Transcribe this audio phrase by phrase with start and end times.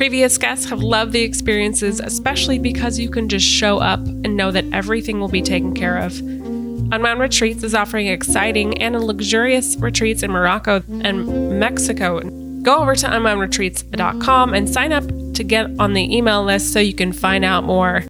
[0.00, 4.50] Previous guests have loved the experiences, especially because you can just show up and know
[4.50, 6.18] that everything will be taken care of.
[6.20, 12.20] Unwound Retreats is offering exciting and luxurious retreats in Morocco and Mexico.
[12.62, 16.94] Go over to unwoundretreats.com and sign up to get on the email list so you
[16.94, 18.04] can find out more.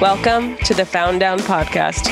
[0.00, 2.11] Welcome to the Found Down Podcast.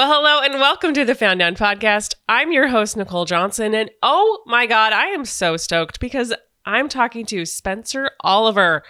[0.00, 2.14] Well, hello and welcome to the Found Down podcast.
[2.26, 3.74] I'm your host, Nicole Johnson.
[3.74, 6.32] And oh my God, I am so stoked because
[6.64, 8.82] I'm talking to Spencer Oliver.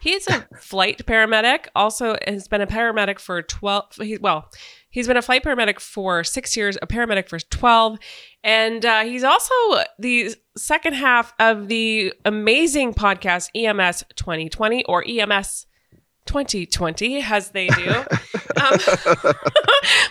[0.00, 4.50] He's a flight paramedic, also has been a paramedic for 12, he, well,
[4.90, 8.00] he's been a flight paramedic for six years, a paramedic for 12.
[8.42, 9.54] And uh, he's also
[10.00, 15.65] the second half of the amazing podcast EMS 2020 or EMS
[16.26, 17.92] 2020 as they do.
[18.58, 18.78] Um,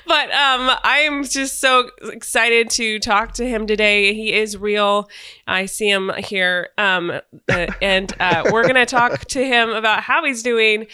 [0.05, 4.13] but um, i'm just so excited to talk to him today.
[4.13, 5.09] He is real.
[5.47, 7.09] I see him here um,
[7.49, 10.86] uh, and uh, we're going to talk to him about how he's doing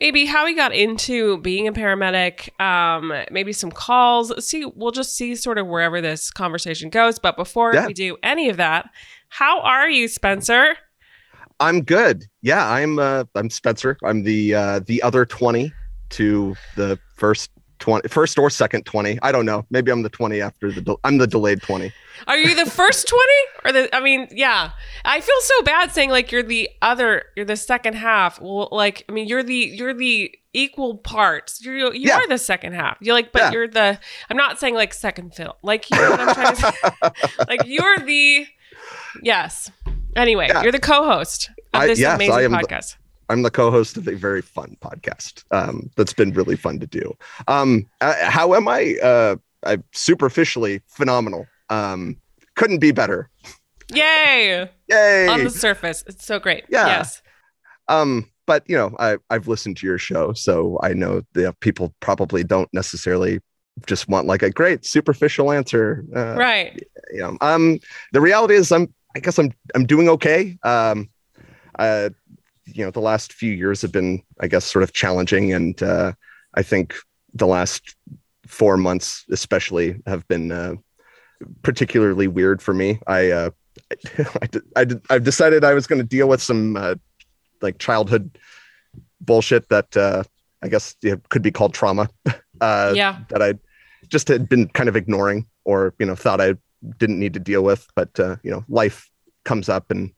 [0.00, 4.32] maybe how he got into being a paramedic um, maybe some calls.
[4.46, 7.18] See we'll just see sort of wherever this conversation goes.
[7.18, 7.86] But before Yeah.
[7.88, 8.88] we do any of that
[9.30, 10.76] how are you spencer
[11.60, 12.24] I'm good.
[12.42, 13.96] Yeah, I'm uh I'm Spencer.
[14.04, 15.72] I'm the uh the other 20
[16.10, 17.50] to the first
[17.80, 19.18] 20 first or second 20.
[19.22, 19.66] I don't know.
[19.70, 21.92] Maybe I'm the 20 after the del- I'm the delayed 20.
[22.26, 23.24] Are you the first 20
[23.64, 24.70] or the I mean, yeah.
[25.04, 28.40] I feel so bad saying like you're the other you're the second half.
[28.40, 31.64] Well, like I mean, you're the you're the equal parts.
[31.64, 32.18] You're you Yeah.
[32.18, 32.96] are the second half.
[33.00, 33.52] You're like but Yeah.
[33.52, 33.98] you're the
[34.30, 35.56] I'm not saying like second fiddle.
[35.62, 37.34] Like you know what I'm trying to say?
[37.48, 38.46] like you're the
[39.22, 39.70] Yes.
[40.16, 40.62] Anyway, Yeah.
[40.62, 42.96] you're the co-host of I- this yes, amazing I am the- podcast.
[43.30, 45.44] I'm the co-host of a very fun podcast.
[45.50, 47.16] Um that's been really fun to do.
[47.48, 48.96] Um uh, how am I?
[49.02, 51.46] Uh I'm superficially phenomenal.
[51.70, 52.16] Um
[52.54, 53.30] couldn't be better.
[53.92, 54.68] Yay!
[54.88, 55.28] Yay.
[55.28, 56.04] On the surface.
[56.06, 56.64] It's so great.
[56.68, 56.86] Yeah.
[56.86, 57.22] Yes.
[57.88, 61.94] um but you know I, i've listened to your show so i know that people
[62.00, 63.40] probably don't necessarily
[63.86, 66.82] just want like a great superficial answer uh, Right.
[67.12, 67.78] you know um
[68.12, 70.58] the reality is i'm i guess i'm i'm doing okay.
[70.62, 71.10] Um
[71.78, 72.10] uh
[72.66, 75.52] you know the last few years have been i guess sort of challenging.
[75.52, 76.12] And uh
[76.54, 76.94] i think
[77.32, 77.96] the last
[78.46, 80.74] four months especially have been uh
[81.62, 83.00] particularly weird for me.
[83.06, 83.50] I uh
[84.42, 86.94] I, I I've decided I was going to deal with some uh,
[87.60, 88.38] like childhood
[89.20, 90.24] bullshit that uh,
[90.62, 90.96] I guess
[91.28, 92.08] could be called trauma
[92.60, 93.20] uh, yeah.
[93.30, 93.54] that I
[94.08, 96.54] just had been kind of ignoring or you know thought I
[96.98, 99.10] didn't need to deal with, but uh, you know life
[99.44, 100.12] comes up and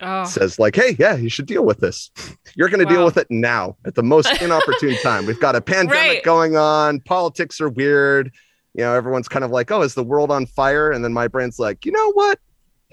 [0.00, 0.24] Oh.
[0.24, 2.10] says like, hey, yeah, you should deal with this.
[2.56, 2.90] You're going to Wow.
[2.98, 5.24] deal with it now at the most inopportune time.
[5.24, 6.22] We've got a pandemic Right.
[6.24, 7.00] going on.
[7.00, 8.32] Politics are weird.
[8.74, 10.90] You know, everyone's kind of like, oh, is the world on fire?
[10.90, 12.40] And then my brain's like, you know what?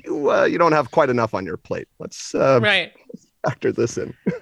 [0.06, 1.88] You uh, you don't have quite enough on your plate.
[2.00, 2.94] Let's uh, right.
[3.44, 4.14] factor this in.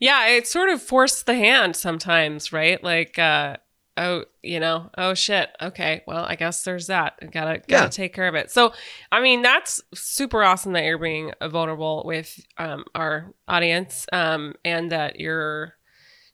[0.00, 2.80] Yeah, it sort of forced the hand sometimes, right?
[2.84, 3.56] Like, uh,
[3.98, 5.50] oh, you know, oh shit.
[5.60, 7.14] Okay, well, I guess there's that.
[7.20, 7.88] I gotta gotta Yeah.
[7.88, 8.50] take care of it.
[8.50, 8.72] So,
[9.12, 14.90] I mean, that's super awesome that you're being vulnerable with um, our audience, um, and
[14.92, 15.74] that you're.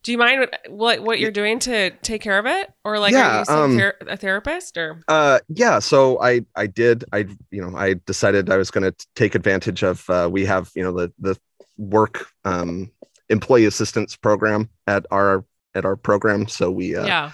[0.03, 3.17] Do you mind what what, you're doing to take care of it, or like, are
[3.17, 5.79] Yeah, you um, ther- a therapist, or Uh, yeah.
[5.79, 9.83] So I I did I you know I decided I was going to take advantage
[9.83, 11.39] of uh, we have you know the the
[11.79, 12.91] work um,
[13.31, 16.49] employee assistance program at our at our program.
[16.49, 17.33] So we uh, yeah,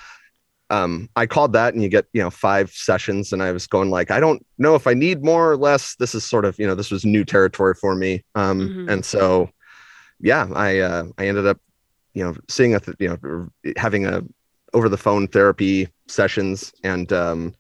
[0.71, 3.91] um i called that and you get you know five sessions and i was going
[3.91, 5.97] like i don't know if i need more or less.
[5.97, 8.25] This is sort of you know this was new territory for me.
[8.35, 8.91] Um Mhm.
[8.93, 9.51] and so
[10.21, 11.59] yeah i uh i ended up
[12.15, 14.23] you know seeing a th- you know having a
[14.73, 17.55] over the phone therapy sessions and um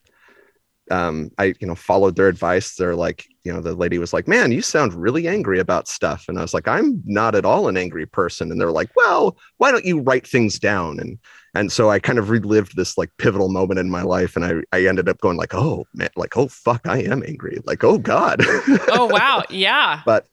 [0.90, 2.74] um i you know followed their advice.
[2.74, 6.26] They're like you know the lady was like man you sound really angry about stuff.
[6.28, 8.50] And i was like i'm not at all an angry person.
[8.50, 11.00] And they're like well why don't you write things down?
[11.00, 11.18] And
[11.54, 14.62] and so I kind of relived this like pivotal moment in my life, and I
[14.72, 17.98] I ended up going like, oh man, like oh fuck, I am angry, like oh
[17.98, 18.40] god.
[18.88, 20.02] oh wow, yeah.
[20.04, 20.26] But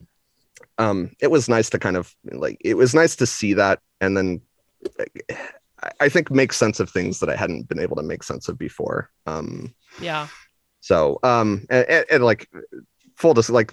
[0.77, 4.15] um, it was nice to kind of like it was nice to see that, and
[4.15, 4.41] then
[5.99, 8.57] I think make sense of things that I hadn't been able to make sense of
[8.57, 9.09] before.
[9.25, 10.27] Um, yeah.
[10.81, 12.49] So um, and, and, and like
[13.15, 13.71] full dis like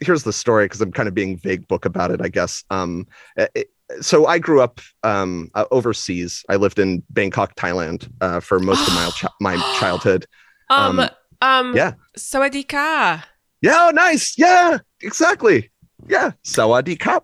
[0.00, 2.64] here's the story because I'm kind of being vague book about it, I guess.
[2.70, 3.06] Um,
[3.36, 6.44] it, so I grew up um, uh, overseas.
[6.48, 10.26] I lived in Bangkok, Thailand, uh, for most of my chi- my childhood.
[10.70, 11.10] Um, um,
[11.42, 11.94] um yeah.
[12.16, 13.24] Sawadika.
[13.60, 14.36] Yeah, oh, nice.
[14.36, 15.70] Yeah, exactly.
[16.08, 17.22] Yeah, Sawadika.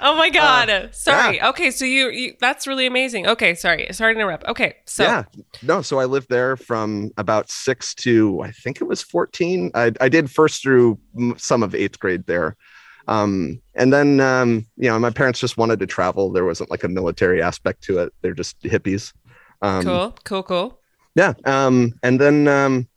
[0.00, 0.70] Oh my god!
[0.70, 1.36] Uh, sorry.
[1.36, 1.48] Yeah.
[1.48, 3.26] Okay, so you, you, that's really amazing.
[3.26, 3.88] Okay, sorry.
[3.90, 4.44] Sorry to interrupt.
[4.46, 5.24] Okay, so yeah,
[5.62, 5.82] no.
[5.82, 9.72] So I lived there from about six to I think it was fourteen.
[9.74, 11.00] I I did first through
[11.36, 12.56] some of eighth grade there,
[13.08, 16.30] um, and then um, you know my parents just wanted to travel.
[16.30, 18.12] There wasn't like a military aspect to it.
[18.20, 19.12] They're just hippies.
[19.62, 20.80] Um, cool, cool, cool.
[21.14, 21.32] Yeah.
[21.44, 22.88] Um, and then um,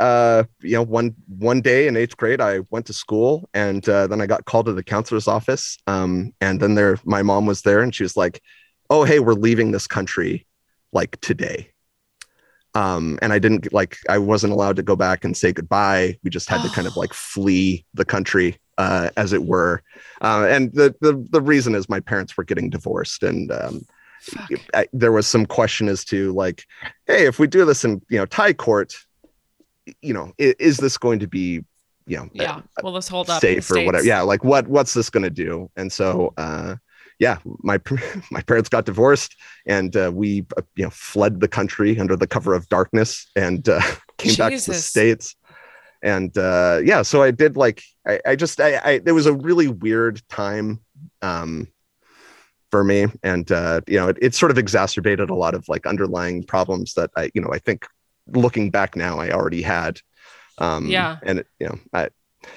[0.00, 4.06] uh, you know, one one day in eighth grade, I went to school, and uh,
[4.06, 5.76] then I got called to the counselor's office.
[5.86, 8.40] Um, and then there, my mom was there, and she was like,
[8.88, 10.46] "Oh, hey, we're leaving this country,
[10.92, 11.70] like today."
[12.74, 16.18] Um, and I didn't like, I wasn't allowed to go back and say goodbye.
[16.22, 19.82] We just had to kind of like flee the country, uh, as it were.
[20.20, 23.82] Uh, and the, the the reason is my parents were getting divorced, and um,
[24.72, 26.64] I, there was some question as to like,
[27.06, 28.94] hey, if we do this in you know Thai court
[30.02, 31.64] you know, is, is this going to be,
[32.06, 34.04] you know, yeah, well, let's hold up safe or whatever.
[34.04, 35.70] Yeah, like what what's this going to do?
[35.76, 36.76] And so, uh,
[37.20, 37.78] yeah, my
[38.32, 39.36] my parents got divorced,
[39.66, 43.68] and uh, we uh, you know fled the country under the cover of darkness and
[43.68, 43.80] uh,
[44.18, 44.38] came Jesus.
[44.38, 45.36] back to the states.
[46.02, 49.34] And uh, yeah, so I did like I, I just I, I it was a
[49.34, 50.80] really weird time
[51.20, 51.68] um,
[52.70, 55.86] for me, and uh, you know it, it sort of exacerbated a lot of like
[55.86, 57.86] underlying problems that I you know I think
[58.32, 60.00] looking back now, I already had.
[60.58, 61.18] Um, yeah.
[61.22, 62.08] And, it, you know, I,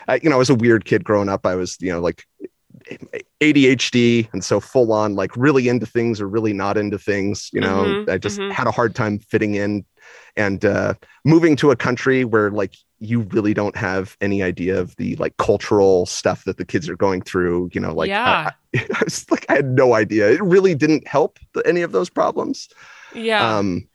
[0.07, 1.45] I, you know, I was a weird kid growing up.
[1.45, 2.25] I was, you know, like
[3.41, 4.31] ADHD.
[4.33, 7.83] And so full on, like really into things or really not into things, you know,
[7.83, 8.51] mm-hmm, I just mm-hmm.
[8.51, 9.85] had a hard time fitting in
[10.35, 14.95] and uh, moving to a country where like you really don't have any idea of
[14.95, 18.51] the like cultural stuff that the kids are going through, you know, like, yeah.
[18.73, 20.31] I, I, I was like, I had no idea.
[20.31, 22.69] It really didn't help the, any of those problems.
[23.13, 23.57] Yeah.
[23.57, 23.87] Um,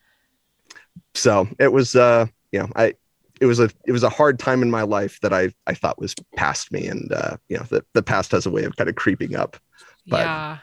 [1.18, 2.94] so it was uh you know i
[3.40, 5.98] it was a it was a hard time in my life that i i thought
[5.98, 8.88] was past me and uh you know the, the past has a way of kind
[8.88, 9.56] of creeping up
[10.06, 10.58] but, yeah.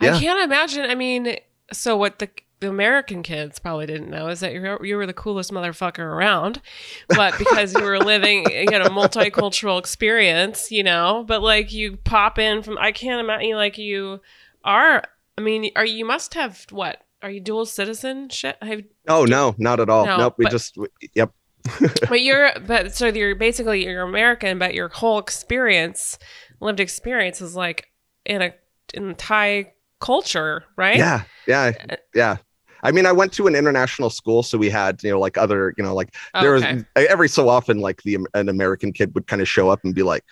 [0.00, 1.36] yeah i can't imagine i mean
[1.72, 2.28] so what the
[2.64, 6.62] the American kids probably didn't know is that you you were the coolest motherfucker around,
[7.08, 11.24] but because you were living you know multicultural experience, you know.
[11.26, 14.20] But like you pop in from, I can't imagine like you
[14.64, 15.02] are.
[15.36, 18.62] I mean, are you must have what are you dual citizenship?
[18.62, 20.06] Have, oh no, not at all.
[20.06, 20.34] No, nope.
[20.38, 21.32] We but, just we, yep.
[22.08, 26.18] but you're but so you're basically you're American, but your whole experience,
[26.60, 27.88] lived experience, is like
[28.24, 28.54] in a
[28.92, 30.96] in Thai culture, right?
[30.96, 32.36] Yeah, yeah, uh, yeah.
[32.82, 35.72] I mean, I went to an international school, so we had, you know, like other,
[35.78, 36.74] you know, like there okay.
[36.74, 39.94] was every so often, like the an American kid would kind of show up and
[39.94, 40.22] be like,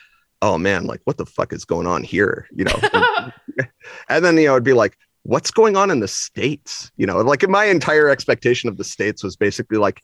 [0.43, 3.32] "Oh man, like what the fuck is going on here?" You know, and,
[4.11, 7.19] and then you know it'd be like, what's going on in the states you know
[7.19, 10.02] like my entire expectation of the states was basically like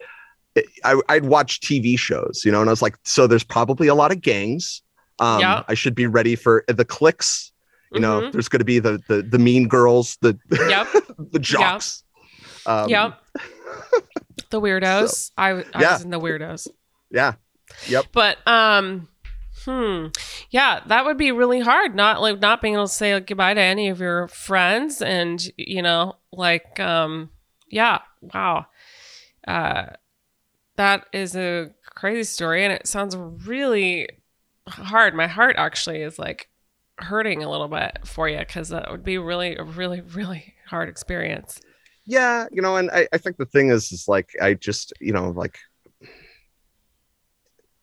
[0.85, 3.95] I, would watch tv shows you know and i was like so there's probably a
[3.95, 4.83] lot of gangs
[5.19, 5.63] um yeah.
[5.69, 7.53] i should be ready for the cliques
[7.93, 8.31] you know mm-hmm.
[8.33, 10.39] there's going to be the, the the mean girls the
[10.69, 10.87] yep.
[11.33, 12.05] the jocks
[12.67, 13.23] yep, um, yep.
[14.51, 15.93] the weirdos so, I, I yeah.
[15.93, 16.69] was in the weirdos
[17.11, 17.35] yeah
[17.87, 19.09] yep but um
[19.65, 20.07] Hmm.
[20.51, 21.95] Yeah, that would be really hard.
[21.95, 25.83] Not like not being able to say goodbye to any of your friends, and you
[25.83, 27.29] know, like, um,
[27.69, 27.99] yeah,
[28.33, 28.67] wow,
[29.47, 29.87] uh,
[30.79, 34.09] that is a crazy story, and it sounds really
[34.69, 35.13] hard.
[35.15, 36.49] My heart actually is like
[36.99, 40.89] hurting a little bit for you because that would be really, a really, really hard
[40.89, 41.61] experience.
[42.07, 45.13] Yeah, you know, and I, I think the thing is, is like I just, you
[45.13, 45.59] know, like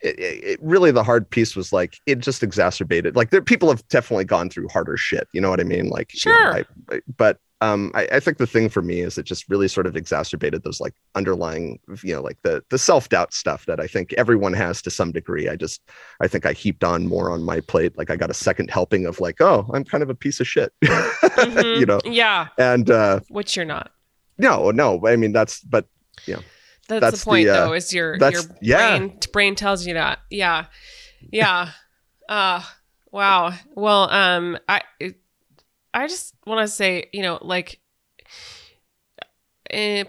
[0.01, 3.87] it, it, really the hard piece was like it just exacerbated like there people have
[3.87, 7.01] definitely gone through harder shit you know what i mean like sure you know, I,
[7.17, 9.95] but um I, I, think the thing for me is it just really sort of
[9.95, 14.53] exacerbated those like underlying you know like the the self-doubt stuff that i think everyone
[14.53, 15.81] has to some degree i just
[16.21, 19.05] i think i heaped on more on my plate like i got a second helping
[19.05, 21.79] of like oh i'm kind of a piece of shit mm-hmm.
[21.79, 23.91] you know yeah and uh which you're not
[24.37, 25.87] no no i mean that's but
[26.25, 26.39] yeah
[26.87, 27.73] that's, that's the point, the, uh, though.
[27.73, 29.09] Is your your brain yeah.
[29.31, 30.19] brain tells you that?
[30.29, 30.65] Yeah,
[31.31, 31.71] yeah.
[32.29, 32.61] uh
[33.11, 33.53] wow.
[33.73, 34.81] Well, um, I
[35.95, 37.79] I just want to say, you know, like
[39.69, 40.03] eh,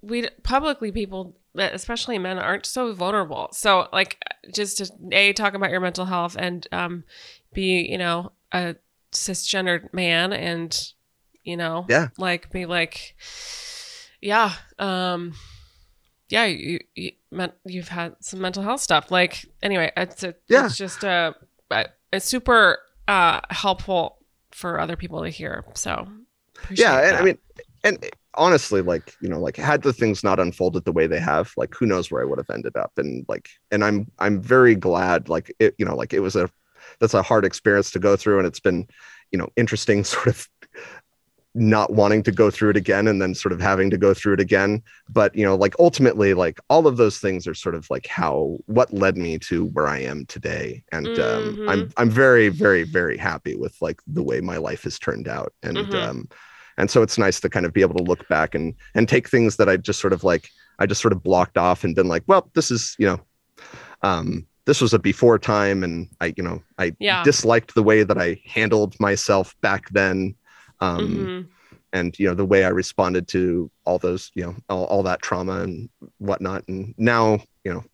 [0.00, 3.48] we publicly people, especially men, aren't so vulnerable.
[3.52, 4.18] So like,
[4.52, 7.04] just to a talk about your mental health and um,
[7.52, 8.76] be you know a
[9.12, 10.92] cisgendered man and
[11.44, 12.08] you know Yeah.
[12.16, 13.14] like be like
[14.22, 15.34] yeah um
[16.30, 20.64] yeah you, you meant you've had some mental health stuff like anyway it's a, Yeah.
[20.66, 21.34] it's just a
[22.10, 24.18] it's super uh helpful
[24.52, 25.64] for other people to hear.
[25.74, 26.06] So
[26.70, 27.38] yeah and i mean
[27.82, 28.04] and
[28.34, 31.74] honestly like you know like had the things not unfolded the way they have like
[31.74, 32.92] who knows where i would have ended up.
[32.96, 36.48] And like and i'm i'm very glad like it you know like it was a
[37.00, 38.86] that's a hard experience to go through and it's been
[39.30, 40.48] you know interesting sort of
[41.54, 44.32] not wanting to go through it again and then sort of having to go through
[44.32, 47.88] it again but you know like ultimately like all of those things are sort of
[47.90, 51.68] like how what led me to where i am today and um Mhm.
[51.68, 55.52] i'm i'm very very very happy with like the way my life has turned out
[55.62, 56.02] and Mhm.
[56.08, 56.28] um
[56.78, 59.28] and so it's nice to kind of be able to look back and and take
[59.28, 62.08] things that i just sort of like i just sort of blocked off and been
[62.08, 63.20] like well this is you know
[64.02, 67.22] um this was a before time and i you know i Yeah.
[67.24, 70.34] disliked the way that i handled myself back then
[70.82, 71.46] um Mhm.
[71.94, 75.22] and you know the way i responded to all those you know all, all that
[75.22, 77.84] trauma and whatnot and now you know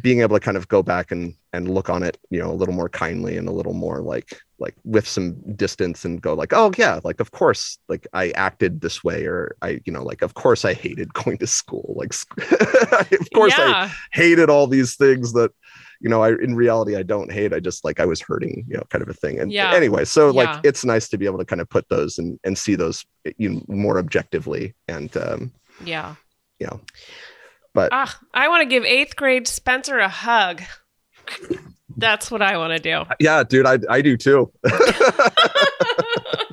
[0.00, 2.58] being able to kind of go back and and look on it you know a
[2.60, 6.52] little more kindly and a little more like like with some distance and go like
[6.54, 10.22] oh yeah like of course like i acted this way or i you know like
[10.22, 12.14] of course i hated going to school like
[13.20, 15.52] of course i hated all these things that
[16.02, 18.76] you know i in reality i don't hate i just like i was hurting you
[18.76, 19.38] know kind of a thing.
[19.38, 19.72] And Yeah.
[19.72, 20.60] anyway so like Yeah.
[20.64, 23.04] it's nice to be able to kind of put those and and see those
[23.38, 25.52] you know, more objectively and um
[25.84, 26.16] yeah.
[26.58, 26.80] you know
[27.72, 30.60] but ah i want to give eighth grade spencer a hug.
[31.96, 33.04] That's what i want to do.
[33.20, 34.52] Yeah dude i i do too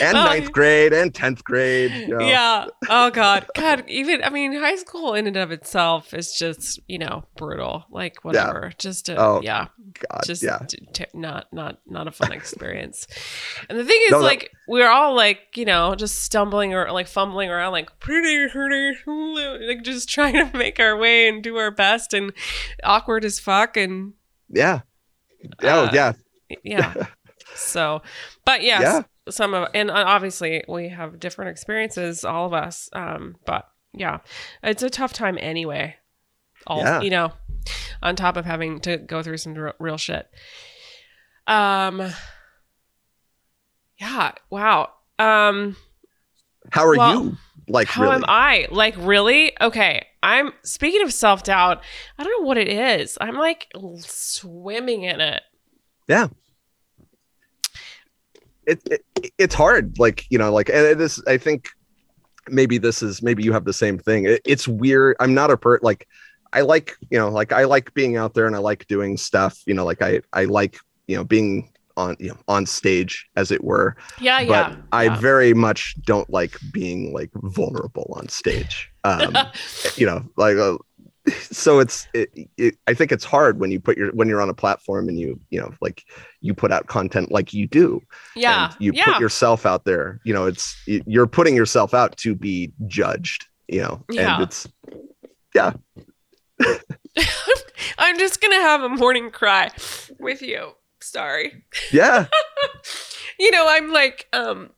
[0.00, 2.20] and Oh, ninth grade and 10th grade you know.
[2.20, 2.66] Yeah.
[2.88, 3.46] Oh God.
[3.54, 3.84] God.
[3.88, 7.84] Even I mean, high school in and of itself is just you know brutal.
[7.90, 8.72] Like whatever.
[8.78, 9.68] Just a, Oh, yeah.
[10.10, 10.58] god Just yeah
[10.92, 13.06] t- not not not a fun experience.
[13.68, 17.06] and the thing is, No, like we're all like you know just stumbling or like
[17.08, 18.96] fumbling around like pretty pretty
[19.66, 22.32] like just trying to make our way and do our best and
[22.84, 24.12] awkward as fuck and
[24.48, 24.80] yeah
[25.62, 26.12] oh Uh, yeah
[26.62, 26.94] yeah.
[27.54, 28.02] so,
[28.44, 29.02] but yes, Yeah.
[29.28, 32.88] Some of and obviously we have different experiences, all of us.
[32.92, 34.18] Um, but yeah,
[34.62, 35.96] it's a tough time anyway.
[36.66, 37.00] All Yeah.
[37.00, 37.32] you know,
[38.02, 40.28] on top of having to go through some real, real shit.
[41.46, 42.12] Um.
[43.98, 44.32] Yeah.
[44.50, 44.90] Wow.
[45.18, 45.76] Um.
[46.70, 47.36] how are Well, you
[47.68, 48.66] like How really am I?
[48.70, 49.52] Like, really?
[49.60, 50.06] Okay.
[50.22, 51.82] I'm speaking of self doubt.
[52.18, 53.16] I don't know what it is.
[53.20, 53.68] I'm like
[54.00, 55.42] swimming in it.
[58.66, 61.68] It, it it's hard like you know like and this i think
[62.48, 65.56] maybe this is maybe you have the same thing it, it's weird i'm not a
[65.56, 66.06] per like
[66.52, 69.60] i like you know like i like being out there and i like doing stuff
[69.66, 73.50] you know like i i like you know being on you know on stage as
[73.50, 74.40] it were Yeah.
[74.40, 74.76] but yeah.
[74.92, 75.16] i yeah.
[75.16, 79.36] very much don't like being like vulnerable on stage um
[79.96, 80.76] you know like uh,
[81.28, 84.48] so it's it, it, i think it's hard when you put your when you're on
[84.48, 86.04] a platform and you you know like
[86.40, 88.00] you put out content like you do
[88.34, 88.66] yeah.
[88.66, 89.04] and you yeah.
[89.04, 93.80] put yourself out there you know it's you're putting yourself out to be judged you
[93.80, 94.34] know Yeah.
[94.34, 94.68] and it's
[95.54, 95.72] Yeah.
[97.98, 99.70] I'm just gonna have a morning cry
[100.18, 100.72] with you.
[101.00, 101.64] Sorry.
[101.92, 102.26] yeah
[103.38, 104.70] You know, I'm like, um,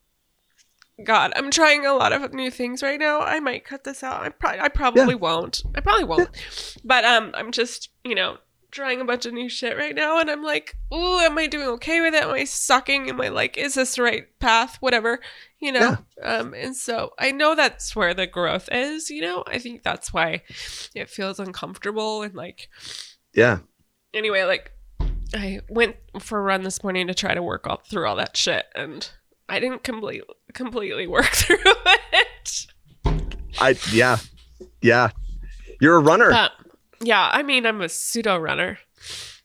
[1.05, 3.21] God, I'm trying a lot of new things right now.
[3.21, 4.23] I might cut this out.
[4.23, 5.63] I probably, I probably won't.
[5.75, 6.29] I probably won't.
[6.85, 8.39] But um, I'm just, you know,
[8.71, 11.69] trying a bunch of new shit right now, and I'm like, ooh, am I doing
[11.69, 12.25] okay with it?
[12.25, 13.09] Am I sucking?
[13.09, 14.77] Am I like, is this the right path?
[14.81, 15.21] Whatever,
[15.61, 15.99] you know.
[16.23, 19.09] Um, and so I know that's where the growth is.
[19.09, 20.43] You know, I think that's why
[20.95, 22.69] it feels uncomfortable and like
[23.33, 23.59] yeah
[24.15, 24.73] anyway, like
[25.35, 28.37] I went for a run this morning to try to work all through all that
[28.37, 29.09] shit, and
[29.49, 32.67] I didn't completely completely work through it.
[33.61, 34.17] i yeah
[34.81, 35.11] yeah
[35.81, 36.53] you're a runner But
[37.01, 38.77] yeah, I mean, I'm a pseudo runner.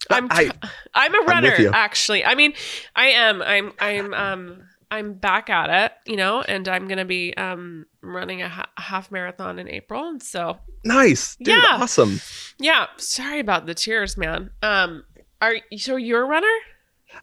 [0.09, 0.49] I'm I-
[0.95, 1.69] I'm a runner you.
[1.71, 2.25] actually.
[2.25, 2.53] I mean,
[2.95, 3.43] I am.
[3.43, 8.41] I'm I'm um I'm back at it, you know, and I'm gonna be um running
[8.41, 11.63] a, ha- half marathon in April, and so nice dude Yeah.
[11.73, 12.19] awesome
[12.59, 12.87] yeah.
[12.97, 14.49] Sorry about the tears, man.
[14.63, 15.03] Um,
[15.39, 16.55] are so you're a runner?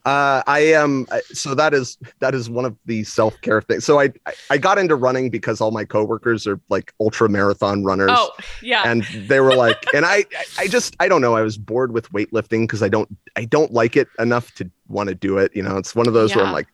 [0.06, 4.10] Uh i am so that is that is one of the self-care things so I,
[4.48, 8.30] I got into running because all my coworkers are like ultra marathon runners Oh
[8.62, 8.82] yeah.
[8.86, 10.24] and they were like and I,
[10.58, 13.72] I just i don't know i was bored with weightlifting because i don't i don't
[13.72, 16.44] like it enough to want to do it you know it's one of those where
[16.44, 16.68] i'm like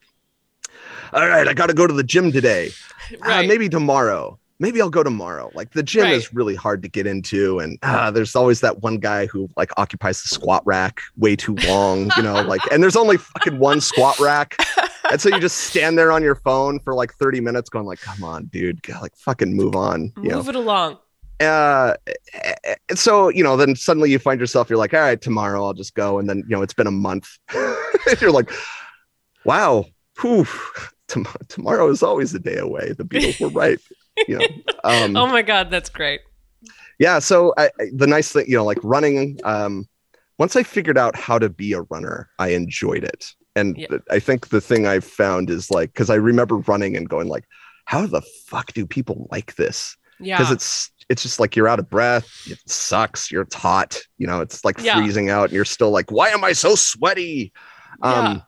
[1.13, 2.71] all right, I got to go to the gym today.
[3.23, 4.39] Uh, maybe tomorrow.
[4.59, 5.51] Maybe I'll go tomorrow.
[5.55, 6.15] Like the gym Right.
[6.15, 9.71] is really hard to get into, and uh, there's always that one guy who like
[9.77, 13.81] occupies the squat rack way too long, you know, like, and there's only fucking one
[13.83, 14.57] squat rack,
[15.11, 18.01] and so you just stand there on your phone for like 30 minutes, going like,
[18.01, 20.37] "Come on, dude, God, like fucking move on," you know.
[20.37, 20.99] Move it along.
[21.41, 21.95] uh
[22.89, 25.75] and so you know then suddenly you find yourself you're like all right tomorrow i'll
[25.75, 27.29] just go and then you know it's been a month
[28.23, 28.51] you're like
[29.45, 29.85] wow
[30.21, 30.47] whew,
[31.09, 33.79] tom- tomorrow is always a day away the beatles were right
[34.29, 34.47] you know
[34.85, 36.21] um oh my god, that's great.
[36.99, 39.87] yeah so I, I- the nice thing you know like running um
[40.39, 43.89] once i figured out how to be a runner i enjoyed it and Yeah.
[44.11, 47.45] i think the thing i've found is like because i remember running and going like
[47.85, 50.39] how the fuck do people like this Yeah.
[50.39, 54.41] because it's it's just like you're out of breath it sucks you're hot you know
[54.41, 54.97] it's like Yeah.
[54.97, 57.53] freezing out and you're still like why am i so sweaty
[58.03, 58.43] um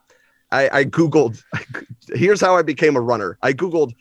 [0.50, 1.40] i i googled
[2.14, 3.92] here's how i became a runner i googled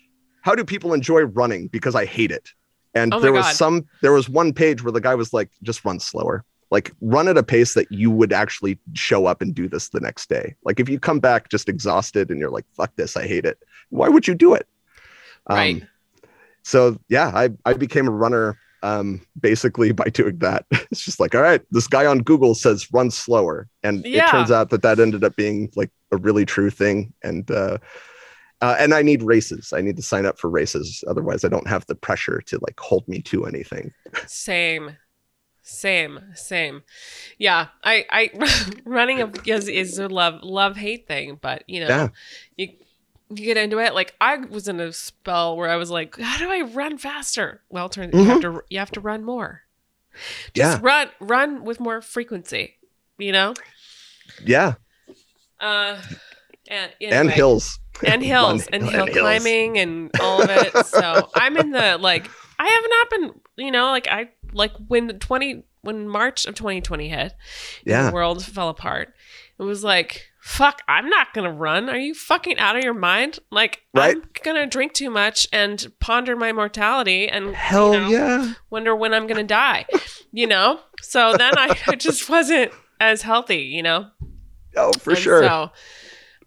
[0.47, 1.67] how do people enjoy running?
[1.67, 2.47] Because i hate it.
[2.93, 3.55] And Oh there was God.
[3.55, 6.45] some there was one page where the guy was like just run slower.
[6.71, 9.99] Like run at a pace that you would actually show up and do this the
[9.99, 10.55] next day.
[10.63, 13.57] Like if you come back just exhausted and you're like fuck this i hate it
[13.89, 14.65] why would you do it?
[15.47, 15.83] Um, Right.
[16.63, 20.65] so yeah i i became a runner um basically by doing that.
[20.91, 23.67] It's just like all right this guy on google says run slower.
[23.83, 24.19] And Yeah.
[24.27, 27.13] it turns out that that ended up being like a really true thing.
[27.21, 27.77] And uh
[28.61, 29.73] uh, and I need races.
[29.73, 31.03] I need to sign up for races.
[31.07, 33.93] Otherwise, I don't have the pressure to like hold me to anything.
[34.25, 34.97] Same.
[35.61, 36.83] Same, same.
[37.37, 41.87] Yeah, I, I running a- is is a love love hate thing, but you know,
[41.87, 42.07] Yeah.
[42.55, 42.69] you
[43.29, 43.93] you get into it.
[43.93, 47.61] Like I was in a spell where I was like, how do I run faster?
[47.69, 49.63] Well, turn you have to you have to run more.
[50.53, 50.79] Just Yeah.
[50.81, 52.75] run run with more frequency.
[53.17, 53.53] You know,
[54.45, 54.75] Yeah.
[55.59, 56.01] uh,
[56.69, 57.77] and And hills.
[58.05, 59.23] And hills Run and hill hill and hills.
[59.23, 60.85] climbing and all of it.
[60.85, 65.07] so I'm in the like I have not been you know like I like when
[65.07, 67.33] the twenty when March of 2020 hit,
[67.85, 68.07] Yeah.
[68.07, 69.13] the world fell apart.
[69.59, 71.89] It was like fuck, I'm not gonna run.
[71.89, 73.39] Are you fucking out of your mind?
[73.51, 74.15] Like Right.
[74.15, 78.53] I'm gonna drink too much and ponder my mortality and Hell you know, yeah.
[78.69, 79.85] wonder when I'm gonna die.
[80.31, 80.79] you know.
[81.01, 83.57] So then I, I just wasn't as healthy.
[83.63, 84.07] You know.
[84.75, 85.43] Oh, for And sure.
[85.43, 85.71] So,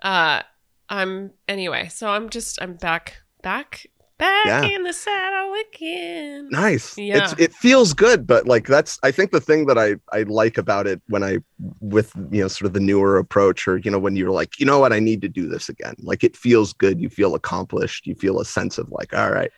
[0.02, 0.42] uh,
[0.90, 1.88] I'm anyway.
[1.88, 3.86] So I'm just I'm back, back,
[4.18, 4.64] back Yeah.
[4.64, 6.48] in the saddle again.
[6.50, 7.18] nice Yeah.
[7.24, 10.58] it's it feels good but like that's i think the thing that i i like
[10.58, 11.38] about it when i
[11.80, 14.66] with you know sort of the newer approach or you know when you're like you
[14.66, 18.06] know what i need to do this again like it feels good you feel accomplished
[18.06, 19.50] you feel a sense of like all right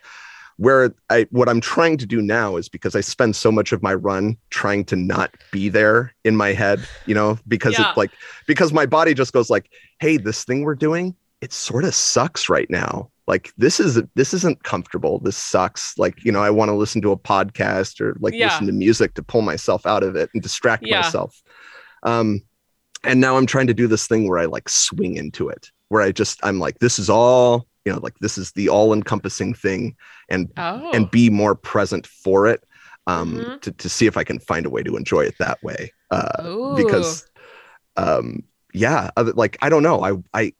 [0.58, 3.82] where i what i'm trying to do now is because i spend so much of
[3.82, 7.90] my run trying to not be there in my head you know because Yeah.
[7.90, 8.10] it like
[8.46, 12.48] because my body just goes like hey this thing we're doing it sort of sucks
[12.48, 16.68] right now like this is this isn't comfortable this sucks like you know i want
[16.70, 18.46] to listen to a podcast or like Yeah.
[18.46, 20.98] listen to music to pull myself out of it and distract Yeah.
[21.00, 21.42] myself
[22.04, 22.40] um
[23.04, 26.00] and now i'm trying to do this thing where i like swing into it where
[26.02, 29.52] i just i'm like this is all you know like this is the all encompassing
[29.54, 29.96] thing
[30.28, 32.62] and Oh, and be more present for it
[33.08, 33.60] um Mhm.
[33.62, 36.44] to, to see if i can find a way to enjoy it that way uh
[36.46, 36.76] Ooh.
[36.76, 37.26] because
[37.96, 40.52] um yeah like i don't know i i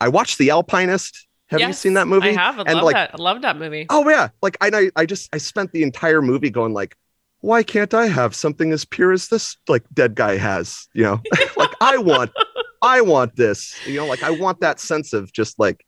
[0.00, 2.58] I- watched the alpinist have you seen that movie I have.
[2.58, 3.10] I And, love like- that.
[3.14, 3.86] I love that movie.
[3.90, 6.96] oh yeah like I, I i just i spent the entire movie going like
[7.40, 11.20] why can't i have something as pure as this like dead guy has you know
[11.56, 12.30] like i want
[12.82, 15.84] i want this you know like i want that sense of just like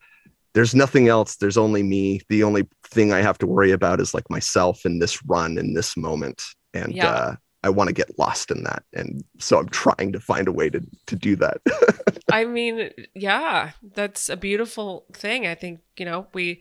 [0.55, 4.15] there's nothing else there's only me the only thing i have to worry about is
[4.15, 6.43] like myself in this run in this moment
[6.75, 7.09] and Yeah.
[7.11, 10.53] uh i want to get lost in that and so i'm trying to find a
[10.53, 11.61] way to to do that
[12.33, 15.47] I mean, yeah, that's a beautiful thing.
[15.47, 16.61] I think you know we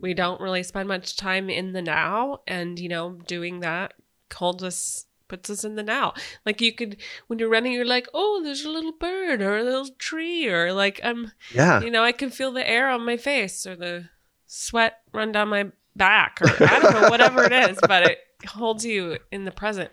[0.00, 3.94] we don't really spend much time in the now, and you know, doing that
[4.34, 6.14] holds us puts us in the now.
[6.44, 9.64] Like you could when you're running, you're like, oh, there's a little bird or a
[9.64, 13.16] little tree, or like I'm, yeah you know, I can feel the air on my
[13.16, 14.08] face or the
[14.46, 18.84] sweat run down my back, or I don't know, whatever it is, but it holds
[18.84, 19.90] you in the present,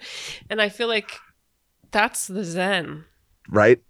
[0.49, 1.11] and I feel like
[1.91, 3.05] that's the zen.
[3.49, 3.81] right?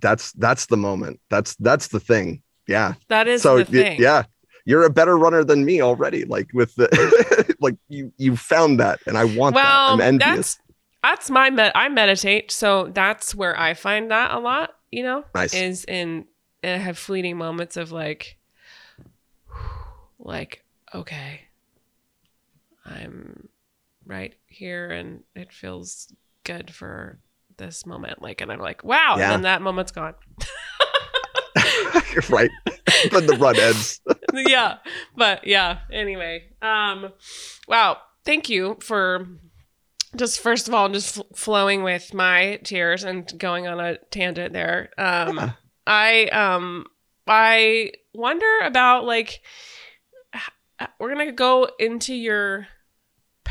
[0.00, 1.20] That's that's the moment.
[1.30, 2.42] That's that's the thing.
[2.66, 2.94] Yeah.
[3.08, 4.24] That is so the y- yeah.
[4.64, 6.24] you're a better runner than me already.
[6.24, 9.62] Like with the like you you found that and i want that.
[9.64, 10.26] Well i'm envious.
[10.36, 10.58] that's
[11.02, 12.50] that's my med- i meditate.
[12.50, 15.54] So that's where i find that a lot you know Nice.
[15.54, 16.24] is in
[16.64, 18.36] i have fleeting moments of like
[20.18, 21.42] like okay
[22.84, 23.48] i'm
[24.06, 26.12] right here and it feels
[26.44, 27.18] good for
[27.56, 29.24] this moment like and i'm like wow Yeah.
[29.24, 30.14] and then that moment's gone
[32.12, 32.50] you're right
[33.10, 34.00] then the run ends
[34.34, 34.78] yeah,
[35.16, 35.78] but yeah.
[35.92, 37.12] Anyway, um,
[37.68, 37.98] wow.
[38.24, 39.28] Thank you for
[40.16, 44.52] just first of all just f- flowing with my tears and going on a tangent
[44.52, 44.90] there.
[44.98, 45.50] Um, Yeah.
[45.86, 46.86] I um
[47.28, 49.40] I wonder about like
[50.98, 52.66] we're gonna go into your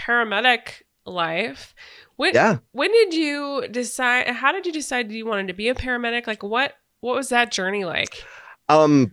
[0.03, 1.73] paramedic life.
[2.15, 2.57] When Yeah.
[2.71, 4.27] when did you decide?
[4.27, 6.27] How did you decide you wanted to be a paramedic?
[6.27, 8.23] Like what what was that journey like?
[8.69, 9.11] Um,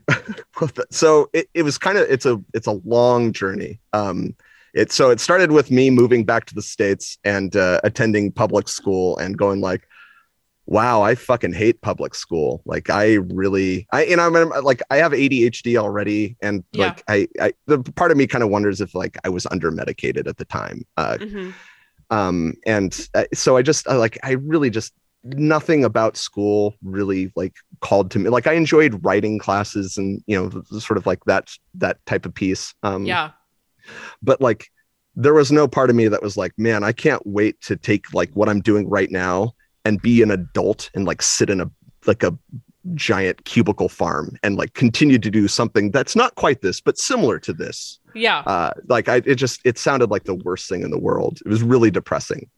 [0.90, 3.80] so it, it was kind of it's a it's a long journey.
[3.92, 4.34] Um,
[4.74, 8.68] it so it started with me moving back to the states and uh, attending public
[8.68, 9.88] school and going like,
[10.70, 12.62] wow, I fucking hate public school.
[12.64, 16.80] Like I really, I you know, I'm like I have ADHD already, and Yeah.
[16.80, 19.70] like I, I the part of me kind of wonders if like I was under
[19.70, 20.84] medicated at the time.
[20.96, 21.50] Uh, hmm
[22.10, 24.92] um and uh, so i just I, like i really just
[25.24, 30.36] nothing about school really like called to me like i enjoyed writing classes and you
[30.36, 33.30] know sort of like that that type of piece um Yeah.
[34.22, 34.66] but like
[35.16, 38.12] there was no part of me that was like man i can't wait to take
[38.14, 39.52] like what i'm doing right now
[39.84, 41.70] and be an adult and like sit in a
[42.06, 42.36] like a
[42.94, 47.38] giant cubicle farm and like continue to do something that's not quite this but similar
[47.38, 48.38] to this Yeah.
[48.46, 51.48] uh like i it just it sounded like the worst thing in the world it
[51.48, 52.48] was really depressing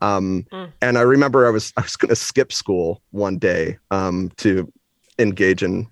[0.00, 0.72] um Mm.
[0.80, 4.72] and i remember i was i was going to skip school one day um to
[5.18, 5.88] engage in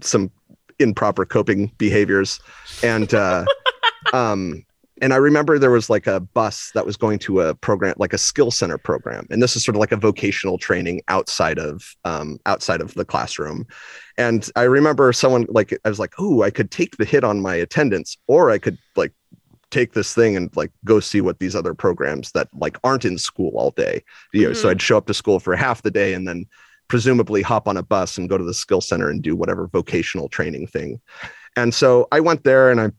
[0.00, 0.30] some
[0.78, 2.40] improper coping behaviors
[2.82, 3.44] and uh
[4.14, 4.64] um
[5.02, 8.12] and i remember there was like a bus that was going to a program like
[8.12, 9.26] a skill center program.
[9.30, 13.04] And this is sort of like a vocational training outside of um outside of the
[13.04, 13.66] classroom.
[14.18, 17.40] And i remember someone like i was like oh i could take the hit on
[17.40, 19.12] my attendance or i could like
[19.70, 23.18] take this thing and like go see what these other programs that like aren't in
[23.18, 24.70] school all day you know so Mhm.
[24.70, 26.46] i'd show up to school for half the day and then
[26.88, 30.28] presumably hop on a bus and go to the skill center and do whatever vocational
[30.28, 31.00] training thing.
[31.56, 32.90] And so i went there and i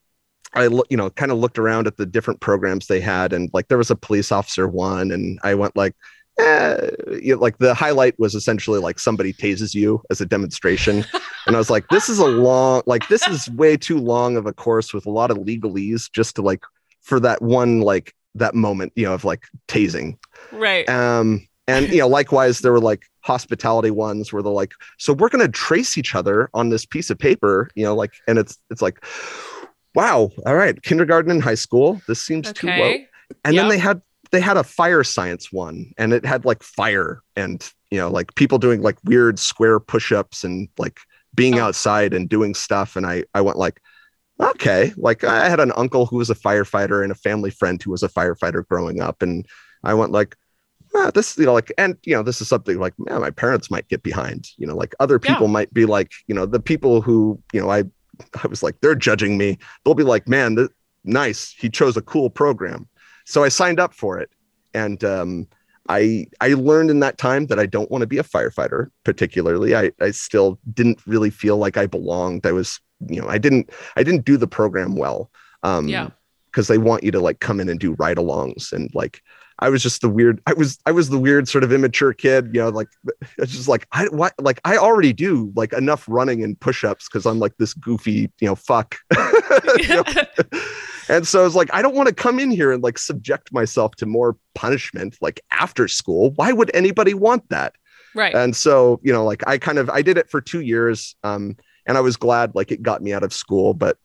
[0.58, 3.50] I look, you know, kind of looked around at the different programs they had, and
[3.54, 5.96] like there was a police officer one, and I went like,
[6.40, 6.90] eh,
[7.22, 11.06] you know, like the highlight was essentially like somebody tases you as a demonstration,
[11.46, 14.46] and I was like, this is a long, like this is way too long of
[14.46, 16.64] a course with a lot of legalese just to like
[17.02, 20.18] for that one like that moment, you know, of like tasing.
[20.52, 20.88] Right.
[20.90, 25.30] Um, and you know, likewise, there were like hospitality ones where they're like, so we're
[25.30, 28.82] gonna trace each other on this piece of paper, you know, like, and it's it's
[28.82, 29.04] like,
[29.98, 32.92] wow, all right, kindergarten and high school, this seems too low.
[32.92, 33.10] okay.
[33.46, 33.62] And Yep.
[33.62, 37.68] then they had they had a fire science one, and it had like fire and
[37.92, 41.00] you know, like people doing like weird square push-ups and like
[41.36, 41.60] being Oh.
[41.60, 42.96] outside and doing stuff.
[42.98, 43.82] And I I went like,
[44.42, 47.92] okay, like I had an uncle who was a firefighter and a family friend who
[47.92, 49.46] was a firefighter growing up, and
[49.84, 50.36] I went like,
[50.96, 53.72] ah, this, you know, like, and you know, this is something like, man, my parents
[53.72, 55.44] might get behind, you know, like other Yeah.
[55.44, 57.84] people might be like, you know, the people who, you know, I,
[58.44, 59.58] I was like, they're judging me.
[59.84, 60.70] They'll be like, man, th-
[61.04, 62.88] nice, he chose a cool program.
[63.26, 64.30] So I signed up for it,
[64.74, 65.48] and um,
[65.90, 69.76] I I learned in that time that I don't want to be a firefighter, particularly.
[69.76, 72.46] I I still didn't really feel like I belonged.
[72.46, 75.30] I was, you know, I didn't I didn't do the program well.
[75.64, 76.10] Um, Yeah.
[76.52, 79.22] because they want you to like come in and do ride-alongs and like
[79.60, 82.52] I was just the weird I was I was the weird sort of immature kid,
[82.54, 82.88] you know, like
[83.38, 87.26] it's just like I what like I already do like enough running and push-ups because
[87.26, 88.96] I'm like this goofy, you know, fuck.
[89.80, 90.04] You know?
[91.10, 93.96] And so it's like I don't want to come in here and like subject myself
[93.96, 96.32] to more punishment like after school.
[96.32, 97.76] Why would anybody want that?
[98.18, 98.36] right.
[98.36, 101.56] and so you know like i kind of i did it for two years um
[101.86, 103.98] and i was glad like it got me out of school but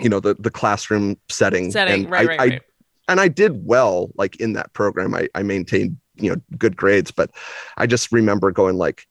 [0.00, 2.04] you know the the classroom setting Setting.
[2.04, 2.22] and Right.
[2.22, 2.40] I, right.
[2.40, 2.62] I right.
[3.08, 5.14] And i did well like in that program.
[5.14, 7.30] I i maintained you know good grades but
[7.76, 9.06] i just remember going like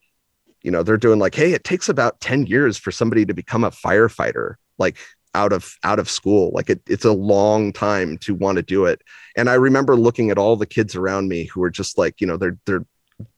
[0.62, 3.64] you know they're doing like hey it takes about 10 years for somebody to become
[3.64, 4.98] a firefighter like
[5.36, 6.52] out of out of school.
[6.54, 9.02] Like it, it's a long time to want to do it.
[9.36, 12.28] And i remember looking at all the kids around me who were just like you
[12.28, 12.86] know they're they're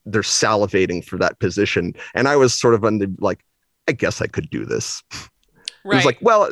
[0.06, 1.94] they're salivating for that position.
[2.14, 3.44] And i was sort of on the like
[3.88, 5.04] i guess i could do this.
[5.12, 6.50] It was like well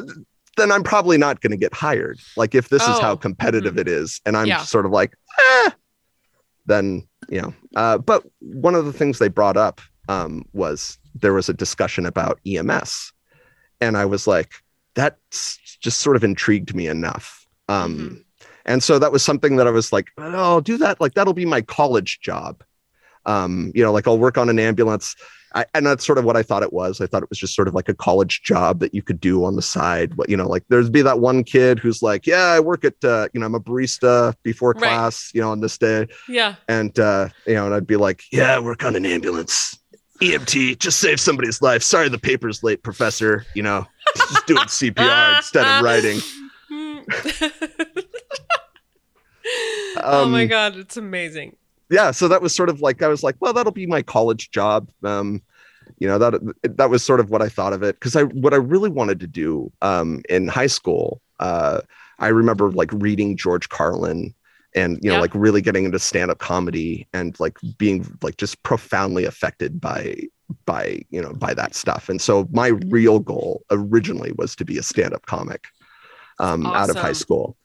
[0.58, 2.20] then i'm probably not going to get hired.
[2.36, 3.80] Like if this is how Oh, competitive mhm.
[3.82, 4.58] it is and i'm Yeah.
[4.64, 5.70] sort of like eh,
[6.66, 7.54] then you know.
[7.76, 12.06] Uh, but one of the things they brought up um, was there was a discussion
[12.06, 13.14] about ems
[13.82, 14.52] and i was like
[14.96, 15.18] that
[15.80, 17.48] just sort of intrigued me enough.
[17.68, 18.24] Um, Mhm.
[18.66, 21.02] and so that was something that i was like oh, i'll do that.
[21.02, 22.64] Like that'll be my college job.
[23.26, 25.16] Um, you know like i'll work on an ambulance
[25.56, 27.00] I, and that's sort of what I thought it was.
[27.00, 29.46] I thought it was just sort of like a college job that you could do
[29.46, 30.16] on the side.
[30.18, 32.96] But you know, like there's be that one kid who's like, "Yeah, I work at,
[33.04, 34.82] uh, you know, I'm a barista before Right.
[34.82, 36.56] class, you know, on this day," yeah.
[36.68, 39.78] and uh, you know, and I'd be like, "Yeah, I work on an ambulance,
[40.22, 41.84] EMT, just save somebody's life.
[41.84, 43.86] Sorry, the paper's late, professor." You know,
[44.16, 46.20] just doing CPR instead of writing.
[49.98, 51.56] oh my Um, god, it's amazing.
[51.90, 54.52] Yeah so that was sort of like i was like well that'll be my college
[54.52, 54.90] job.
[55.04, 55.42] Um
[56.00, 57.96] you know that that was sort of what i thought of it.
[57.96, 61.82] Because i what i really wanted to do um in high school uh
[62.20, 64.34] i remember like reading george carlin
[64.76, 65.22] and you know Yeah.
[65.22, 70.16] like really getting into stand-up comedy and like being like just profoundly affected by
[70.66, 72.10] by you know by that stuff.
[72.10, 75.66] And so my real goal originally was to be a stand-up comic
[76.40, 77.56] um out of high school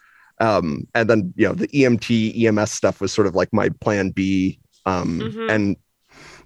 [0.41, 2.09] um and then you know the emt
[2.45, 5.51] ems stuff was sort of like my plan b um Mhm.
[5.51, 5.77] and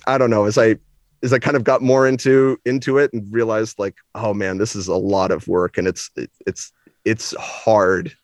[0.06, 0.76] i don't know as i
[1.22, 4.74] as i kind of got more into into it and realized like oh man this
[4.74, 6.72] is a lot of work and it's it, it's
[7.04, 8.14] it's hard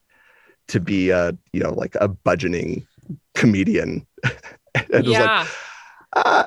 [0.68, 2.86] to be a you know like a budgeting
[3.34, 5.46] comedian was like yeah.
[6.14, 6.44] uh,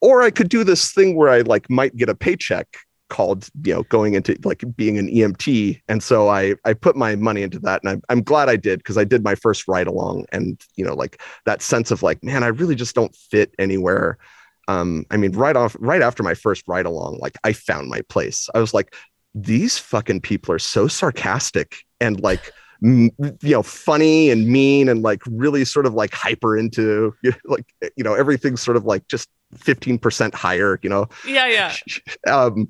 [0.00, 2.66] or I could do this thing where I like might get a paycheck
[3.08, 7.14] called you know going into like being an EMT and so I I put my
[7.16, 9.86] money into that and I'm I'm glad I did because I did my first ride
[9.86, 13.54] along and you know like that sense of like man I really just don't fit
[13.58, 14.18] anywhere.
[14.68, 18.00] Um I mean right off right after my first ride along like I found my
[18.02, 18.48] place.
[18.54, 18.94] I was like
[19.34, 23.10] these fucking people are so sarcastic and like you
[23.42, 27.66] know funny and mean and like really sort of like hyper into you know, like
[27.96, 31.08] you know everything's sort of like just 15% higher you know?
[31.26, 31.74] Yeah, yeah.
[32.32, 32.68] um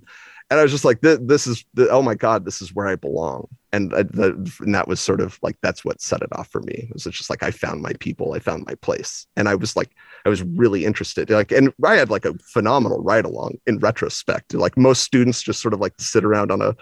[0.50, 2.86] and i was just like this, this is the, oh my god this is where
[2.86, 3.48] i belong.
[3.72, 6.62] And, uh, the, and that was sort of like that's what set it off for
[6.62, 6.88] me.
[6.88, 9.26] It was just like i found my people i found my place.
[9.36, 9.90] And i was like
[10.24, 14.54] i was really interested like and i had like a phenomenal ride along in retrospect.
[14.54, 16.74] Like most students just sort of like sit around on a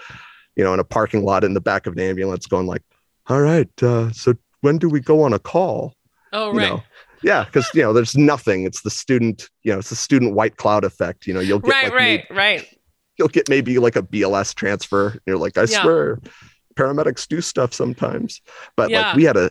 [0.57, 2.83] you know in a parking lot in the back of an ambulance going like
[3.26, 5.94] all right uh so when do we go on a call?
[6.33, 6.68] Oh you right.
[6.68, 6.83] know
[7.24, 10.56] yeah because you know there's nothing it's the student you know it's the student white
[10.56, 12.78] cloud effect you know you'll get Right, like, right, maybe- right.
[13.18, 15.82] you'll get maybe like a bls transfer and you're like i Yeah.
[15.82, 16.20] swear
[16.76, 18.40] paramedics do stuff sometimes
[18.76, 19.08] but Yeah.
[19.08, 19.50] like we had a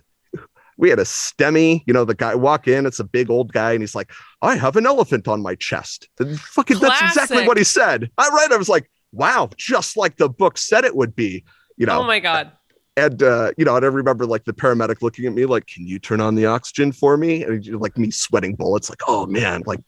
[0.76, 3.74] we had a STEMI, you know, the guy walk in, it's a big old guy,
[3.74, 6.10] and he's like, I have an elephant on my chest.
[6.20, 8.10] And fucking that's exactly what he said.
[8.18, 11.44] I read, I was like, wow, just like the book said it would be,
[11.78, 12.54] you know oh my god.
[12.96, 15.88] And uh, you know, and I remember like the paramedic looking at me like, "Can
[15.88, 19.64] you turn on the oxygen for me?" And like me sweating bullets, like, "Oh man,
[19.66, 19.82] like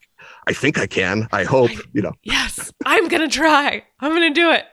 [0.46, 1.28] I think I can.
[1.32, 3.84] I hope." You know, Yes, I'm gonna try.
[4.00, 4.64] I'm gonna do it.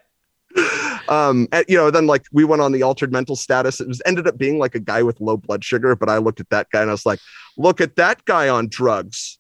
[1.10, 3.80] um, and, you know, then like we went on the altered mental status.
[3.80, 6.40] It was ended up being like a guy with low blood sugar, but I looked
[6.40, 7.20] at that guy and I was like,
[7.58, 9.38] "Look at that guy on drugs,"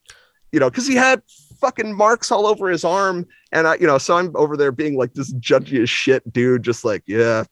[0.51, 1.21] you know, because he had
[1.59, 4.97] fucking marks all over his arm, and I, you know, so I'm over there being
[4.97, 7.45] like this judgy as shit dude, just like, yeah.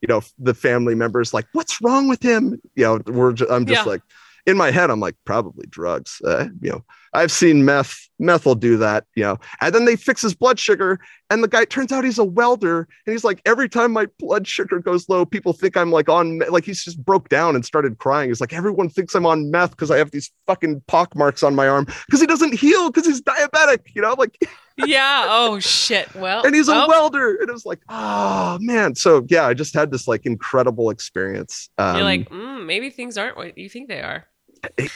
[0.00, 2.60] You know, the family members like, what's wrong with him?
[2.76, 3.90] You know, we're ju- I'm just Yeah.
[3.92, 4.02] like,
[4.46, 6.22] in my head, I'm like, probably drugs.
[6.24, 7.96] Uh, you know, I've seen meth.
[8.18, 9.04] Meth will do that.
[9.14, 10.98] You know, and then they fix his blood sugar,
[11.30, 14.46] and the guy turns out he's a welder, and he's like, every time my blood
[14.46, 17.98] sugar goes low, people think I'm like on, like he's just broke down and started
[17.98, 18.30] crying.
[18.30, 21.54] He's like, everyone thinks I'm on meth because I have these fucking pock marks on
[21.54, 23.94] my arm because he doesn't heal because he's diabetic.
[23.94, 24.38] You know, like,
[24.86, 25.26] Yeah.
[25.28, 26.14] Oh shit.
[26.14, 26.44] Well.
[26.44, 28.94] and he's a well, welder, and it was like, oh man.
[28.94, 31.68] So yeah, I just had this like incredible experience.
[31.78, 34.26] Um, You're like, mm, maybe things aren't what you think they are.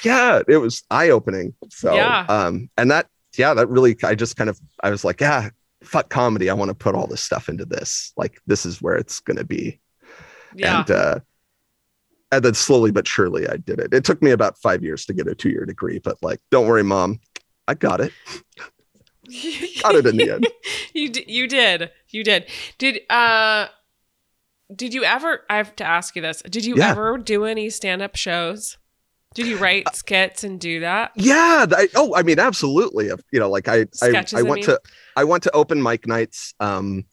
[0.05, 1.55] Yeah it was eye-opening.
[1.71, 2.27] So Yeah.
[2.29, 5.51] um and that yeah that really i just kind of i was like yeah
[5.83, 6.49] fuck comedy.
[6.51, 8.13] I want to put all this stuff into this.
[8.17, 9.81] Like this is where it's going to be.
[10.55, 10.81] Yeah.
[10.81, 11.19] and uh
[12.31, 13.93] and then slowly but surely i did it.
[13.95, 16.83] It took me about five years to get a two-year degree but like don't worry
[16.85, 17.21] mom
[17.69, 18.13] i got it.
[19.83, 20.47] Got it in the end.
[20.95, 21.91] You d- you did.
[22.11, 22.47] You did.
[22.77, 23.69] Did uh
[24.75, 26.43] did you ever I have to ask you this.
[26.43, 26.91] Did you Yeah.
[26.91, 28.77] ever do any stand up shows
[29.35, 31.13] did you write skits and do that?
[31.17, 33.07] Yeah I, oh i mean absolutely.
[33.07, 34.65] You know like i I, Sketches, I I went mean.
[34.65, 34.81] to
[35.17, 37.05] i went to open mic nights um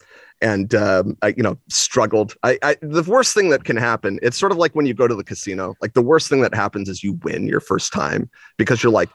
[0.41, 2.35] and um i you know struggled.
[2.43, 5.07] I, I the worst thing that can happen it's sort of like when you go
[5.07, 5.75] to the casino.
[5.81, 9.09] Like the worst thing that happens is you win your first time because you're like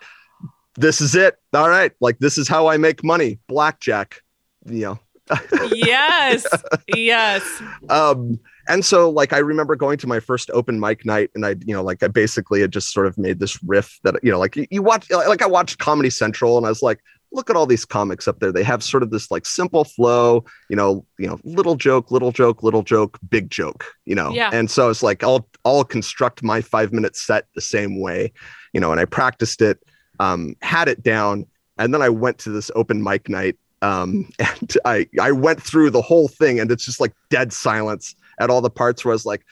[0.77, 1.37] this is it.
[1.53, 1.93] All right.
[2.01, 3.39] Like this is how i make money.
[3.49, 4.21] Blackjack
[4.67, 4.99] you know.
[5.73, 6.47] Yes.
[6.89, 7.63] Yes.
[7.89, 11.55] Um and so like i remember going to my first open mic night and i
[11.67, 14.39] you know like i basically had just sort of made this riff that you know
[14.39, 17.01] like you, you watch like i watched comedy central and i was like
[17.35, 18.53] look at all these comics up there.
[18.53, 22.33] They have sort of this like simple flow you know you know little joke little
[22.33, 24.31] joke little joke big joke you know?
[24.31, 24.51] Yeah.
[24.53, 28.33] and so it's like i'll i'll construct my five minute set the same way
[28.73, 29.79] you know and i practiced it
[30.21, 31.47] um had it down
[31.79, 35.91] and then i went to this open mic night um and i i went through
[35.91, 39.15] the whole thing and it's just like dead silence at all the parts where i
[39.15, 39.45] was like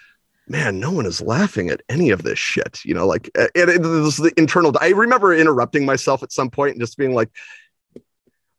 [0.48, 3.68] man no one is laughing at any of this shit you know like uh, it,
[3.68, 7.30] it, was the internal i remember interrupting myself at some point and just being like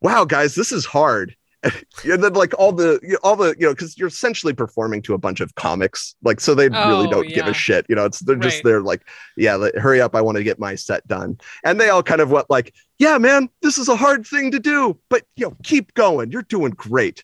[0.03, 1.35] wow guys this is hard.
[2.03, 5.17] And then like all the all the you know because you're essentially performing to a
[5.17, 7.35] bunch of comics like so they oh, really don't yeah.
[7.35, 9.07] give a shit you know it's they're just they're like
[9.37, 11.37] yeah like, hurry up i want to get my set done.
[11.63, 14.59] And they all kind of what like yeah man this is a hard thing to
[14.59, 17.23] do but you know keep going you're doing great.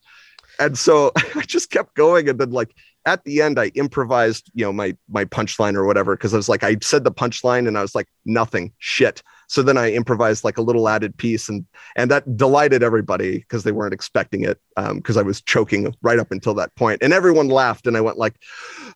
[0.57, 2.73] And so i just kept going and then like
[3.09, 6.49] at the end i improvised you know my my punchline or whatever because i was
[6.49, 9.21] like i said the punchline and i was like nothing shit.
[9.47, 13.63] So then I improvised like a little added piece, and and that delighted everybody because
[13.63, 17.13] they weren't expecting it because um, I was choking right up until that point, and
[17.13, 18.35] everyone laughed, and I went like,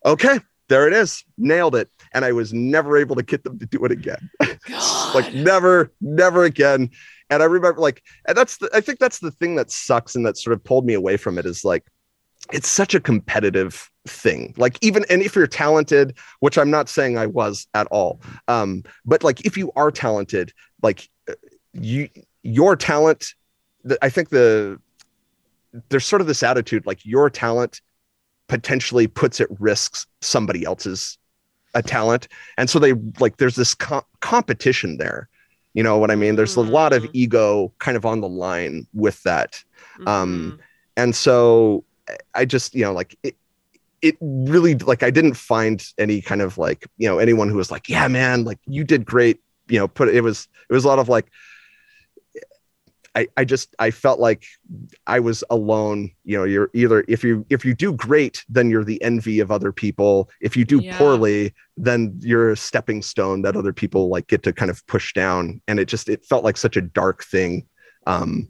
[0.06, 3.66] okay, there it is, nailed it, and I was never able to get them to
[3.66, 4.30] do it again,
[5.16, 6.92] like never, never again.
[7.30, 10.26] And I remember like, and that's the, I think that's the thing that sucks and
[10.26, 11.84] that sort of pulled me away from it is like
[12.52, 17.18] it's such a competitive thing like even and if you're talented which i'm not saying
[17.18, 20.52] i was at all um but like if you are talented
[20.82, 21.10] like
[21.72, 22.10] you
[22.42, 23.34] your talent
[24.02, 24.78] i think the
[25.90, 27.82] there's sort of this attitude like your talent
[28.48, 31.18] potentially puts at risk somebody else's
[31.74, 32.28] a talent
[32.58, 35.30] and so they like there's this com- competition there
[35.74, 36.70] you know what i mean there's mm-hmm.
[36.70, 37.12] a lot of mm-hmm.
[37.14, 39.64] ego kind of on the line with that
[40.00, 40.08] um, mm-hmm.
[40.08, 40.60] um
[40.98, 41.84] and so
[42.34, 43.36] I just, you know, like it,
[44.02, 47.72] it really like I didn't find any kind of like, you know, anyone who was
[47.72, 49.40] like, yeah, man, like you did great.
[49.70, 51.28] You know, put it was it was a lot of like
[53.16, 54.46] I, I just I felt like
[55.06, 56.12] I was alone.
[56.24, 59.52] You know, you're either if you if you do great, then you're the envy of
[59.52, 60.30] other people.
[60.42, 60.98] If you do yeah.
[60.98, 65.14] poorly, then you're a stepping stone that other people like get to kind of push
[65.14, 65.62] down.
[65.68, 67.68] And it just it felt like such a dark thing.
[68.08, 68.50] Um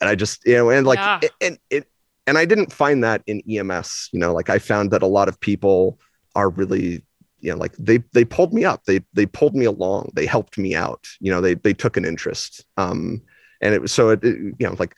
[0.00, 1.20] and I just you know and like yeah.
[1.22, 1.88] it, and it
[2.28, 4.10] and I didn't find that in EMS.
[4.12, 5.98] You know, like I found that a lot of people
[6.34, 7.02] are really,
[7.40, 10.58] you know, like they they pulled me up, they they pulled me along, they helped
[10.58, 11.06] me out.
[11.20, 12.64] You know, they they took an interest.
[12.76, 13.22] Um,
[13.62, 14.94] and it was so it, it you know like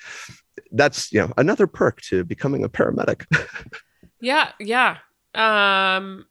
[0.72, 3.24] that's you know another perk to becoming a paramedic.
[4.20, 4.98] yeah, yeah.
[5.34, 6.26] Um,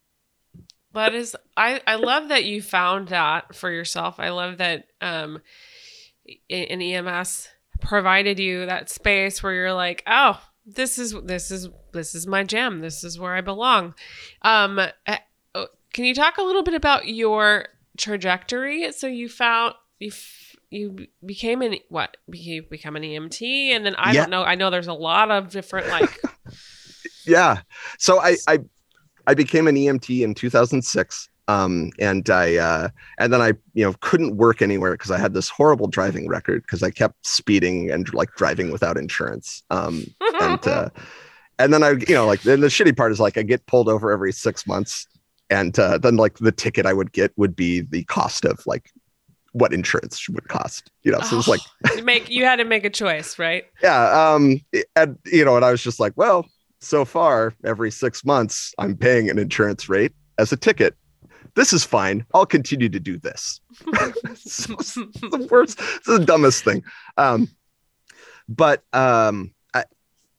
[0.94, 4.20] that is I I love that you found that for yourself.
[4.20, 5.42] I love that um
[6.50, 7.48] in EMS
[7.80, 10.40] provided you that space where you're like, oh,
[10.76, 12.82] this is this is this is my gem.
[12.82, 13.94] This is where I belong.
[14.42, 15.18] Um, uh,
[15.56, 18.92] oh, can you talk a little bit about your trajectory?
[18.92, 20.12] So you found you
[20.70, 22.18] you became an what?
[22.28, 24.22] You become an EMT, and then I yeah.
[24.22, 24.44] don't know.
[24.44, 26.20] I know there's a lot of different like.
[27.26, 27.62] yeah,
[27.98, 28.60] so I I
[29.28, 31.29] I became an EMT in 2006.
[31.50, 35.34] Um, and I uh, and then I you know couldn't work anywhere because I had
[35.34, 39.64] this horrible driving record because I kept speeding and like driving without insurance.
[39.72, 40.06] Um,
[40.42, 40.90] and uh,
[41.60, 43.90] and then I you know like then the shitty part is like I get pulled
[43.90, 45.08] over every six months,
[45.50, 48.92] and uh, then like the ticket I would get would be the cost of like
[49.54, 50.92] what insurance would cost.
[51.02, 51.62] You know, so oh, it's like
[51.96, 53.66] you make you had to make a choice, right?
[53.82, 54.34] Yeah.
[54.34, 54.62] Um.
[54.96, 56.46] And you know, and I was just like, well,
[56.80, 60.96] so far every six months I'm paying an insurance rate as a ticket
[61.60, 62.26] this is fine.
[62.34, 63.60] I'll continue to do this.
[63.88, 66.84] it's the worst, it's the dumbest thing.
[67.18, 67.50] Um,
[68.48, 69.84] but um, I,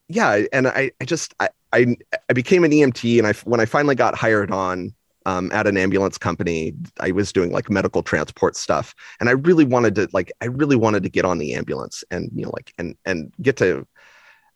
[0.08, 1.96] yeah, and I, I just I, I,
[2.28, 4.94] I became an EMT, and I when I finally got hired on
[5.26, 9.66] um, at an ambulance company, I was doing like medical transport stuff, and I really
[9.66, 12.72] wanted to like I really wanted to get on the ambulance and you know like
[12.78, 13.86] and and get to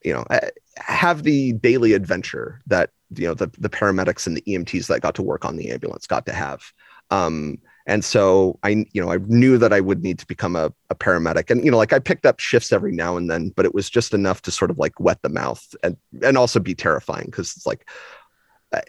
[0.05, 0.25] you know
[0.77, 5.15] have the daily adventure that you know the the paramedics and the EMTs that got
[5.17, 6.63] to work on the ambulance got to have.
[7.11, 10.73] Um, and so I, you know, I knew that I would need to become a,
[10.89, 13.67] a paramedic, and you know, like I picked up shifts every now and then, but
[13.67, 16.75] it was just enough to sort of like wet the mouth and and also be
[16.75, 17.89] terrifying because it's like,
[18.73, 18.81] uh,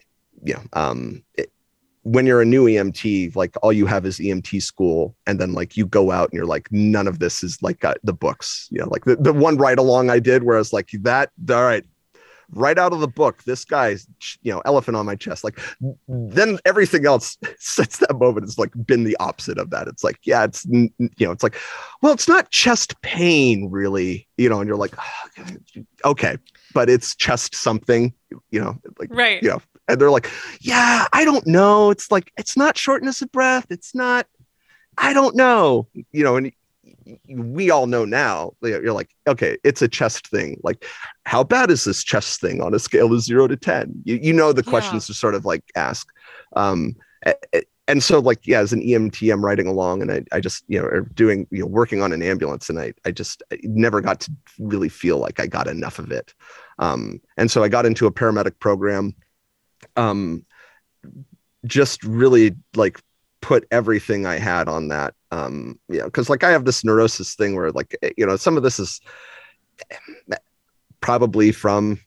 [0.43, 1.51] you know, um, it,
[2.05, 5.75] when you're a new EMT, like all you have is EMT school, and then like
[5.75, 8.79] you go out and you're like, none of this is like uh, the books, you
[8.79, 11.63] know, like the, the one ride along I did where I was like, that, all
[11.63, 11.83] right,
[12.51, 14.05] right out of the book, this guy's,
[14.43, 15.43] you know, elephant on my chest.
[15.43, 15.59] Like,
[16.07, 19.87] then everything else since that moment has like been the opposite of that.
[19.87, 21.57] It's like, yeah, it's, you know, it's like,
[22.03, 24.93] well, it's not chest pain really, you know, and you're like,
[26.05, 26.37] okay,
[26.71, 28.13] but it's chest something,
[28.51, 29.41] you know, like, right.
[29.41, 30.29] You know, and they're like,
[30.61, 31.91] yeah, I don't know.
[31.91, 33.67] It's like, it's not shortness of breath.
[33.69, 34.27] It's not,
[34.97, 36.51] I don't know, you know, and
[37.27, 40.59] we all know now you're like okay it's a chest thing.
[40.63, 40.85] Like
[41.25, 44.33] how bad is this chest thing on a scale of 0 to 10 you, you
[44.33, 46.07] know the questions to sort of like ask.
[46.55, 46.95] Um
[47.87, 50.79] and so like yeah as an emt i'm riding along and i, I just you
[50.79, 54.01] know are doing you know working on an ambulance and i i just I never
[54.01, 56.33] got to really feel like i got enough of it.
[56.79, 59.15] Um and so i got into a paramedic program
[59.95, 60.45] um
[61.65, 62.99] just really like
[63.41, 65.13] put everything I had on that.
[65.31, 68.35] Um, you know, because like I have this neurosis thing where like eh, you know
[68.37, 68.99] some of this is
[71.01, 71.99] probably from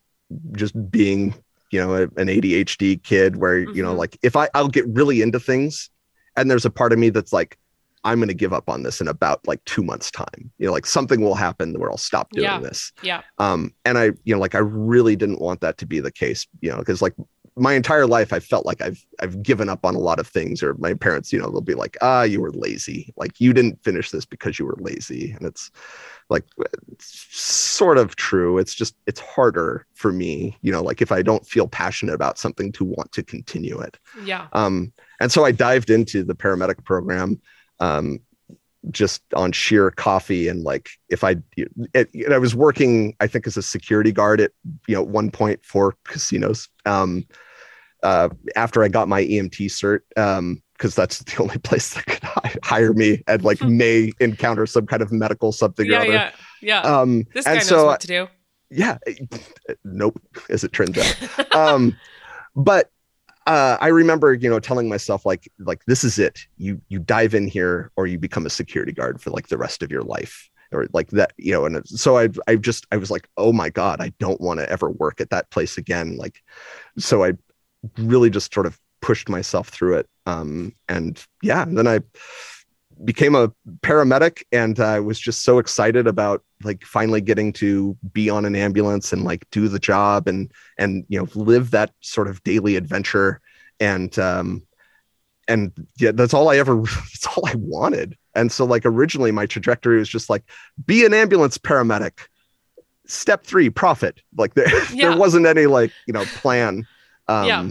[0.53, 1.34] just being
[1.70, 3.99] you know a, an adhd kid where you know Mhm.
[3.99, 5.91] like if i i'll get really into things
[6.36, 7.59] and there's a part of me that's like
[8.05, 10.72] i'm going to give up on this in about like two months time you know
[10.72, 12.59] like something will happen where i'll stop doing Yeah.
[12.61, 13.22] this Yeah.
[13.39, 16.47] um and i you know like i really didn't want that to be the case
[16.61, 17.14] you know because like
[17.59, 20.63] my entire life i felt like i've i've given up on a lot of things
[20.63, 23.13] or my parents you know they'll be like ah you were lazy.
[23.17, 25.33] Like you didn't finish this because you were lazy.
[25.33, 25.71] And it's
[26.29, 26.45] like
[26.93, 28.59] it's sort of true.
[28.59, 32.39] It's just it's harder for me you know like if i don't feel passionate about
[32.39, 33.99] something to want to continue it.
[34.23, 34.47] Yeah.
[34.53, 37.41] um, and so I dived into the paramedic program
[37.81, 38.21] um,
[38.91, 41.37] just on sheer coffee and like if I
[41.95, 44.53] it, and I was working I think as a security guard at
[44.87, 46.69] you know one point for casinos.
[46.87, 47.25] Um,
[48.03, 52.23] uh, after I got my EMT cert um, because that's the only place that could
[52.23, 55.99] hi- hire me and like may encounter some kind of medical something or Yeah.
[56.01, 56.13] other.
[56.13, 56.31] Yeah.
[56.61, 56.81] Yeah.
[56.83, 58.29] Um, this guy knows so what to do.
[58.71, 58.99] yeah,
[59.85, 60.21] nope,
[60.51, 61.97] as it turns out um
[62.55, 62.91] but
[63.47, 67.35] uh i remember you know telling myself like like this is it you you dive
[67.35, 70.51] in here or you become a security guard for like the rest of your life
[70.73, 73.71] or like that you know and so i i just i was like oh my
[73.71, 76.43] god i don't want to ever work at that place again like
[76.99, 77.33] so i
[77.97, 80.07] really just sort of pushed myself through it.
[80.26, 82.01] Um and yeah and then i
[83.05, 88.29] became a paramedic and i was just so excited about like finally getting to be
[88.29, 92.26] on an ambulance and like do the job and and you know live that sort
[92.29, 93.41] of daily adventure.
[93.81, 94.66] And um
[95.47, 98.16] and yeah that's all i ever that's all i wanted.
[98.35, 100.43] And so like originally my trajectory was just like
[100.85, 102.18] be an ambulance paramedic.
[103.07, 104.20] Step three profit.
[104.37, 105.11] Like there Yeah.
[105.11, 106.87] there wasn't any like you know plan
[107.29, 107.70] um Yeah.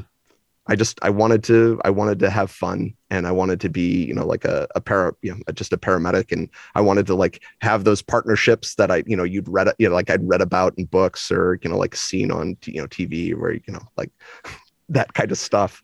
[0.68, 4.06] i just i wanted to i wanted to have fun and i wanted to be
[4.06, 7.16] you know like a, a para you know just a paramedic and i wanted to
[7.16, 10.42] like have those partnerships that i you know you'd read you know like i'd read
[10.42, 13.82] about in books or you know like seen on you know tv where you know
[13.98, 14.12] like
[14.90, 15.82] that kind of stuff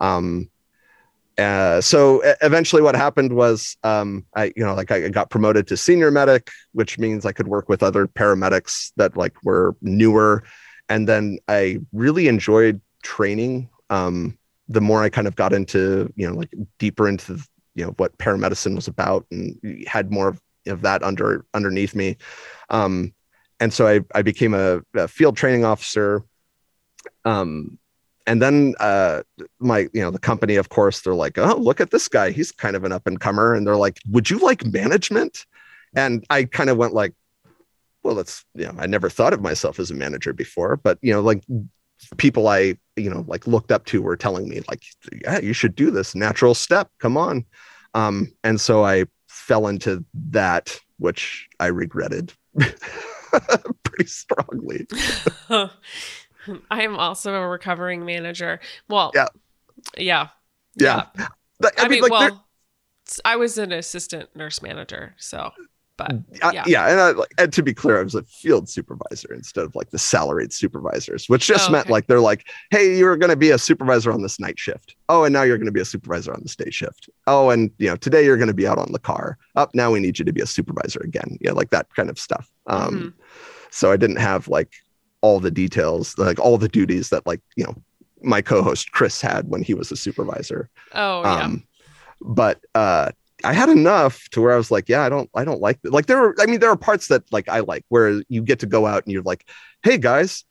[0.00, 0.48] um
[1.38, 5.76] uh, so eventually what happened was um i you know like i got promoted to
[5.78, 10.44] senior medic which means i could work with other paramedics that like were newer
[10.90, 14.38] and then i really enjoyed training um
[14.68, 17.38] the more i kind of got into you know like deeper into
[17.74, 22.16] you know what paramedicine was about and had more of, of that under underneath me.
[22.70, 23.14] Um
[23.60, 26.24] and so i i became a, a field training officer.
[27.24, 27.78] Um
[28.26, 29.22] and then uh
[29.58, 32.30] my you know the company of course they're like oh look at this guy.
[32.30, 35.46] He's kind of an up and comer and they're like would you like management?
[35.94, 37.12] And i kind of went like
[38.02, 41.12] well that's you know i never thought of myself as a manager before but you
[41.12, 41.44] know like
[42.18, 44.82] people i you know like looked up to were telling me like
[45.22, 46.14] yeah you should do this.
[46.14, 46.90] Natural step.
[46.98, 47.44] Come on.
[47.94, 52.32] Um and so i fell into that which i regretted
[53.82, 54.86] pretty strongly.
[56.70, 58.60] I am also a recovering manager.
[58.88, 59.28] Well, Yeah.
[59.96, 60.28] yeah,
[60.76, 61.06] yeah,
[61.60, 62.46] But, I, mean, like, well,
[63.24, 65.52] I was an assistant nurse manager, so
[65.96, 66.12] but
[66.42, 66.64] I- yeah.
[66.66, 69.74] yeah, and, I, like, and to be clear, I was a field supervisor instead of
[69.74, 71.92] like the salaried supervisors, which just Oh, meant okay.
[71.92, 74.96] like they're like, "Hey, you're going to be a supervisor on this night shift.
[75.08, 77.08] Oh, and now you're going to be a supervisor on this day shift.
[77.26, 79.36] Oh, and you know today you're going to be out on the car.
[79.56, 81.36] Up now we need you to be a supervisor again.
[81.40, 82.50] Yeah, like that kind of stuff.
[82.66, 83.12] Um, Mhm.
[83.70, 84.72] so I didn't have like
[85.20, 87.74] all the details, like all the duties that like you know
[88.22, 91.64] my co-host Chris had when he was a supervisor oh yeah, um
[92.20, 93.10] but uh
[93.44, 96.06] i had enough to where i was like yeah i don't i don't like like
[96.06, 98.66] there are i mean there are parts that like i like where you get to
[98.66, 99.48] go out and you're like
[99.82, 100.44] hey guys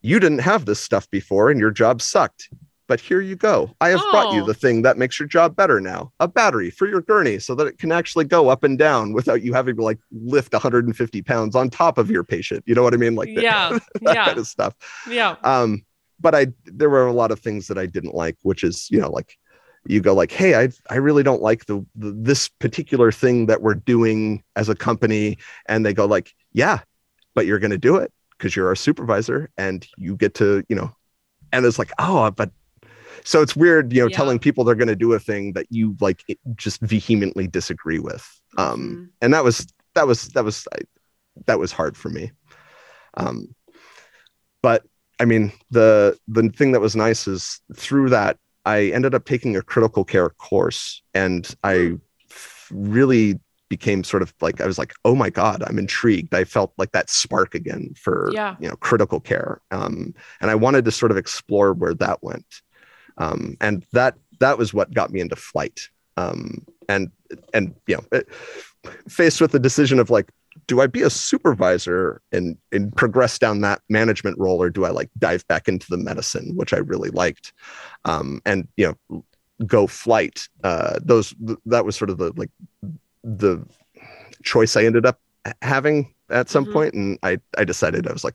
[0.00, 2.48] you didn't have this stuff before and your job sucked
[2.86, 3.70] but here you go.
[3.80, 4.46] I have brought you Oh.
[4.46, 7.66] the thing that makes your job better now a battery for your gurney so that
[7.66, 11.56] it can actually go up and down without you having to like lift 150 pounds
[11.56, 12.62] on top of your patient.
[12.66, 13.14] You know what i mean?
[13.14, 14.74] Like that, yeah, that yeah, kind of stuff.
[15.08, 15.82] Yeah, um
[16.20, 19.00] but i there were a lot of things that i didn't like which is you
[19.00, 19.36] know like
[19.86, 23.62] you go like hey i i really don't like the, the this particular thing that
[23.62, 26.80] we're doing as a company and they go like yeah
[27.34, 30.76] but you're going to do it because you're our supervisor and you get to you
[30.76, 30.90] know
[31.52, 32.50] and it's like oh but
[33.24, 34.16] so it's weird you know Yeah.
[34.16, 36.24] telling people they're going to do a thing that you like
[36.56, 38.26] just vehemently disagree with
[38.58, 39.08] um Mhm.
[39.22, 40.78] and that was that was that was I,
[41.46, 42.32] that was hard for me
[43.16, 43.54] um
[44.62, 44.84] but
[45.20, 49.56] i mean the the thing that was nice is through that i ended up taking
[49.56, 51.94] a critical care course and I
[52.70, 53.38] really
[53.70, 56.34] became sort of like i was like oh my god i'm intrigued.
[56.34, 58.56] I felt like that spark again for Yeah.
[58.60, 59.60] you know critical care.
[59.70, 62.46] Um and i wanted to sort of explore where that went.
[63.18, 65.88] Um and that that was what got me into flight.
[66.16, 67.10] Um and
[67.52, 68.28] and you know it,
[69.08, 70.30] faced with the decision of like
[70.66, 74.90] do I be a supervisor and and progress down that management role, or do I
[74.90, 77.52] like dive back into the medicine, which I really liked,
[78.04, 79.24] um, and you know,
[79.66, 80.48] go flight.
[80.62, 81.34] Uh, those
[81.66, 82.50] that was sort of the like
[83.22, 83.64] the
[84.42, 85.20] choice I ended up
[85.62, 86.72] having at some Mhm.
[86.72, 88.34] point, and I I decided I was like,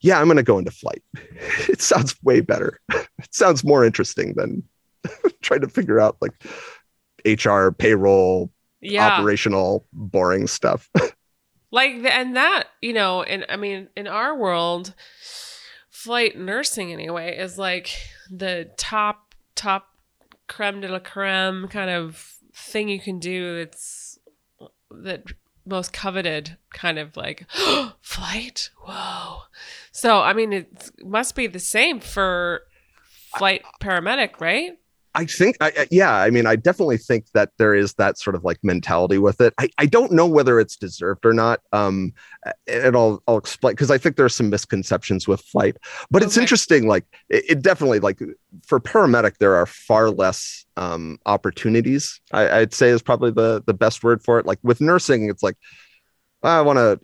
[0.00, 1.02] yeah, I'm going to go into flight.
[1.68, 2.80] it sounds way better.
[2.90, 4.62] it sounds more interesting than
[5.42, 6.32] trying to figure out like
[7.24, 9.06] HR, payroll, Yeah.
[9.08, 10.88] operational, boring stuff.
[11.72, 14.94] Like and that you know and i mean in our world
[15.90, 17.90] flight nursing anyway is like
[18.30, 19.88] the top top
[20.46, 24.18] creme de la creme kind of thing you can do that's
[24.90, 25.24] that
[25.64, 27.46] most coveted kind of like
[28.00, 28.70] flight?
[28.78, 29.42] Whoa.
[29.92, 32.62] So i mean it must be the same for
[33.36, 34.78] flight paramedic right
[35.14, 38.44] I think, I, yeah, I mean, I definitely think that there is that sort of
[38.44, 39.52] like mentality with it.
[39.58, 41.60] I, I don't know whether it's deserved or not.
[41.72, 42.14] Um,
[42.66, 45.76] and I'll, I'll explain because I think there are some misconceptions with flight,
[46.10, 46.86] but it's interesting.
[46.86, 48.20] Like, it, it definitely, like,
[48.66, 52.20] for paramedic, there are far less um, opportunities.
[52.32, 54.46] I, I'd say is probably the the best word for it.
[54.46, 55.56] Like with nursing, it's like
[56.42, 57.00] I want to,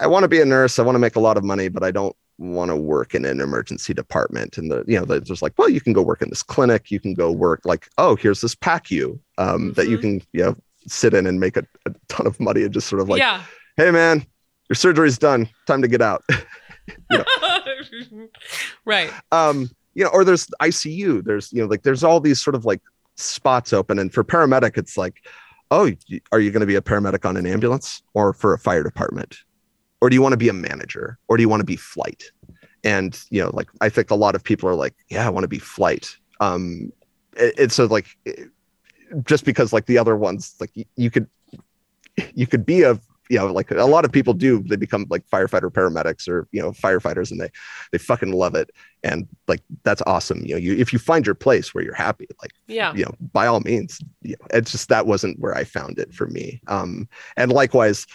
[0.00, 0.78] I want to be a nurse.
[0.78, 3.24] I want to make a lot of money, but I don't want to work in
[3.24, 6.28] an emergency department and the you know there's like well you can go work in
[6.30, 10.00] this clinic you can go work like oh here's this PACU um that you Mhm.
[10.00, 10.56] can you know
[10.88, 13.42] sit in and make a, a ton of money and just sort of like yeah.
[13.76, 14.26] Hey man
[14.68, 16.24] your surgery's done time to get out.
[18.84, 19.10] Right.
[19.32, 22.64] Um you know or there's ICU there's you know like there's all these sort of
[22.64, 22.80] like
[23.16, 25.24] spots open and for paramedic it's like
[25.70, 25.90] oh
[26.32, 29.36] are you going to be a paramedic on an ambulance or for a fire department
[30.04, 32.24] or do you want to be a manager or do you want to be flight?
[32.84, 35.44] And you know like i think a lot of people are like yeah i want
[35.44, 36.14] to be flight.
[36.40, 36.92] Um
[37.36, 38.50] it's so like it-
[39.24, 41.26] just because like the other ones like y- you could
[42.34, 43.00] you could be a
[43.30, 46.60] you know like a lot of people do they become like firefighter paramedics or you
[46.60, 47.50] know firefighters and they
[47.90, 48.68] they fucking love it.
[49.02, 52.26] And like that's awesome you know you if you find your place where you're happy
[52.42, 52.92] like yeah.
[52.94, 56.12] you know by all means you know, it's just that wasn't where i found it
[56.12, 56.60] for me.
[56.66, 58.06] Um and likewise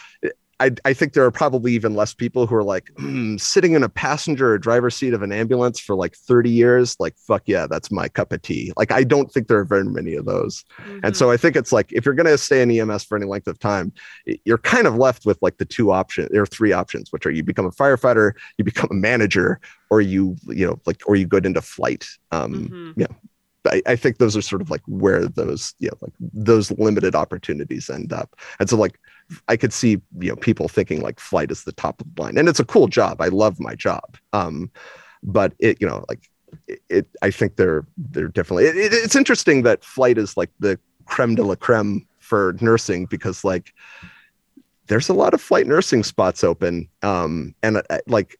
[0.60, 3.82] I, I think there are probably even less people who are like "Hmm, sitting in
[3.82, 7.66] a passenger or driver seat of an ambulance for like 30 years like fuck yeah
[7.66, 10.62] that's my cup of tea like i don't think there are very many of those
[10.86, 11.00] Mhm.
[11.02, 13.26] and so I think it's like if you're going to stay in EMS for any
[13.26, 13.92] length of time,
[14.44, 16.28] you're kind of left with like the two options.
[16.36, 20.36] Are three options, which are you become a firefighter, you become a manager, or you
[20.48, 22.06] you know like or you go into flight.
[22.32, 23.06] Um, Mhm.
[23.68, 27.14] I, I think those are sort of like where those you know like those limited
[27.14, 28.34] opportunities end up.
[28.58, 28.98] And so like
[29.48, 32.38] I could see you know people thinking like flight is the top of the line,
[32.38, 33.20] and it's a cool job.
[33.20, 34.16] I love my job.
[34.32, 34.70] Um,
[35.22, 36.28] but it you know like
[36.66, 40.50] it, it I think they're they're definitely it, it- it's interesting that flight is like
[40.60, 43.72] the creme de la creme for nursing because like
[44.86, 48.36] there's a lot of flight nursing spots open um and uh, like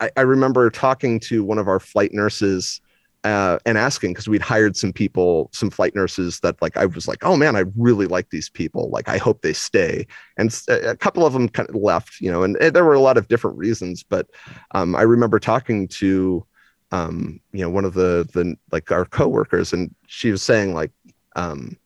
[0.00, 2.81] I, I remember talking to one of our flight nurses
[3.24, 7.06] uh, and asking because we'd hired some people, some flight nurses that like I was
[7.06, 8.90] like, oh man, I really like these people.
[8.90, 10.06] Like I hope they stay.
[10.36, 13.18] And a couple of them kind of left, you know, and, there were a lot
[13.18, 14.02] of different reasons.
[14.02, 14.28] But
[14.72, 16.44] um, I remember talking to
[16.90, 20.90] um, you know one of the the like our coworkers, and she was saying like
[21.36, 21.76] um,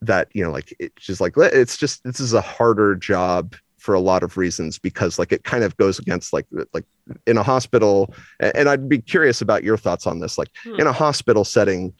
[0.00, 3.94] that you know like it, she's like it's just this is a harder job for
[3.94, 6.84] a lot of reasons because like it kind of goes against like like
[7.26, 10.80] in a hospital and i'd be curious about your thoughts on this like Hmm.
[10.80, 11.92] in a hospital setting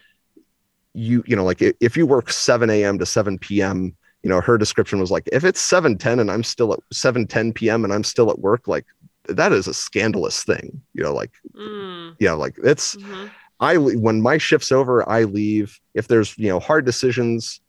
[0.95, 4.59] you you know like if you work 7 a.m to 7 p.m you know her
[4.59, 8.30] description was like if it's 7:10 and i'm still at 7:10 p.m and i'm still
[8.30, 8.87] at work like
[9.28, 13.30] that is a scandalous thing you know like Mm, you know like it's mhm.
[13.61, 15.78] I when my shift's over, I leave.
[15.95, 17.61] If there's you know hard decisions,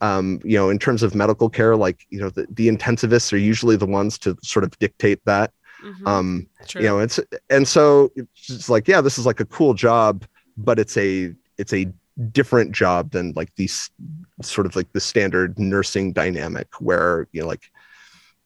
[0.00, 3.38] um, you know, in terms of medical care, like you know, the, the intensivists are
[3.38, 5.52] usually the ones to sort of dictate that.
[5.84, 6.06] Mhm.
[6.06, 6.82] Um, True.
[6.82, 8.10] you know, it's and so
[8.46, 10.26] it's like, yeah, this is like a cool job,
[10.56, 11.92] but it's a it's a
[12.32, 13.90] different job than like these
[14.42, 17.70] sort of like the standard nursing dynamic where you know like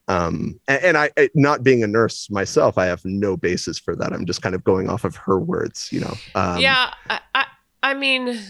[0.07, 3.97] um and, and I, I not being a nurse myself i have no basis for
[3.97, 7.21] that i'm just kind of going off of her words you know um yeah, I,
[7.35, 7.45] I,
[7.85, 8.41] I mean,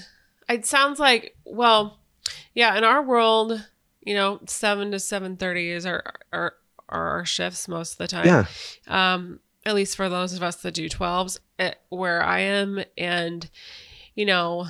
[0.48, 1.98] it sounds like well,
[2.54, 2.76] yeah.
[2.78, 3.66] In our world,
[4.00, 6.02] you know, seven to seven thirty is our
[6.32, 6.54] our
[6.88, 8.26] are our shifts most of the time.
[8.26, 8.44] yeah
[8.86, 13.48] Um, at least for those of us that do twelves, eh, where I am, and
[14.14, 14.66] you know,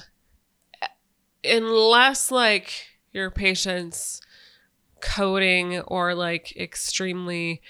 [1.44, 2.70] unless like
[3.12, 4.20] your patient's
[5.00, 7.60] coding or like extremely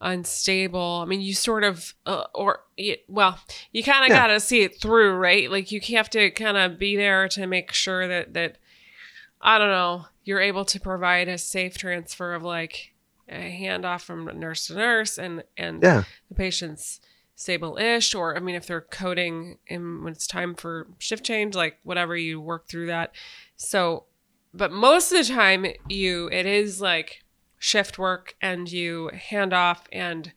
[0.00, 1.00] unstable.
[1.02, 2.60] I mean, you sort of, uh, or
[3.08, 3.38] well,
[3.72, 4.22] you kind of Yeah.
[4.22, 5.50] got to see it through, right?
[5.50, 8.58] Like you have to kind of be there to make sure that that
[9.46, 12.92] I don't know you're able to provide a safe transfer of like
[13.28, 16.02] a handoff from nurse to nurse and and Yeah.
[16.28, 17.00] the patient's
[17.36, 21.78] stable-ish or i mean if they're coding and when it's time for shift change like
[21.82, 23.12] whatever you work through that
[23.56, 24.04] so
[24.54, 27.22] but most of the time you it is like
[27.58, 30.32] shift work and you hand off and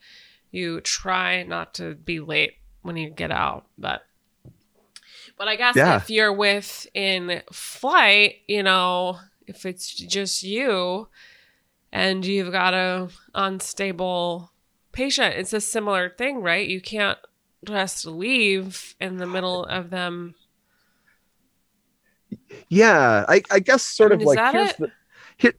[0.51, 4.01] you try not to be late when you get out but
[5.39, 5.95] but i guess Yeah.
[5.97, 9.17] if you're with in flight you know
[9.47, 11.07] if it's just you
[11.91, 14.51] and you've got a unstable
[14.91, 17.17] patient it's a similar thing right you can't
[17.65, 20.35] just leave in the middle of them
[22.69, 24.77] Yeah, I, I guess sort of like here's it?
[24.77, 24.91] the
[25.37, 25.53] here,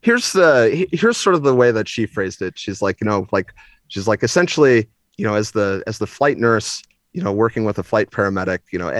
[0.00, 2.58] here's the here's sort of the way that she phrased it.
[2.58, 3.52] She's like, you know, like
[3.88, 6.82] she's like essentially, you know, as the as the flight nurse,
[7.16, 8.90] you know, working with a flight paramedic, you know,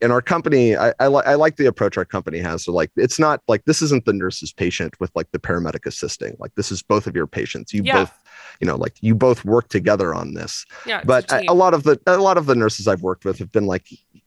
[0.00, 2.64] in our company, I I, li- I like the approach our company has.
[2.64, 6.36] So like, it's not like this isn't the nurse's patient with like the paramedic assisting.
[6.38, 7.74] Like this is both of your patients.
[7.74, 7.98] You Yeah.
[8.00, 8.12] both,
[8.60, 11.74] you know, like you both work together on this yeah but a a, a lot
[11.74, 13.86] of the a lot of the nurses I've worked with have been like,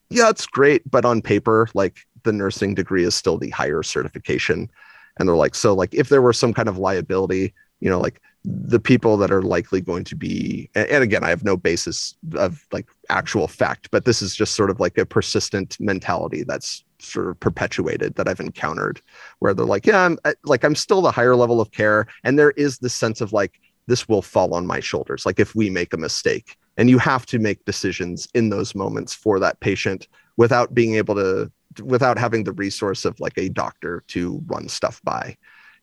[0.10, 4.70] yeah, it's great, but on paper, like the nursing degree is still the higher certification,
[5.18, 8.22] and they're like, so like if there were some kind of liability, you know, like
[8.44, 12.66] the people that are likely going to be and again, I have no basis of
[12.72, 17.28] like actual fact, but this is just sort of like a persistent mentality that's sort
[17.28, 19.02] of perpetuated that I've encountered,
[19.40, 22.52] where they're like, yeah, I'm like I'm still the higher level of care, and there
[22.52, 25.94] is this sense of like this will fall on my shoulders like if we make
[25.94, 30.08] a mistake and you have to make decisions in those moments for that patient
[30.38, 31.52] without being able to
[31.84, 35.36] without having the resource of like a doctor to run stuff by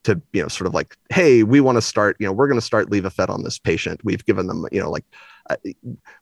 [0.04, 2.60] to you know sort of like hey we want to start you know we're going
[2.60, 4.00] to start Levophed on this patient.
[4.04, 5.04] We've given them you know like
[5.50, 5.56] uh,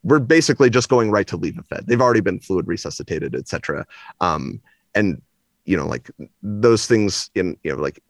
[0.03, 3.87] we're basically just going right to Levophed they've already been fluid resuscitated etc
[4.21, 4.61] um
[4.95, 5.21] and
[5.65, 6.11] you know like
[6.43, 8.03] those things in you know like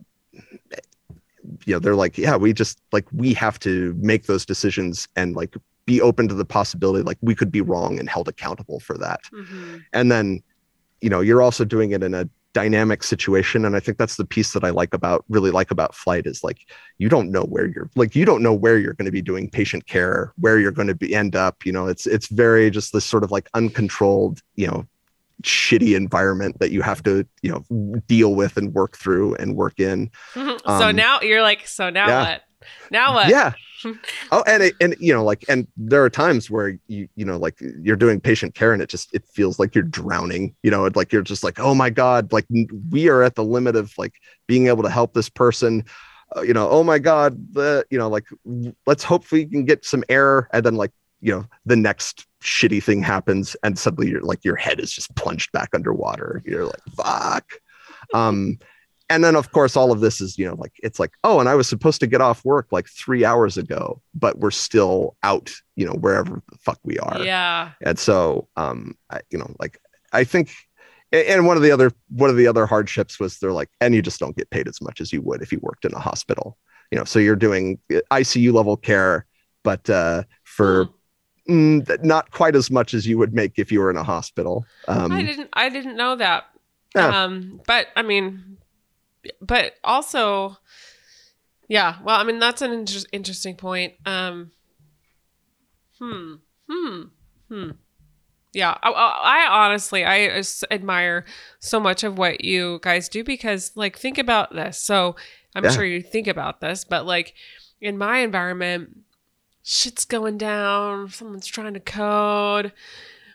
[1.66, 5.34] you know they're like yeah we just like we have to make those decisions and
[5.36, 5.54] like
[5.84, 9.20] be open to the possibility like we could be wrong and held accountable for that.
[9.32, 9.82] Mhm.
[9.92, 10.42] and then
[11.00, 14.26] you know you're also doing it in a dynamic situation and i think that's the
[14.26, 16.58] piece that i like about really like about flight is like
[16.98, 19.48] you don't know where you're like you don't know where you're going to be doing
[19.48, 21.86] patient care where you're going to be end up you know?
[21.86, 24.86] It's it's very just this sort of like uncontrolled you know
[25.42, 29.80] shitty environment that you have to you know deal with and work through and work
[29.80, 30.10] in.
[30.34, 32.22] So Um, now you're like so now yeah.
[32.22, 32.42] what
[32.90, 33.28] now what?
[33.28, 33.52] Yeah.
[34.30, 37.36] Oh and it, and you know like and there are times where you you know
[37.36, 40.88] like you're doing patient care and it just it feels like you're drowning you know
[40.94, 42.46] like you're just like oh my god like
[42.90, 44.14] we are at the limit of like
[44.46, 45.84] being able to help this person
[46.36, 48.28] uh, you know oh my god the you know like
[48.86, 50.92] let's hope we can get some air and then like
[51.22, 55.14] you know the next shitty thing happens and suddenly you're like your head is just
[55.14, 56.42] plunged back underwater.
[56.44, 57.52] You're like fuck.
[58.12, 58.58] Um
[59.12, 61.48] and then of course all of this is you know like it's like oh and
[61.48, 65.52] i was supposed to get off work like three hours ago but we're still out
[65.76, 69.78] you know wherever the fuck we are yeah and so um I, you know like
[70.12, 70.54] i think
[71.12, 74.00] and one of the other one of the other hardships was they're like and you
[74.00, 76.56] just don't get paid as much as you would if you worked in a hospital
[76.90, 79.26] you know so you're doing uh, icu level care
[79.62, 80.88] but uh for
[81.46, 81.80] Hmm.
[81.80, 84.64] mm, not quite as much as you would make if you were in a hospital
[84.86, 86.44] um I didn't I didn't know that.
[86.94, 87.24] Yeah.
[87.24, 88.58] Um but I mean
[89.40, 90.56] but also
[91.68, 93.94] yeah, well I mean that's an inter- interesting point.
[94.06, 94.50] Um
[95.98, 96.34] hmm
[96.68, 97.02] hmm
[97.48, 97.70] hmm
[98.54, 101.24] yeah, I, I honestly I admire
[101.58, 104.78] so much of what you guys do because like think about this.
[104.78, 105.16] So
[105.54, 105.70] I'm Yeah.
[105.70, 107.32] sure you think about this, but like
[107.80, 108.98] in my environment
[109.62, 112.72] shit's going down, someone's trying to code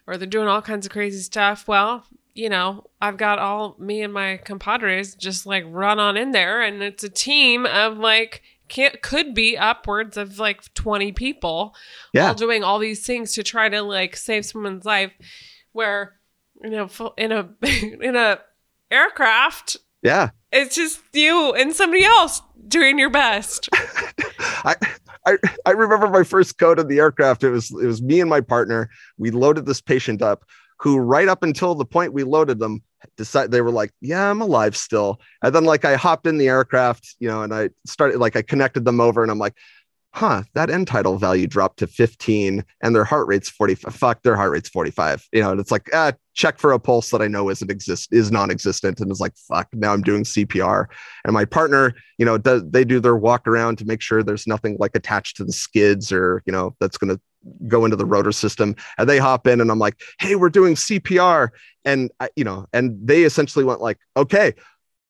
[0.06, 1.68] or they're doing all kinds of crazy stuff.
[1.68, 2.06] Well,
[2.38, 6.62] you know, I've got all me and my compadres just like run on in there,
[6.62, 11.74] and it's a team of like can't could be upwards of like 20 people
[12.14, 12.28] Yeah.
[12.30, 15.14] all doing all these things to try to like save someone's life
[15.72, 16.16] where
[16.62, 17.50] you know in a
[18.02, 18.40] in a
[18.92, 23.70] aircraft yeah it's just you and somebody else doing your best
[24.66, 24.76] I,
[25.26, 27.44] I I remember my first code in the aircraft.
[27.44, 28.90] It was it was me and my partner.
[29.18, 30.44] We loaded this patient up,
[30.78, 32.82] who right up until the point we loaded them,
[33.18, 36.48] decided they were like, "Yeah, I'm alive still." And then like I hopped in the
[36.48, 39.56] aircraft, you know, and I started like I connected them over, and I'm like,
[40.14, 43.94] "Huh, that end tidal value dropped to 15, and their heart rate's 45.
[43.96, 47.10] Fuck, their heart rate's 45." You know, and it's like, ah, check for a pulse
[47.12, 50.88] that I know isn't exist is non-existent, and it's like, fuck, now I'm doing CPR,
[51.26, 54.48] and my partner you know, does they do their walk around to make sure there's
[54.48, 57.22] nothing like attached to the skids or, you know, that's going to
[57.68, 58.76] go into the rotor system.
[58.98, 61.50] And they hop in and I'm like, hey, we're doing CPR.
[61.86, 64.54] And, I, you know, and they essentially went like, okay,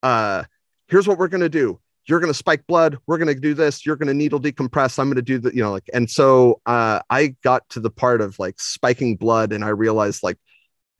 [0.02, 0.44] uh,
[0.88, 1.80] here's what we're going to do.
[2.06, 2.98] you're going to spike blood.
[3.06, 3.84] We're going to do this.
[3.84, 4.98] You're going to needle decompress.
[4.98, 7.90] I'm going to do the, you know, like, and so uh, I got to the
[7.90, 10.38] part of like spiking blood and I realized like,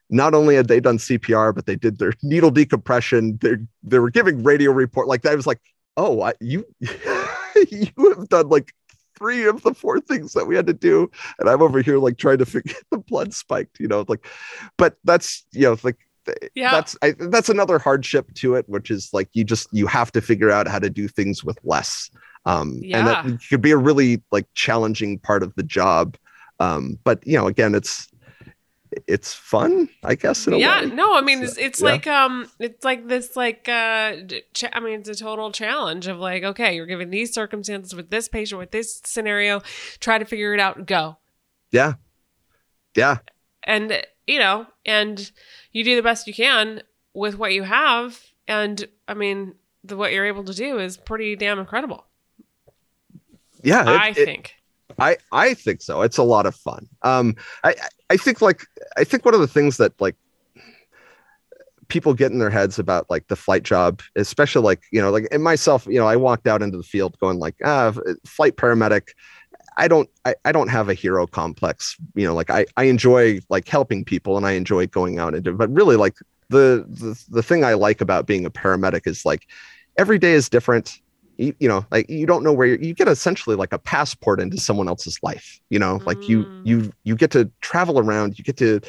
[0.09, 3.37] not only had they done CPR, but they did their needle decompression.
[3.41, 5.07] They they were giving radio report.
[5.07, 5.59] Like I was like,
[5.97, 6.65] oh, I, you
[7.69, 8.73] you have done like
[9.19, 12.17] three of the four things that we had to do, and I'm over here like
[12.17, 13.79] trying to figure the blood spiked.
[13.79, 14.25] You know, like,
[14.77, 15.97] but that's you know like
[16.55, 16.71] Yeah.
[16.71, 20.21] that's I, that's another hardship to it, which is like you just you have to
[20.21, 22.09] figure out how to do things with less.
[22.45, 26.17] Um, and that could be a really like challenging part of the job.
[26.59, 28.07] Um, but you know, again, it's
[29.07, 30.47] it's fun, I guess.
[30.47, 30.87] In a yeah way.
[30.87, 31.85] no i mean it's, it's yeah.
[31.85, 34.15] like um it's like this like uh
[34.73, 38.27] i mean it's a total challenge of like okay you're given these circumstances with this
[38.27, 39.61] patient with this scenario
[39.99, 41.17] try to figure it out and go
[41.71, 41.93] yeah,
[42.95, 43.17] yeah,
[43.63, 45.31] and you know and
[45.71, 46.81] you do the best you can
[47.13, 51.35] with what you have and i mean the what you're able to do is pretty
[51.35, 52.05] damn incredible
[53.63, 53.83] yeah.
[53.83, 54.55] it- i it- think
[54.97, 56.01] I I think so.
[56.01, 56.87] It's a lot of fun.
[57.03, 57.75] Um, I
[58.09, 58.65] I- think like
[58.97, 60.15] I think one of the things that like
[61.87, 65.27] people get in their heads about like the flight job, especially like you know like
[65.31, 67.93] and myself, you know, I walked out into the field going like ah,
[68.25, 69.09] flight paramedic.
[69.77, 71.95] I don't I, I don't have a hero complex.
[72.15, 75.53] You know, like I I enjoy like helping people and I enjoy going out into
[75.53, 76.15] but really like
[76.49, 79.47] the the the thing I like about being a paramedic is like
[79.97, 80.99] every day is different
[81.39, 84.39] you, you know like you don't know where you're, you get essentially like a passport
[84.39, 86.01] into someone else's life you know?
[86.05, 86.49] Like you Mm.
[86.63, 88.81] you you get to travel around you get to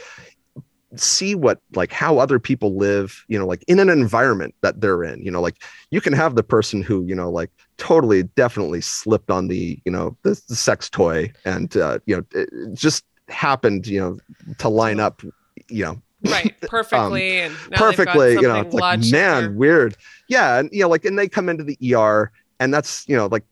[0.97, 5.05] see what like how other people live you know like in an environment that they're
[5.05, 5.41] in you know?
[5.41, 5.57] Like
[5.91, 9.93] you can have the person who you know like totally definitely slipped on the you
[9.93, 14.19] know the, the sex toy and uh you know it just happened you know
[14.59, 15.23] to line up
[15.69, 16.03] you know?
[16.23, 18.67] Right perfectly and now they've got Um, perfectly you know?
[18.73, 19.97] Like man weird.
[20.29, 23.27] Yeah and you know like and they come into the er and that's you know
[23.27, 23.45] like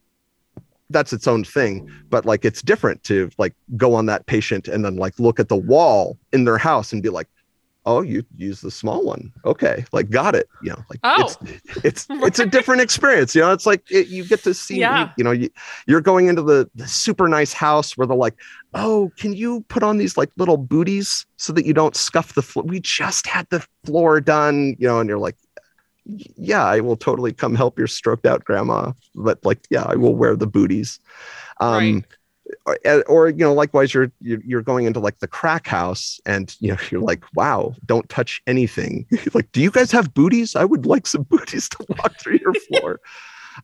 [0.91, 1.91] that's its own thing.
[2.09, 5.49] But like it's different to like go on that patient and then like look at
[5.49, 7.27] the wall in their house and be like
[7.87, 9.33] oh you use the small one.
[9.45, 10.47] Okay like got it.
[10.63, 11.23] You know like Oh.
[11.23, 13.35] it's it's it's a different experience.
[13.35, 15.05] You know it's like it, you get to see Yeah.
[15.05, 15.49] you, you know you,
[15.87, 18.35] you're going into the, the super nice house where they're like
[18.75, 22.43] oh can you put on these like little booties so that you don't scuff the
[22.43, 25.48] floor we just had the floor done you know and you're like "Y-
[26.37, 30.15] yeah i will totally come help your stroked out grandma but like yeah i will
[30.15, 31.01] wear the booties.
[31.61, 32.05] Um
[32.67, 36.71] or, or you know likewise you're you're going into like the crack house and you
[36.71, 39.07] know you're like wow don't touch anything.
[39.35, 40.57] Like do you guys have booties?
[40.57, 43.01] I would like some booties to walk through your floor.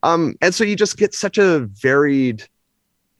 [0.03, 2.45] Um and so you just get such a varied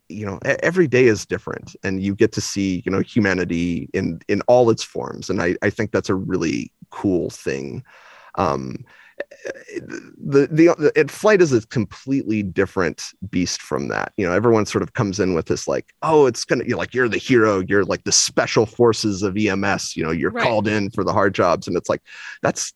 [0.09, 4.21] you know every day is different and you get to see you know humanity in
[4.29, 5.31] in all its forms.
[5.31, 7.83] And i i think that's a really cool thing.
[8.37, 8.85] Um
[10.19, 14.13] the the, the it, flight is a completely different beast from that.
[14.17, 16.95] You know everyone sort of comes in with this like oh it's gonna you're like
[16.95, 17.61] you're the hero.
[17.61, 20.43] You're like the special forces of ems you know you're Right.
[20.45, 21.69] called in for the hard jobs.
[21.69, 22.03] And it's like
[22.43, 22.73] that's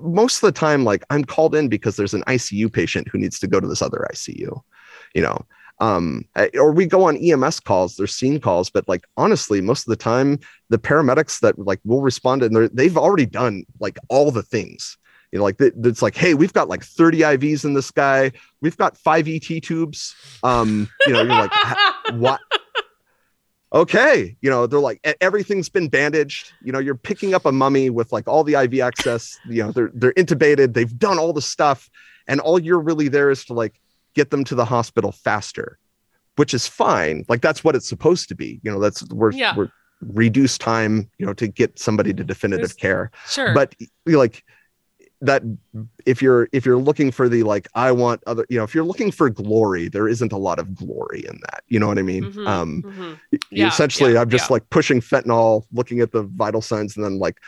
[0.00, 3.38] most of the time like i'm called in because there's an icu patient who needs
[3.38, 4.60] to go to this other icu
[5.14, 5.38] you know?
[5.80, 9.90] Um or we go on ems calls there's scene calls but like honestly most of
[9.90, 10.38] the time
[10.68, 14.96] the paramedics that like will respond and they're- they've already done like all the things
[15.36, 18.32] you know like th- it's like hey we've got like 30 ivs in this guy
[18.62, 20.14] we've got five et tubes.
[20.42, 21.52] Um you know you're like
[22.14, 22.40] what?
[23.72, 24.36] Okay.
[24.40, 26.52] You know they're like "E- everything's been bandaged.
[26.62, 29.38] You know you're picking up a mummy with like all the iv access.
[29.48, 30.72] You know they're they're intubated.
[30.72, 31.90] They've done all the stuff.
[32.28, 33.80] And all you're really there is to like
[34.14, 35.78] get them to the hospital faster
[36.36, 37.24] which is fine.
[37.30, 38.60] Like that's what it's supposed to be.
[38.62, 39.54] You know that's we're, Yeah.
[39.56, 39.68] we're
[40.02, 43.10] reduce time you know to get somebody to definitive There's- care.
[43.26, 43.54] sure.
[43.54, 43.74] But
[44.06, 44.44] like
[45.20, 45.42] that
[46.04, 48.84] if you're if you're looking for the like i want other you know if you're
[48.84, 52.02] looking for glory there isn't a lot of glory in that you know what i
[52.02, 53.20] mean Mhm, um mhm.
[53.50, 54.54] Yeah, essentially yeah, i'm just yeah.
[54.54, 57.38] like pushing fentanyl looking at the vital signs and then like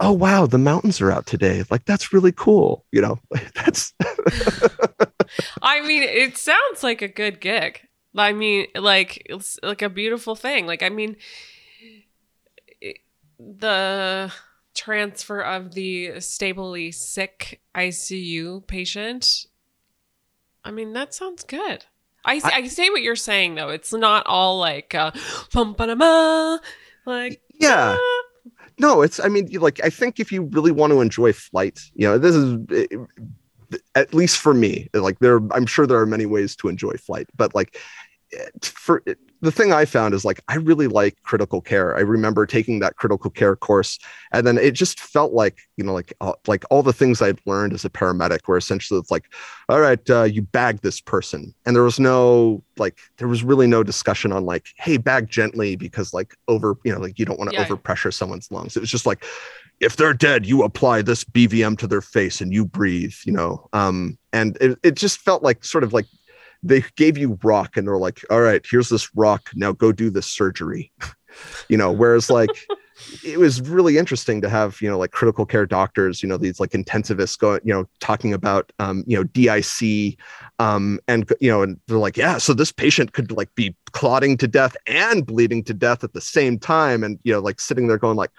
[0.00, 3.18] oh wow the mountains are out today like that's really cool you know
[3.54, 3.92] that's
[5.62, 7.80] I mean, it sounds like a good gig.
[8.16, 10.66] I mean, like it's like a beautiful thing.
[10.66, 11.16] Like, I mean,
[13.38, 14.32] the
[14.78, 19.46] transfer of the stably sick ICU patient.
[20.64, 21.84] I mean, that sounds good.
[22.24, 23.70] I, I, say what you're saying though.
[23.70, 25.12] It's not all like uh,
[27.06, 28.22] like yeah ah.
[28.78, 32.06] no it's i mean like i think if you really want to enjoy flight you
[32.06, 36.26] know this is eh, at least for me like there i'm sure there are many
[36.26, 37.78] ways to enjoy flight but like
[38.62, 39.02] for
[39.40, 41.96] the thing I found is like I really like critical care.
[41.96, 43.98] I remember taking that critical care course,
[44.32, 47.40] and then it just felt like you know, like uh, like all the things I'd
[47.46, 49.24] learned as a paramedic, were essentially it's like,
[49.68, 53.66] all right, uh, you bag this person, and there was no like there was really
[53.66, 57.38] no discussion on like, hey, bag gently because like over you know like you don't
[57.38, 57.66] want to yeah.
[57.66, 58.76] overpressure someone's lungs.
[58.76, 59.24] It was just like,
[59.80, 63.68] if they're dead, you apply this BVM to their face and you breathe, you know.
[63.72, 66.06] Um, and it, it just felt like sort of like
[66.62, 69.50] they gave you rock and they're like, all right, here's this rock.
[69.54, 70.92] Now go do this surgery.
[71.68, 72.50] you know, whereas like
[73.24, 76.58] it was really interesting to have, you know, like critical care doctors, you know, these
[76.58, 80.18] like intensivists going, you know, talking about um, you know, DIC.
[80.58, 84.36] Um, and you know, and they're like, yeah, so this patient could like be clotting
[84.38, 87.04] to death and bleeding to death at the same time.
[87.04, 88.30] And you know, like sitting there going like,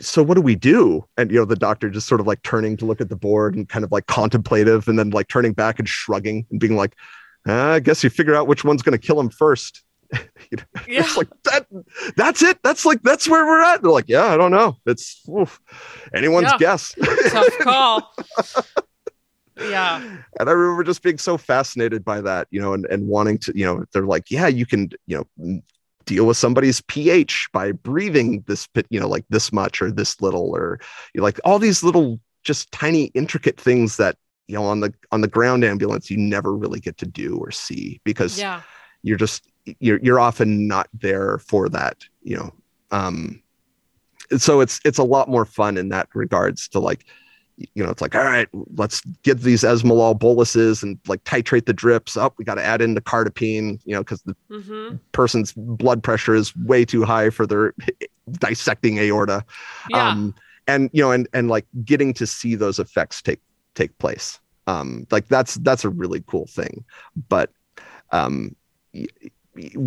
[0.00, 1.04] so what do we do?
[1.16, 3.54] And you know the doctor just sort of like turning to look at the board
[3.54, 6.94] and kind of like contemplative and then like turning back and shrugging and being like
[7.48, 9.82] uh, i guess you figure out which one's going to kill him first.
[10.50, 11.00] You know, yeah.
[11.00, 11.66] it's like that
[12.16, 12.58] that's it?
[12.62, 13.82] That's like that's where we're at?
[13.82, 14.76] They're like yeah i don't know.
[14.86, 15.60] It's oof,
[16.14, 16.58] anyone's yeah.
[16.58, 16.94] guess.
[17.30, 18.14] Tough call.
[19.60, 20.00] Yeah.
[20.40, 23.52] And i remember just being so fascinated by that you know and, and wanting to
[23.54, 25.60] you know they're like yeah you can you know
[26.08, 30.56] deal with somebody's pH by breathing this, you know, like this much or this little,
[30.56, 30.80] or
[31.12, 34.92] you know, like all these little, just tiny, intricate things that you know on the
[35.12, 38.62] on the ground ambulance you never really get to do or see because yeah.
[39.02, 39.46] you're just
[39.80, 42.50] you're you're often not there for that, you know.
[42.90, 43.42] Um,
[44.38, 47.04] so it's it's a lot more fun in that regards to like
[47.74, 51.72] you know, it's like, all right, let's get these esmolol boluses and like titrate the
[51.72, 52.34] drips up.
[52.38, 54.96] we got to add in the cardipine, you know, because the mm-hmm.
[55.12, 57.74] person's blood pressure is way too high for their
[58.32, 59.44] dissecting aorta.
[59.90, 60.08] Yeah.
[60.08, 60.34] Um,
[60.66, 63.40] and you know, and and like getting to see those effects take
[63.74, 64.38] take place.
[64.66, 66.84] Um, like that's that's a really cool thing.
[67.28, 67.50] But
[68.12, 68.54] um,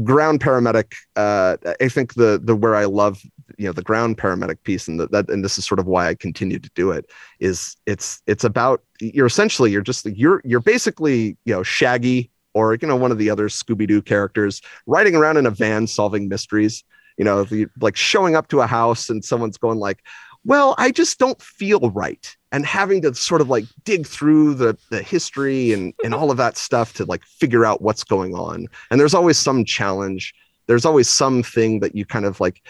[0.03, 3.21] ground paramedic uh, i think the the where i love
[3.57, 6.07] you know the ground paramedic piece and the, that and this is sort of why
[6.07, 7.05] i continue to do it
[7.39, 12.75] is it's it's about you're essentially you're just you're you're basically you know shaggy or
[12.75, 16.83] you know one of the other scooby-doo characters riding around in a van solving mysteries
[17.17, 20.03] you know the, like showing up to a house and someone's going like
[20.45, 24.77] well i just don't feel right and having to sort of like dig through the
[24.89, 28.67] the history and and all of that stuff to like figure out what's going on.
[28.89, 30.33] And there's always some challenge.
[30.67, 32.61] There's always something that you kind of like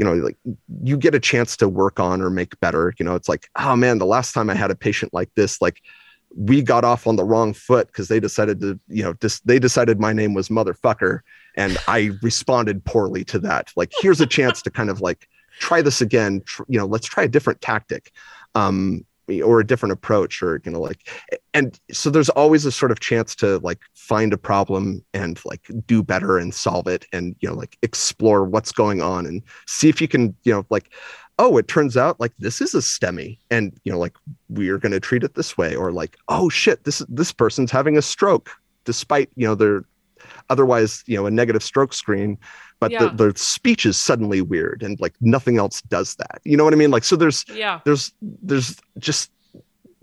[0.00, 0.38] you know like
[0.82, 3.76] you get a chance to work on or make better you know it's like oh
[3.76, 5.82] man the last time i had a patient like this like
[6.34, 9.58] we got off on the wrong foot because they decided to you know dis- they
[9.58, 11.20] decided my name was motherfucker
[11.56, 13.70] and i responded poorly to that.
[13.76, 15.28] Like here's a chance to kind of like
[15.58, 18.12] try this again tr- you know let's try a different tactic.
[18.54, 19.04] Um
[19.42, 21.08] or a different approach or you know like
[21.54, 25.68] and so there's always a sort of chance to like find a problem and like
[25.86, 29.88] do better and solve it and you know like explore what's going on and see
[29.88, 30.90] if you can you know like
[31.38, 34.16] oh it turns out like this is a STEMI and you know like
[34.48, 37.70] we are going to treat it this way or like oh shit this this person's
[37.70, 38.50] having a stroke
[38.84, 39.84] despite you know their
[40.50, 42.38] otherwise you know a negative stroke screen
[42.80, 43.04] but yeah.
[43.04, 46.40] the, the speech is suddenly weird and like nothing else does that.
[46.44, 46.90] You know what i mean?
[46.90, 47.80] Like so there's yeah.
[47.84, 49.30] there's there's just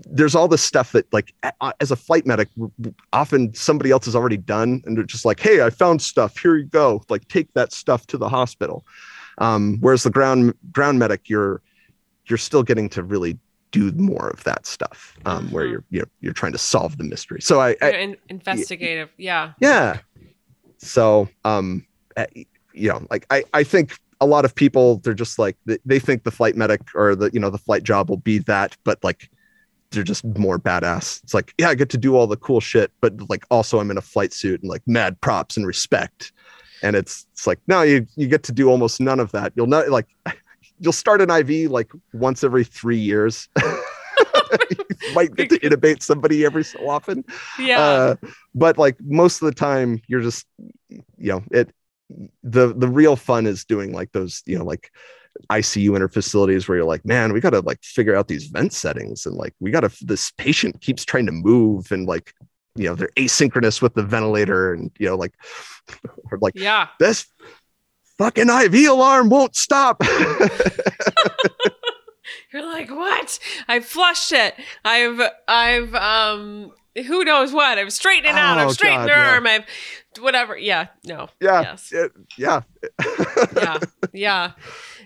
[0.06, 1.34] there's all this stuff that like
[1.82, 2.48] as a flight medic
[3.12, 6.38] often somebody else has already done and they're just like hey i found stuff.
[6.38, 7.04] Here you go.
[7.10, 8.86] Like take that stuff to the hospital.
[9.40, 11.62] Um, whereas the ground ground medic you're
[12.28, 13.40] you're still getting to really
[13.72, 15.56] do more of that stuff um, mm-hmm.
[15.56, 17.42] where you're, you're you're trying to solve the mystery.
[17.42, 19.10] So i, I in, investigative.
[19.18, 19.54] Yeah.
[19.60, 20.00] Yeah
[20.78, 21.86] so um
[22.78, 26.00] you know, like I, I think a lot of people they're just like they, they
[26.00, 29.04] think the flight medic or the you know the flight job will be that, but
[29.04, 29.30] like
[29.92, 31.24] they're just more badass.
[31.24, 33.90] It's like, yeah, I get to do all the cool shit, but like also I'm
[33.92, 36.34] in a flight suit and like mad props and respect.
[36.84, 39.54] And it's it's like, no, you you get to do almost none of that.
[39.56, 40.08] You'll not like
[40.80, 43.50] you'll start an IV like once every three years.
[44.72, 47.24] you might get to intubate somebody every so often.
[47.60, 47.82] Yeah.
[47.82, 48.16] Uh,
[48.56, 50.46] but like most of the time you're just
[50.90, 51.72] you know, it
[52.44, 54.92] the the real fun is doing like those you know like
[55.52, 58.74] ICU inner facilities where you're like, man, we got to like figure out these vent
[58.74, 62.34] settings and like we got to this patient keeps trying to move and like
[62.76, 65.34] you know they're asynchronous with the ventilator and you know like
[66.32, 67.28] or like yeah this
[68.18, 70.02] fucking IV alarm won't stop.
[72.54, 73.40] you're like what?
[73.68, 74.56] I flushed it.
[74.84, 77.78] I've I've um who knows what?
[77.78, 78.58] I've straightened it out.
[78.58, 79.48] Oh, I've straightened God, the arm.
[79.48, 79.66] I've
[80.20, 80.58] whatever.
[80.58, 80.88] Yeah.
[81.06, 81.30] No.
[81.40, 81.62] Yeah.
[81.62, 81.92] Yes.
[81.92, 82.62] It, yeah.
[83.56, 83.80] yeah.
[84.14, 84.52] Yeah.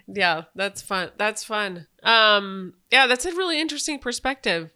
[0.08, 0.44] Yeah.
[0.56, 1.12] That's fun.
[1.18, 1.88] That's fun.
[2.04, 4.72] Um, yeah, that's a really interesting perspective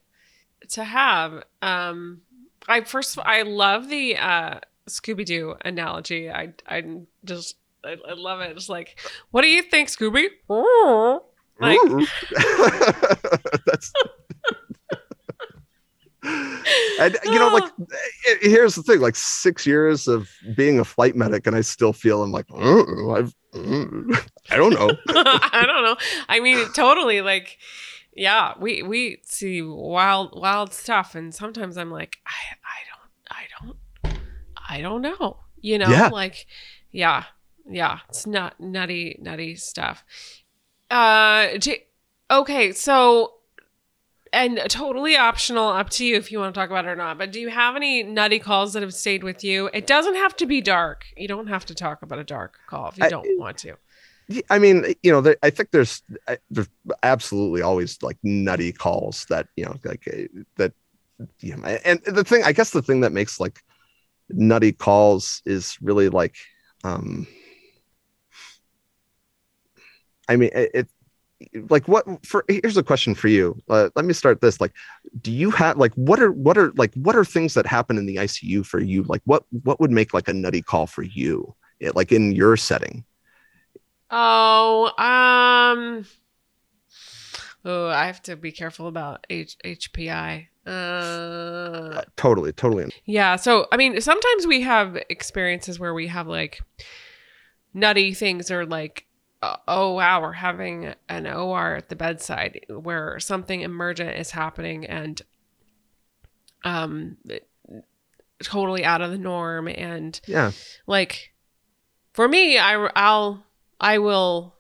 [0.72, 1.44] to have.
[1.62, 2.22] Um,
[2.68, 6.30] I first, I love the, uh, Scooby Doo analogy.
[6.30, 6.84] I I
[7.24, 8.52] just I, I love it.
[8.56, 9.00] It's like,
[9.32, 10.28] what do you think, Scooby?
[11.60, 11.80] Like,
[13.66, 13.92] That's.
[17.00, 17.72] and you know, like,
[18.28, 21.94] eh, here's the thing: like six years of being a flight medic, and I still
[21.94, 23.86] feel I'm like, "Uh, I've, uh,
[24.50, 24.90] I don't know.
[25.10, 25.98] I don't know.
[26.28, 27.22] I mean, totally.
[27.22, 27.58] Like,
[28.16, 33.78] yeah, we we see wild wild stuff, and sometimes I'm like, I I don't
[34.10, 34.18] I don't
[34.70, 35.38] I don't know.
[35.62, 36.08] You know, Yeah.
[36.10, 36.48] like,
[36.92, 37.26] yeah,
[37.70, 40.04] yeah, it's not nutty nutty stuff.
[40.96, 41.86] Uh, J-
[42.30, 43.32] okay, so.
[44.34, 47.18] And totally optional, up to you if you want to talk about it or not.
[47.18, 49.70] But do you have any nutty calls that have stayed with you?
[49.74, 51.06] It doesn't have to be dark.
[51.16, 53.76] You don't have to talk about a dark call if you I- don't want to.
[54.50, 56.02] I mean, you know, there, I think there's
[56.50, 56.68] there's
[57.04, 60.74] absolutely always like nutty calls that you know, like uh, that.
[61.40, 63.62] You know, and the thing, I guess, the thing that makes like
[64.30, 66.36] nutty calls is really like,
[66.84, 67.26] um
[70.28, 70.88] I mean, it, it
[71.70, 74.72] like what for here's a question for you uh, let me start this like
[75.22, 78.06] do you have like what are what are like what are things that happen in
[78.06, 81.54] the icu for you like what what would make like a nutty call for you
[81.82, 83.04] Yeah, like in your setting
[84.10, 86.06] Oh, um,
[87.66, 90.50] oh, I have to be careful about H- HPI.
[90.66, 93.36] Uh, Uh, totally totally yeah.
[93.36, 96.60] So, I mean, sometimes we have experiences where we have like
[97.74, 99.06] nutty things or like,
[99.68, 105.22] oh, wow, we're having an OR at the bedside where something emergent is happening and,
[106.64, 107.18] um,
[108.44, 110.52] totally out of the norm and yeah.
[110.88, 111.34] like
[112.14, 113.44] for me i i'll
[113.80, 114.56] i will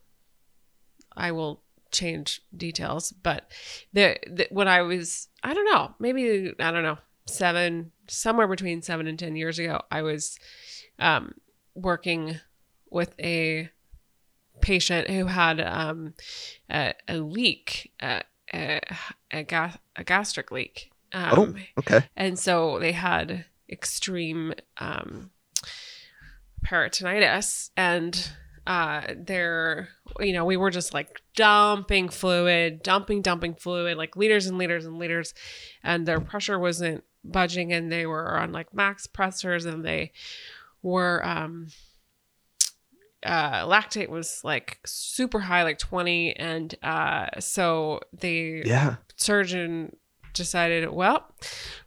[1.16, 1.62] i will
[1.92, 3.52] change details but
[3.94, 8.82] the, the when i was i don't know maybe i don't know seven somewhere between
[8.82, 10.38] seven and ten years ago i was
[11.00, 11.34] um
[11.74, 12.40] working
[12.90, 13.70] with a
[14.66, 16.16] patient who had um
[16.72, 18.82] a, a leak uh, a,
[19.32, 22.02] a, gas, a gastric leak um, okay.
[22.16, 25.30] and so they had extreme um,
[26.66, 28.32] peritonitis and
[28.66, 29.90] uh they're
[30.20, 34.88] you know we were just like dumping fluid dumping dumping fluid like liters and liters
[34.88, 35.36] and liters
[35.84, 40.12] and their pressure wasn't budging and they were on like max pressors and they
[40.82, 41.68] were um
[43.24, 49.96] uh lactate was like super high like 20 and uh so the yeah surgeon
[50.34, 51.26] decided, well,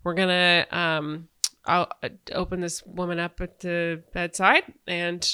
[0.05, 1.29] we're gonna um,
[1.66, 5.31] I'll uh, open this woman up at the bedside and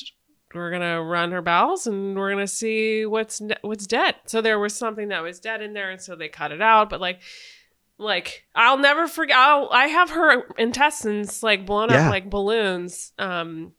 [0.53, 4.17] we're gonna run her bowels and we're gonna see what's ne- what's dead.
[4.27, 6.91] So there was something that was dead in there, and so they cut it out.
[6.91, 7.21] But like,
[7.99, 9.37] like I'll never forget.
[9.37, 12.07] I'll, I have her intestines like blown Yeah.
[12.07, 13.13] up like balloons.
[13.17, 13.75] Um,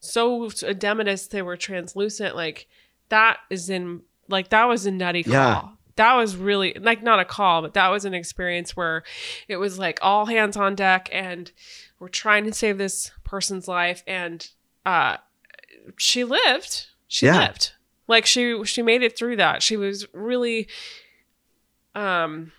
[0.00, 2.36] so edematous they were translucent.
[2.36, 2.66] Like
[3.08, 5.32] that is in like that was a nutty call.
[5.32, 5.68] Yeah.
[5.96, 9.02] That was really like not a call, but that was an experience where
[9.48, 11.50] it was like all hands on deck and
[11.98, 14.48] we're trying to save this person's life and
[14.86, 15.16] uh
[15.96, 16.86] she lived.
[17.08, 17.38] She Yeah.
[17.38, 17.72] lived.
[18.06, 19.62] Like she she made it through that.
[19.62, 20.68] She was really
[21.94, 22.52] um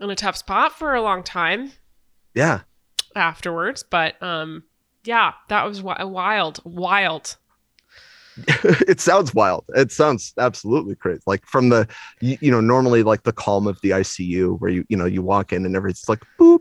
[0.00, 1.72] in a tough spot for a long time
[2.34, 2.60] yeah
[3.14, 4.64] afterwards, but um
[5.08, 7.38] yeah, that was wi- wild, wild.
[8.46, 9.64] it sounds wild.
[9.74, 11.22] It sounds absolutely crazy.
[11.26, 11.88] Like from the,
[12.20, 15.22] you, you know, normally like the calm of the ICU where you, you know, you
[15.22, 16.60] walk in and everything's like boop,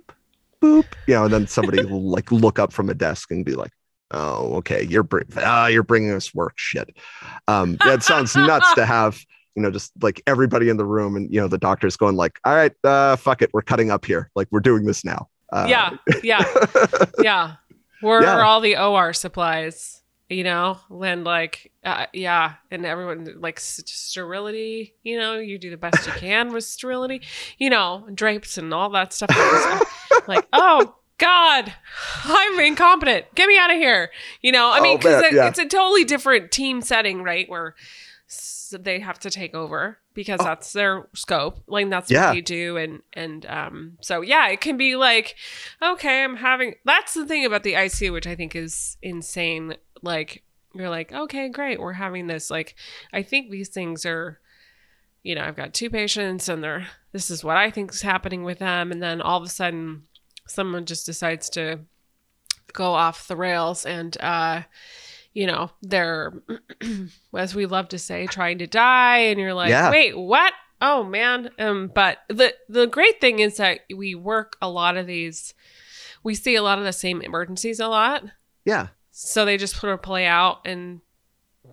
[0.61, 3.53] boop, you know, and then somebody will like look up from a desk and be
[3.53, 3.73] like,
[4.11, 6.95] oh, okay, you're br- ah, you're bringing us work shit.
[7.49, 9.19] Um, yeah, it sounds nuts to have,
[9.57, 12.39] you know, just like everybody in the room and you know the doctor's going like,
[12.45, 15.27] all right, uh, fuck it, we're cutting up here, like we're doing this now.
[15.51, 16.65] Uh, yeah, yeah,
[17.19, 17.55] yeah.
[18.01, 18.37] Where Yeah.
[18.37, 20.01] are all the OR supplies?
[20.29, 24.93] You know, and like, uh, yeah, and everyone like sterility.
[25.03, 27.21] You know, you do the best you can with sterility.
[27.57, 29.29] You know, drapes and all that stuff.
[30.27, 31.73] like, oh God,
[32.25, 33.33] I'm incompetent.
[33.35, 34.11] Get me out of here.
[34.41, 35.47] You know, I Oh, mean, because it, yeah.
[35.47, 37.47] it's a totally different team setting, right?
[37.49, 37.75] Where
[38.29, 40.45] s- they have to take over because Oh.
[40.45, 41.63] that's their scope.
[41.67, 42.25] Like that's Yeah.
[42.29, 45.35] what they do, and and um, so yeah, it can be like,
[45.81, 46.73] okay, I'm having.
[46.83, 49.75] That's the thing about the ICU, which I think is insane.
[50.01, 50.43] Like
[50.73, 52.49] you're like, okay, great, we're having this.
[52.49, 52.75] Like,
[53.13, 54.39] I think these things are
[55.23, 58.43] you know, I've got two patients and they're this is what I think is happening
[58.43, 60.03] with them and then all of a sudden
[60.47, 61.79] someone just decides to
[62.71, 64.61] go off the rails and uh
[65.37, 66.33] you know, they're
[67.35, 69.91] as we love to say trying to die and you're like, Yeah.
[69.91, 71.51] "Wait, what?" Oh man.
[71.59, 75.53] Um but the the great thing is that we work a lot of these
[76.23, 78.23] we see a lot of the same emergencies a lot.
[78.65, 78.87] Yeah.
[79.11, 81.01] So they just sort of play out in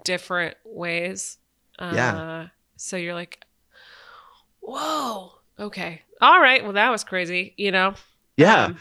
[0.04, 1.38] different ways.
[1.78, 2.46] Uh, Yeah.
[2.76, 3.44] So you're like,
[4.60, 6.62] whoa, okay, all right.
[6.62, 7.54] Well, that was crazy.
[7.56, 7.94] You know.
[8.36, 8.64] Yeah.
[8.66, 8.78] Um,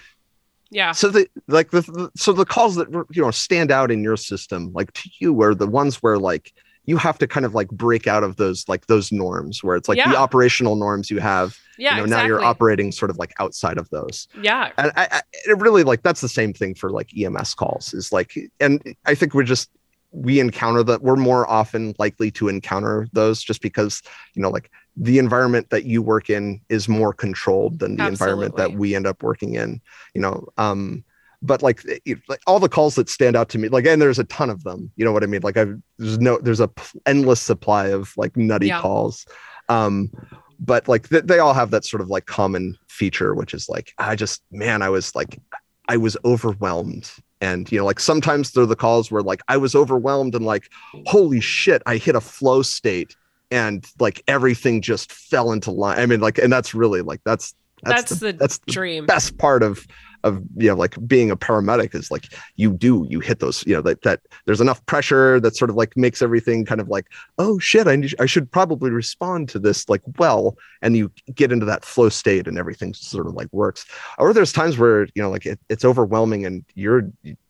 [0.73, 0.91] yeah.
[0.91, 4.71] so the like the, so the calls that you know stand out in your system
[4.73, 6.53] like to you are the ones where like
[6.85, 9.87] you have to kind of like break out of those like those norms where it's
[9.87, 10.09] like Yeah.
[10.11, 11.91] the operational norms you have Yeah.
[11.91, 12.23] you know exactly.
[12.23, 14.71] now you're operating sort of like outside of those Yeah.
[14.77, 18.11] and I, I it really like that's the same thing for like ems calls is
[18.11, 19.69] like and i think we're just
[20.11, 24.01] we encounter that we're more often likely to encounter those just because
[24.35, 28.55] you know like the environment that you work in is more controlled than the environment
[28.57, 29.81] that we end up working in
[30.13, 31.03] you know um
[31.45, 34.19] but like, it- like all the calls that stand out to me like and there's
[34.19, 35.41] a ton of them you know what i mean?
[35.41, 36.69] Like i've there's no there's a
[37.05, 38.79] endless supply of like nutty Yeah.
[38.81, 39.25] calls
[39.69, 40.09] um
[40.59, 43.93] but like th- they all have that sort of like common feature which is like
[43.97, 45.39] i just man i was like
[45.89, 47.11] i was overwhelmed.
[47.41, 50.69] And you know like sometimes they're the calls where like i was overwhelmed and like
[51.07, 53.17] holy shit i hit a flow state
[53.53, 57.53] and like everything just fell into line i mean like and that's really like that's
[57.83, 59.05] That's, that's, the, the, that's the dream.
[59.05, 59.85] best part of
[60.23, 63.73] of you know like being a paramedic is like you do you hit those you
[63.73, 67.07] know that that there's enough pressure that sort of like makes everything kind of like
[67.37, 71.51] oh shit I need, I should probably respond to this like well and you get
[71.51, 73.85] into that flow state and everything sort of like works
[74.17, 77.09] or there's times where you know like it, it's overwhelming and you're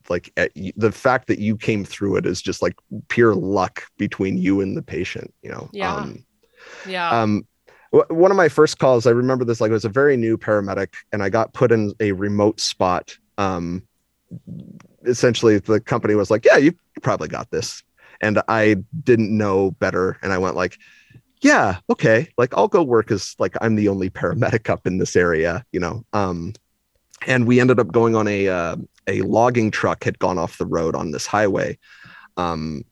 [0.09, 2.75] like at, the fact that you came through it is just like
[3.07, 5.93] pure luck between you and the patient you know Yeah.
[5.95, 6.25] um,
[6.87, 7.09] Yeah.
[7.21, 7.45] um
[8.09, 10.93] one of my first calls i remember this like it was a very new paramedic
[11.11, 13.83] and i got put in a remote spot um
[15.05, 17.83] essentially the company was like yeah you probably got this.
[18.21, 20.77] And i didn't know better and i went like
[21.41, 25.15] yeah okay like i'll go work as like i'm the only paramedic up in this
[25.15, 26.53] area you know um
[27.27, 28.77] and we ended up going on a uh,
[29.07, 31.77] a logging truck had gone off the road on this highway
[32.37, 32.85] um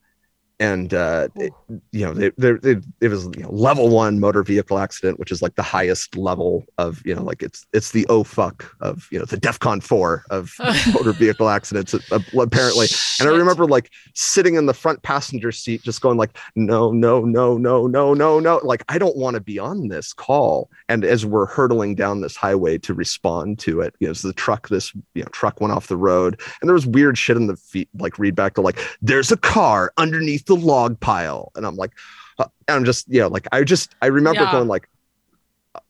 [0.61, 1.51] and uh it,
[1.91, 5.31] you know they, they, they, it was you know, level one motor vehicle accident which
[5.31, 9.07] is like the highest level of you know like it's it's the oh fuck of
[9.11, 10.53] you know the defcon 4 of
[10.93, 11.93] motor vehicle accidents
[12.37, 12.87] apparently.
[13.19, 17.21] And I remember like sitting in the front passenger seat, just going like, no, no,
[17.21, 18.59] no, no, no, no, no.
[18.63, 20.69] Like, I don't want to be on this call.
[20.89, 24.33] And as we're hurtling down this highway to respond to it, you know, as the
[24.33, 27.47] truck, this you know, truck went off the road, and there was weird shit in
[27.47, 31.51] the feet, like read back to like, there's a car underneath the log pile.
[31.55, 31.91] And I'm like,
[32.37, 34.51] uh, and I'm just, you know, like I just I remember Yeah.
[34.51, 34.89] going like,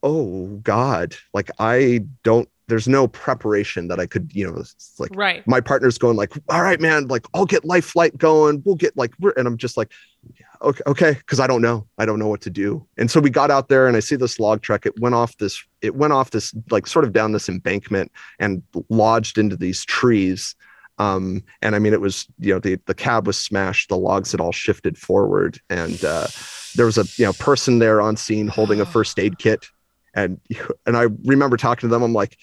[0.03, 5.11] oh God, like I don't there's no preparation that I could, you know, it's like
[5.13, 5.45] right.
[5.45, 8.61] my partner's going like, all right, man, like I'll get life flight going.
[8.65, 9.91] We'll get like, we're, and I'm just like,
[10.39, 11.17] yeah, okay, okay.
[11.25, 11.85] Cause I don't know.
[11.97, 12.87] I don't know what to do.
[12.97, 14.85] And so we got out there and I see this log truck.
[14.85, 18.09] It went off this, it went off this, like sort of down this embankment
[18.39, 20.55] and lodged into these trees.
[20.97, 23.89] Um, and I mean, it was, you know, the, the cab was smashed.
[23.89, 26.27] The logs had all shifted forward and, uh,
[26.75, 29.65] there was a, you know, person there on scene holding a first aid kit.
[30.13, 30.39] And,
[30.85, 32.03] and I remember talking to them.
[32.03, 32.37] I'm like,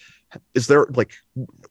[0.53, 1.13] is there like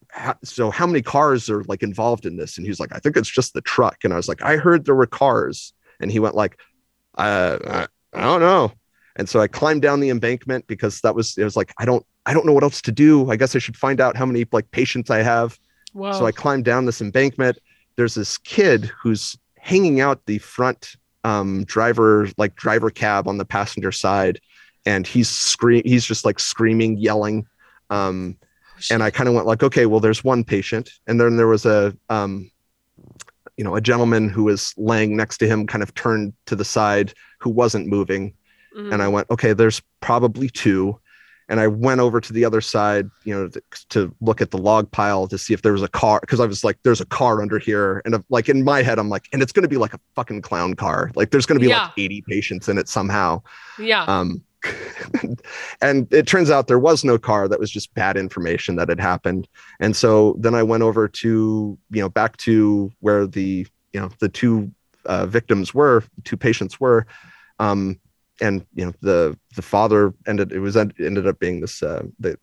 [0.09, 3.15] how, so how many cars are like involved in this and he's like i think
[3.15, 6.19] it's just the truck and i was like i heard there were cars and he
[6.19, 6.57] went like
[7.17, 8.71] uh, I, I don't know
[9.15, 12.05] and so i climbed down the embankment because that was it was like i don't
[12.25, 14.45] i don't know what else to do i guess i should find out how many
[14.51, 15.57] like patients i have
[16.13, 17.57] So I climbed down this embankment.
[17.95, 23.45] There's this kid who's hanging out the front um, driver, like driver cab on the
[23.45, 24.39] passenger side,
[24.85, 25.81] and he's scream.
[25.85, 27.45] He's just like screaming, yelling.
[27.89, 28.37] Um,
[28.89, 31.65] and I kind of went like, okay, well, there's one patient, and then there was
[31.65, 32.49] a, um,
[33.57, 36.63] you know, a gentleman who was laying next to him, kind of turned to the
[36.63, 38.33] side, who wasn't moving,
[38.77, 38.93] Mhm.
[38.93, 40.97] and I went, okay, there's probably two.
[41.49, 44.57] And I went over to the other side, you know, to, to look at the
[44.57, 47.05] log pile to see if there was a car, because I was like, there's a
[47.05, 48.01] car under here.
[48.05, 50.43] And like in my head, I'm like, and it's going to be like a fucking
[50.43, 51.11] clown car.
[51.15, 53.41] Like there's going to be like 80 patients in it somehow.
[53.77, 54.03] yeah.
[54.03, 54.43] Um,
[55.81, 57.47] and it turns out there was no car.
[57.47, 59.47] That was just bad information that had happened.
[59.79, 64.09] And so then I went over to, you know, back to where the, you know,
[64.19, 64.71] the two
[65.05, 67.07] uh, victims were, two patients were.
[67.59, 67.99] Um,
[68.41, 72.37] and you know the the father ended it was ended up being this uh, the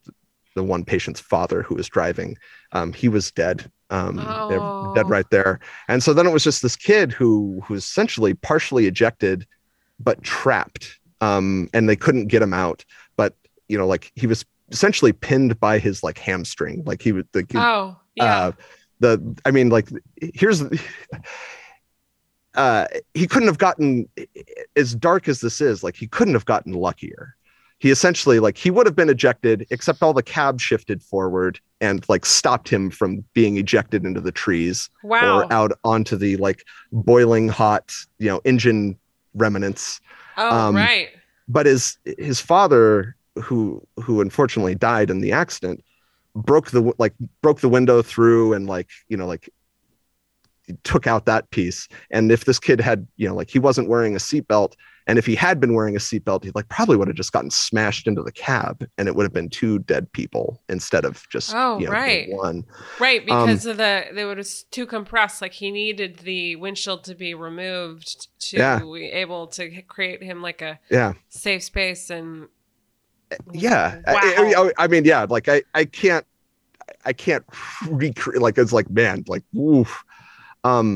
[0.55, 2.37] the one patient's father who was driving
[2.73, 4.93] um, he was dead um, Oh.
[4.95, 8.35] dead right there and so then it was just this kid who who was essentially
[8.35, 9.47] partially ejected
[10.01, 12.85] but trapped um, and they couldn't get him out
[13.17, 13.35] but
[13.69, 17.47] you know like he was essentially pinned by his like hamstring like he would the,
[17.55, 18.25] oh, yeah.
[18.25, 18.53] uh,
[18.99, 19.89] the i mean like
[20.35, 20.63] here's
[22.57, 24.09] uh he couldn't have gotten
[24.77, 27.35] as dark as this is like he couldn't have gotten luckier
[27.79, 32.05] he essentially like he would have been ejected except all the cab shifted forward and
[32.09, 35.41] like stopped him from being ejected into the trees Wow.
[35.41, 38.99] or out onto the like boiling hot you know engine
[39.35, 40.01] remnants
[40.39, 41.11] oh, um, right.
[41.49, 45.85] but his his father who who unfortunately died in the accident
[46.35, 49.51] broke the like broke the window through and like you know like
[50.85, 54.15] took out that piece and if this kid had you know like he wasn't wearing
[54.15, 54.75] a seatbelt
[55.09, 57.51] and if he had been wearing a seatbelt he like probably would have just gotten
[57.51, 61.53] smashed into the cab and it would have been two dead people instead of just
[61.55, 62.29] Oh, you know, right.
[62.31, 62.65] one
[62.99, 65.41] Right, um, because of the they just too compressed.
[65.41, 68.79] Like he needed the windshield to be removed to Yeah.
[68.81, 72.49] be able to create him like a yeah safe space and
[73.53, 74.15] yeah Wow.
[74.23, 76.25] I, I- I mean yeah like i i can't
[77.05, 77.45] i can't
[77.89, 80.05] recreate like it's like man like oof
[80.67, 80.89] um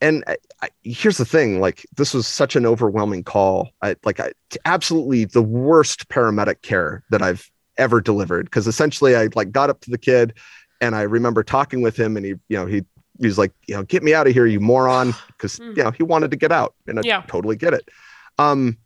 [0.00, 4.20] and I, I, here's the thing like this was such an overwhelming call i like
[4.20, 4.32] I,
[4.64, 9.80] absolutely the worst paramedic care that i've ever delivered because essentially i like got up
[9.82, 10.34] to the kid
[10.80, 12.82] and i remember talking with him and he you know he
[13.20, 15.76] he was like you know get me out of here you moron because Mm.
[15.76, 17.22] you know he wanted to get out and i Yeah.
[17.26, 17.88] totally get it
[18.38, 18.76] um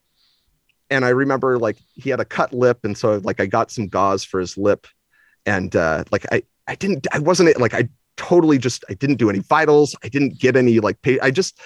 [0.89, 3.87] and i remember like he had a cut lip and so like i got some
[3.87, 4.87] gauze for his lip
[5.45, 7.87] and uh like i i didn't i wasn't like i
[8.29, 11.59] totally just i didn't do any vitals i didn't get any like pay i just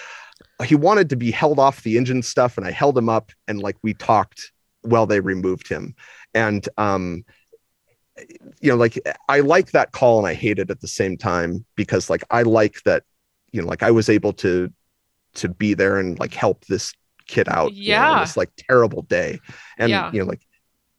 [0.64, 3.60] he wanted to be held off the engine stuff and i held him up and
[3.60, 4.52] like we talked
[4.82, 5.94] while they removed him
[6.34, 7.24] and um
[8.62, 11.64] you know like i like that call and i hate it at the same time
[11.76, 13.02] because like i like that
[13.52, 14.72] you know like i was able to
[15.34, 16.94] to be there and like help this
[17.28, 18.20] kid out you know, Yeah.
[18.20, 19.38] this like terrible day
[19.78, 20.10] and Yeah.
[20.12, 20.40] you know like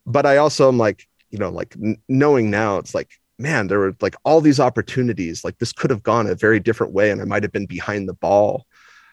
[0.05, 3.09] but i also am like you know like n- knowing now it's like
[3.39, 6.93] man there were like all these opportunities like this could have gone a very different
[6.93, 8.65] way and i might have been behind the ball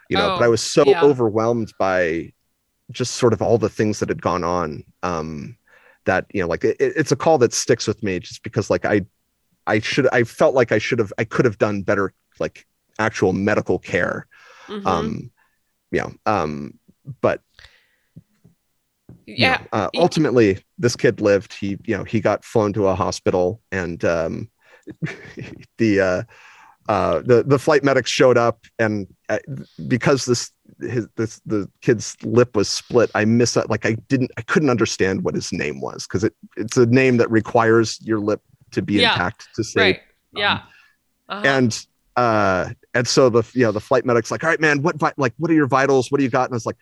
[0.08, 1.02] you know but Oh, i was so yeah.
[1.02, 2.32] overwhelmed by
[2.92, 5.56] just sort of all the things that had gone on um
[6.06, 8.84] that you know like it, it's a call that sticks with me just because like
[8.84, 9.02] i
[9.66, 12.66] i should i felt like i should have i could have done better like
[12.98, 14.26] actual medical care
[14.68, 14.86] Mhm.
[14.86, 15.30] um
[15.92, 16.74] you know um
[17.20, 17.42] but
[19.26, 19.58] yeah.
[19.58, 23.60] know, uh, ultimately this kid lived he you know he got flown to a hospital
[23.72, 24.50] and um
[25.78, 26.22] the uh
[26.88, 29.38] uh the the flight medics showed up and uh,
[29.88, 34.30] because this his this the kid's lip was split i miss it like i didn't
[34.36, 38.18] i couldn't understand what his name was because it it's a name that requires your
[38.18, 38.42] lip
[38.72, 39.12] to be Yeah.
[39.12, 40.00] intact to say right.
[40.34, 40.60] Yeah.
[41.28, 41.42] Uh-huh.
[41.46, 41.86] and
[42.16, 45.14] uh and so the you know the flight medic's like all right man what vi-
[45.16, 46.76] like what are your vitals what do you got and i was like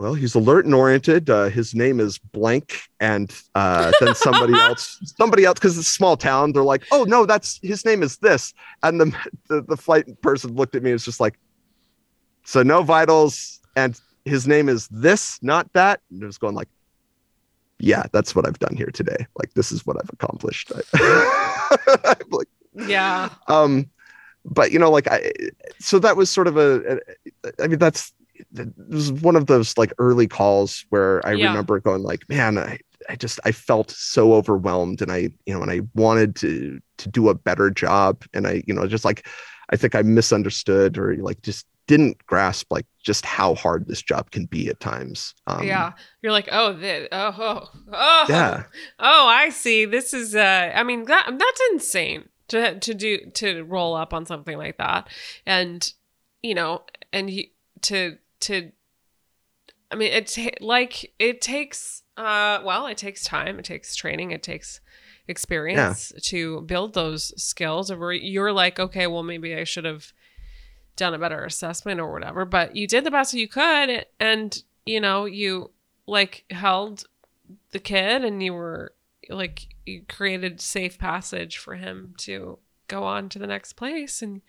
[0.00, 1.28] well he's alert and oriented.
[1.28, 5.92] Uh his name is blank and uh then somebody else somebody else because it's a
[5.92, 8.54] small town they're like oh no that's his name is this.
[8.82, 9.14] And the
[9.48, 11.38] the, the flight person looked at me and was just like
[12.44, 16.00] so no vitals and his name is this not that?
[16.10, 16.68] And it was going like
[17.78, 19.26] yeah that's what i've done here today.
[19.38, 20.72] Like this is what i've accomplished.
[20.94, 23.28] I'm like yeah.
[23.48, 23.90] um
[24.46, 25.30] but you know like i
[25.78, 26.98] so that was sort of a,
[27.44, 28.14] a i mean that's
[28.56, 31.48] it was one of those like early calls where i Yeah.
[31.48, 35.62] remember going like man i i just i felt so overwhelmed and i you know
[35.62, 39.26] and i wanted to to do a better job and i you know just like
[39.70, 44.30] i think i misunderstood or like just didn't grasp like just how hard this job
[44.30, 45.92] can be at times um yeah.
[46.22, 48.62] You're like, oh, the, oh, oh, oh, yeah
[49.00, 49.86] Oh, I see.
[49.86, 54.24] This is uh I mean that that's insane to to do to roll up on
[54.24, 55.08] something like that.
[55.46, 55.92] And
[56.42, 57.46] you know, and you
[57.82, 58.72] to to
[59.90, 64.42] I mean it's like it takes uh well, it takes time, it takes training, it
[64.42, 64.80] takes
[65.28, 70.12] experience to build those skills or you're like, okay, well maybe I should have
[70.96, 75.00] done a better assessment or whatever, but you did the best you could and you
[75.00, 75.70] know, you
[76.06, 77.04] like held
[77.70, 78.94] the kid and you were
[79.28, 82.58] like you created safe passage for him to
[82.88, 84.42] go on to the next place and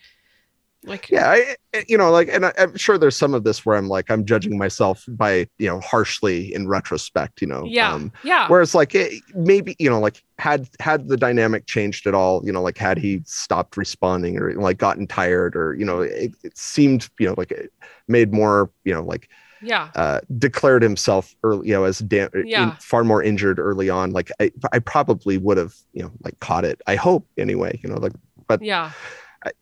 [0.86, 1.30] like yeah
[1.74, 4.10] I, you know like and I, i'm sure there's some of this where i'm like
[4.10, 8.74] i'm judging myself by you know harshly in retrospect you know yeah um, yeah whereas
[8.74, 12.62] like it, maybe you know like had had the dynamic changed at all you know
[12.64, 17.10] like had he stopped responding or like gotten tired or you know it, it seemed
[17.20, 17.72] you know like it
[18.08, 19.30] made more you know like
[19.62, 22.76] yeah uh declared himself early you know as da- in- Yeah.
[22.80, 26.66] far more injured early on like I, I probably would have you know like caught
[26.66, 28.14] it i hope anyway you know like
[28.48, 28.92] but yeah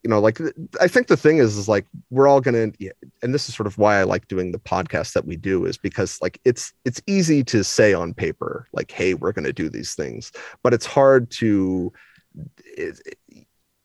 [0.03, 0.39] you know like
[0.81, 2.71] i think the thing is is like we're all gonna
[3.23, 5.77] and this is sort of why i like doing the podcast that we do is
[5.77, 9.95] because like it's it's easy to say on paper like hey we're gonna do these
[9.95, 10.31] things
[10.63, 11.91] but it's hard to
[12.65, 12.99] it,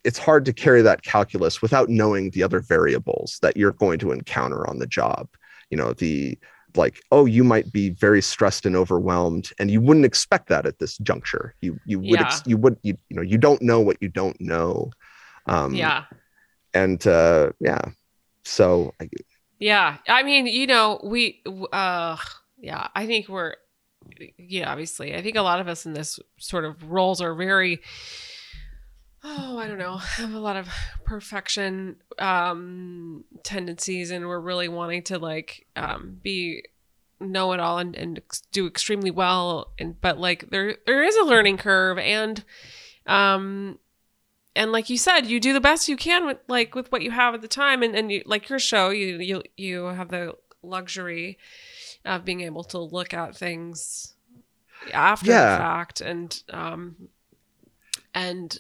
[0.05, 4.13] it's hard to carry that calculus without knowing the other variables that you're going to
[4.13, 5.29] encounter on the job.
[5.71, 6.39] You know the
[6.77, 10.79] like oh you might be very stressed and overwhelmed and you wouldn't expect that at
[10.79, 11.55] this juncture.
[11.63, 12.27] You you would Yeah.
[12.27, 14.91] ex- you would you, you know you don't know what you don't know
[15.47, 16.05] um yeah.
[16.73, 17.81] and uh yeah
[18.45, 19.09] so I,
[19.59, 19.97] Yeah.
[20.09, 21.43] I mean, you know, we,
[21.73, 22.17] uh,
[22.59, 23.55] yeah, I think we're,
[24.37, 27.81] yeah, obviously, I think a lot of us in this sort of roles are very,
[29.23, 30.69] oh, I don't know, have a lot of
[31.05, 36.65] perfection um, tendencies, and we're really wanting to like um, be
[37.21, 38.21] know it all and, and
[38.53, 39.73] do extremely well.
[39.79, 42.45] And but like there there is a learning curve, and
[43.07, 43.79] um,
[44.57, 47.11] and like you said, you do the best you can with like with what you
[47.11, 50.35] have at the time, and and you, like your show, you you you have the
[50.63, 51.39] luxury
[52.05, 54.15] of being able to look at things
[54.93, 55.57] after Yeah.
[55.57, 57.09] the fact, and um,
[58.15, 58.59] and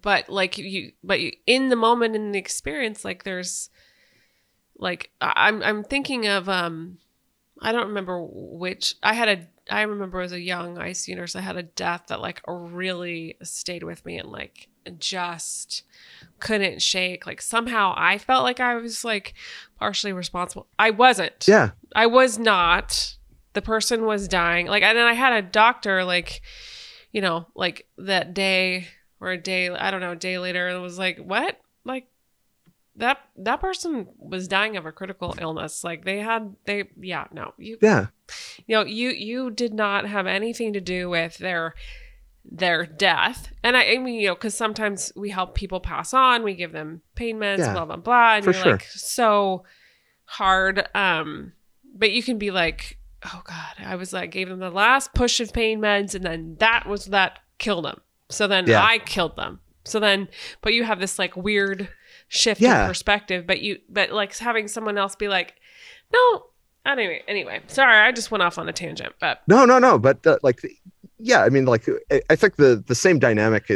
[0.00, 3.68] but like you, but you, in the moment in the experience, like there's
[4.78, 6.98] like I'm I'm thinking of um,
[7.60, 11.40] I don't remember which I had a I remember as a young ICU nurse, I
[11.40, 14.68] had a death that like really stayed with me and like
[14.98, 15.82] just
[16.40, 17.26] couldn't shake.
[17.26, 19.34] Like somehow I felt like I was like
[19.78, 20.66] partially responsible.
[20.78, 21.46] I wasn't.
[21.46, 23.16] yeah I was not.
[23.54, 24.66] The person was dying.
[24.66, 26.40] Like, and then I had a doctor, like,
[27.12, 28.88] you know, like that day
[29.20, 31.60] or a day, I don't know, a day later, and was like, what?
[31.84, 32.06] Like,
[32.96, 35.82] that that person was dying of a critical illness.
[35.82, 38.08] Like they had they yeah no you yeah
[38.66, 41.74] you know you you did not have anything to do with their
[42.44, 46.42] their death and i, I mean you know because sometimes we help people pass on
[46.42, 48.72] we give them pain meds Yeah, blah blah blah and you're sure.
[48.72, 49.64] like so
[50.24, 51.52] hard um
[51.94, 55.40] but you can be like oh god i was like gave them the last push
[55.40, 58.82] of pain meds and then that was that killed them so then Yeah.
[58.84, 60.28] i killed them so then
[60.62, 61.88] but you have this like weird
[62.28, 62.82] shift Yeah.
[62.82, 65.54] in perspective but you but like having someone else be like
[66.12, 66.46] no
[66.84, 70.26] anyway anyway sorry i just went off on a tangent but no no no but
[70.26, 70.60] uh, like
[71.22, 71.88] yeah i mean like
[72.28, 73.70] I, think the the same dynamic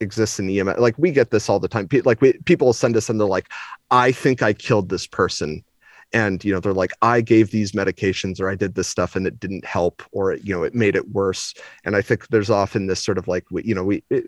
[0.00, 1.88] exists in ems like we get this all the time.
[2.04, 3.50] Like we, people send us and they're like
[3.90, 5.64] i think i killed this person.
[6.12, 9.26] And you know they're like i gave these medications or i did this stuff and
[9.26, 11.52] it didn't help or it, you know it made it worse.
[11.84, 14.24] And i think there's often this sort of like we, you know we it,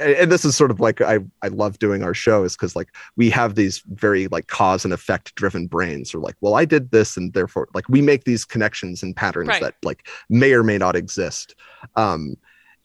[0.00, 2.88] and this is sort of like I, I love doing our show is because like
[3.16, 6.90] we have these very like cause and effect driven brains or like well i did
[6.90, 9.62] this and therefore like we make these connections and patterns Right.
[9.62, 11.54] that like may or may not exist.
[11.94, 12.36] Um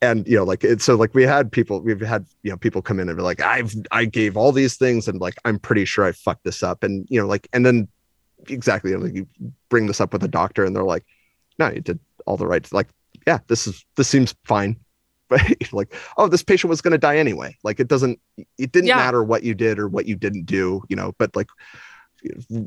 [0.03, 2.81] and you know like it's so like we had people we've had you know people
[2.81, 5.85] come in and be like i've i gave all these things and like i'm pretty
[5.85, 6.83] sure i fucked this up.
[6.83, 7.87] And you know like and then
[8.47, 9.27] exactly like you
[9.69, 11.05] bring this up with a doctor and they're like
[11.59, 12.87] no you did all the right like
[13.27, 14.75] yeah this is this seems fine
[15.31, 18.19] right like oh this patient was going to die anyway like it doesn't
[18.57, 18.97] it didn't Yeah.
[18.97, 21.47] matter what you did or what you didn't do you know but like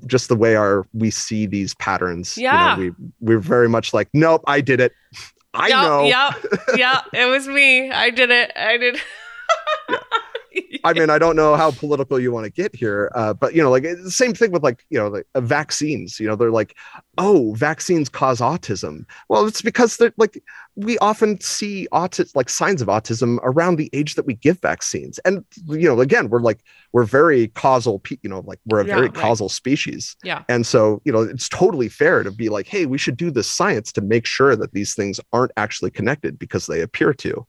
[0.07, 2.77] just the way our we see these patterns Yeah.
[2.77, 4.93] you know, we we're very much like nope i did it
[5.53, 6.45] i Yep, know Yep.
[6.77, 7.01] Yeah.
[7.12, 7.93] It was me.
[7.93, 8.51] I did it.
[8.57, 8.97] I did.
[10.85, 13.62] I mean, I don't know how political you want to get here, uh, but you
[13.62, 16.20] know, like the same thing with like you know, like uh, vaccines.
[16.20, 16.77] You know, they're like,
[17.16, 19.06] oh, vaccines cause autism.
[19.31, 20.43] Well, it's because they're like
[20.77, 25.19] we often see autism, like signs of autism, around the age that we give vaccines,
[25.20, 26.61] and you know, again, we're like
[26.93, 28.01] we're very causal.
[28.01, 29.15] pe- You know, like we're a Yeah, very right.
[29.15, 30.43] causal species, Yeah.
[30.51, 33.51] and so you know, it's totally fair to be like, hey, we should do this
[33.51, 37.47] science to make sure that these things aren't actually connected because they appear to.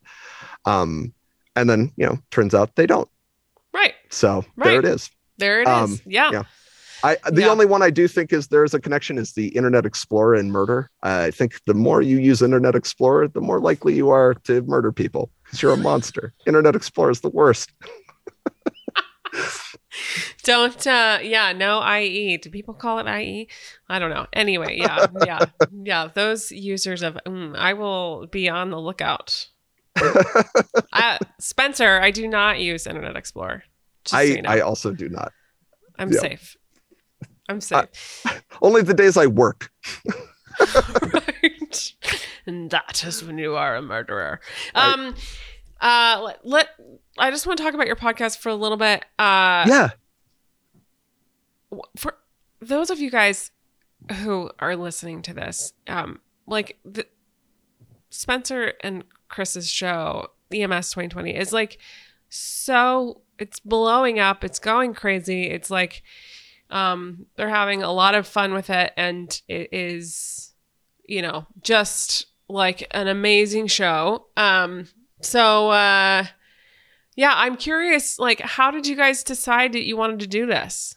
[0.64, 1.12] Um,
[1.54, 3.08] and then you know, turns out they don't.
[4.06, 4.12] Right.
[4.14, 5.10] So there it is.
[5.38, 5.68] There it is.
[5.68, 6.30] Um, Yeah.
[6.32, 6.42] yeah.
[7.02, 7.48] I the Yeah.
[7.48, 10.90] only one I do think is there's a connection is the Internet Explorer and murder.
[11.02, 14.92] I think the more you use Internet Explorer, the more likely you are to murder
[14.92, 16.32] people because you're a monster.
[16.46, 17.70] Internet Explorer is the worst.
[20.42, 20.86] Don't.
[20.86, 21.52] uh Yeah.
[21.52, 21.80] No.
[21.98, 22.36] IE.
[22.38, 23.48] Do people call it IE?
[23.88, 24.26] I don't know.
[24.32, 24.76] Anyway.
[24.78, 25.06] Yeah.
[25.24, 25.44] Yeah.
[25.84, 26.08] yeah.
[26.14, 27.18] Those users of.
[27.26, 29.48] Mm, I will be on the lookout.
[30.92, 33.64] uh, Spencer, I do not use Internet Explorer.
[34.06, 34.50] Just so I you know.
[34.50, 35.32] I also do not.
[35.98, 36.20] I'm yeah.
[36.20, 36.56] safe.
[37.48, 38.24] I'm safe.
[38.62, 39.70] Only the days I work.
[41.12, 41.94] right.
[42.46, 44.40] And that is when you are a murderer.
[44.74, 45.14] Um
[45.80, 46.68] uh let, let
[47.18, 49.04] I just want to talk about your podcast for a little bit.
[49.18, 49.90] Uh yeah.
[51.96, 52.16] for
[52.60, 53.50] those of you guys
[54.20, 57.06] who are listening to this, um like the
[58.10, 61.78] Spencer and Chris's show, EMS 2020 is like
[62.28, 65.44] so it's blowing up, it's going crazy.
[65.44, 66.02] It's like
[66.70, 70.52] um they're having a lot of fun with it and it is
[71.08, 74.26] you know, just like an amazing show.
[74.36, 74.88] Um
[75.20, 76.24] so uh
[77.14, 80.96] yeah, I'm curious like how did you guys decide that you wanted to do this?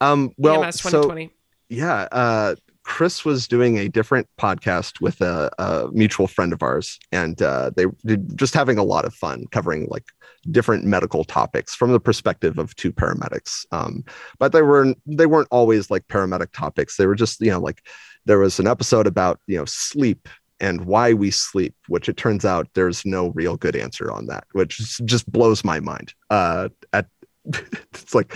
[0.00, 1.28] Um well EMS so
[1.68, 2.54] yeah, uh
[2.86, 7.68] Chris was doing a different podcast with a, a mutual friend of ours, and uh,
[7.74, 10.04] they did just having a lot of fun covering like
[10.50, 13.64] different medical topics from the perspective of two paramedics.
[13.72, 14.04] Um,
[14.38, 16.96] but they were they weren't always like paramedic topics.
[16.96, 17.82] They were just you know like
[18.24, 20.28] there was an episode about you know sleep
[20.60, 24.44] and why we sleep, which it turns out there's no real good answer on that,
[24.52, 26.14] which just blows my mind.
[26.30, 27.06] Uh, at
[27.44, 28.34] it's like,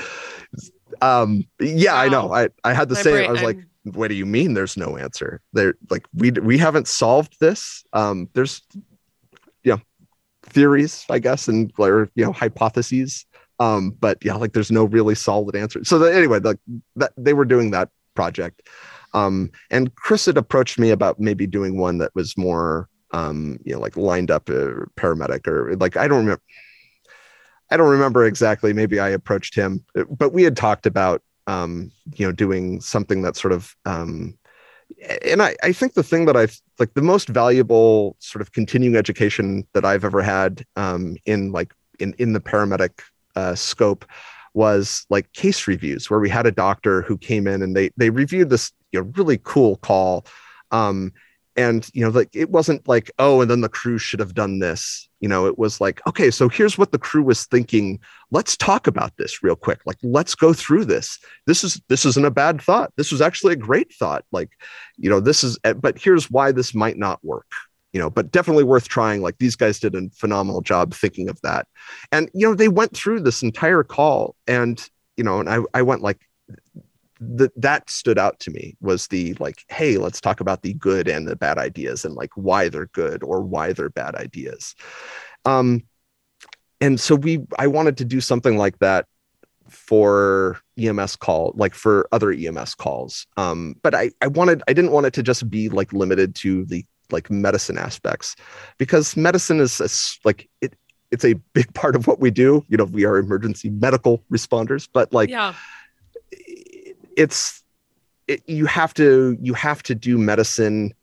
[1.01, 2.01] um, yeah, wow.
[2.01, 2.33] I know.
[2.33, 3.47] I I had say brain, I was I'm...
[3.47, 4.55] like, what do you mean?
[4.55, 5.41] There's no answer.
[5.53, 7.85] There, like we we haven't solved this.
[7.93, 8.63] Um, there's,
[10.51, 13.27] theories, I guess, and or you know hypotheses.
[13.59, 15.85] Um, but yeah, like there's no really solid answer.
[15.85, 16.59] So the, anyway, like
[16.97, 18.69] that they were doing that project.
[19.13, 23.75] Um, and Chris had approached me about maybe doing one that was more, um, you
[23.75, 26.43] know, like lined up a paramedic or like I don't remember.
[27.71, 28.73] I don't remember exactly.
[28.73, 29.85] Maybe I approached him,
[30.19, 34.37] but we had talked about, um, you know, doing something that sort of, um,
[35.25, 38.97] and I, I think the thing that I've like the most valuable sort of continuing
[38.97, 43.03] education that I've ever had um, in like in in the paramedic
[43.37, 44.05] uh, scope
[44.55, 48.11] was like case reviews where we had a doctor who came in and they they
[48.11, 50.27] reviewed this you know really cool call
[50.73, 51.13] um
[51.57, 54.59] and you know like it wasn't like oh and then the crew should have done
[54.59, 57.99] this you know it was like okay so here's what the crew was thinking.
[58.33, 59.81] Let's talk about this real quick.
[59.87, 61.19] Like let's go through this.
[61.47, 62.93] This is this isn't a bad thought.
[62.97, 64.25] This was actually a great thought.
[64.33, 64.51] Like
[64.97, 67.47] you know this is eh, but here's why this might not work
[67.93, 69.23] you know but definitely worth trying.
[69.23, 71.67] Like these guys did a phenomenal job thinking of that.
[72.13, 75.83] And you know they went through this entire call and you know and i, I
[75.83, 76.19] went like
[77.21, 81.07] that that stood out to me was the like hey let's talk about the good
[81.07, 84.75] and the bad ideas and like why they're good or why they're bad ideas.
[85.45, 85.83] Um
[86.81, 89.07] and so we i wanted to do something like that
[89.69, 93.27] for ems call like for other ems calls.
[93.37, 96.65] Um but i i wanted i didn't want it to just be like limited to
[96.65, 98.37] the like medicine aspects
[98.79, 99.89] because medicine is a,
[100.27, 100.75] like it
[101.11, 102.65] it's a big part of what we do.
[102.69, 105.55] You know we are emergency medical responders but like yeah
[107.17, 107.63] it's
[108.29, 110.95] it, you have to you have to do medicine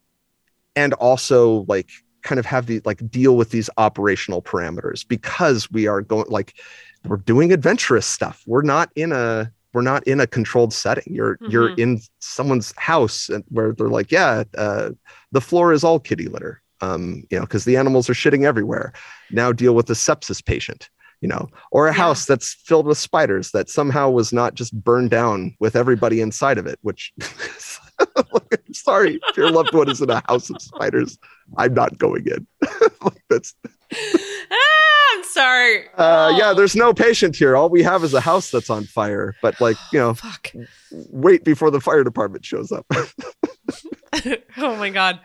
[0.76, 1.90] and also like
[2.22, 6.54] kind of have the like deal with these operational parameters because we are going like
[7.06, 8.44] we're doing adventurous stuff.
[8.48, 11.14] We're not in a we're not in a controlled setting.
[11.14, 11.52] You're mm-hmm.
[11.52, 14.92] you're in someone's house and where they're like yeah uh,
[15.32, 16.62] the floor is all kitty litter.
[16.82, 18.94] Um you know because the animals are shitting everywhere.
[19.32, 20.90] Now deal with the sepsis patient
[21.22, 21.98] you know, or a yeah.
[21.98, 26.58] house that's filled with spiders that somehow was not just burned down with everybody inside
[26.58, 27.14] of it, which
[28.74, 31.18] sorry if your loved one is in a house of spiders.
[31.58, 32.48] I'm not going in.
[33.02, 33.56] like that's
[33.94, 35.88] ah, I'm sorry.
[35.90, 36.38] Uh, oh.
[36.38, 37.56] yeah, there's no patient here.
[37.56, 39.36] All we have is a house that's on fire.
[39.42, 40.52] But like, you know, Fuck.
[40.92, 42.86] wait before the fire department shows up.
[44.58, 45.20] oh my god.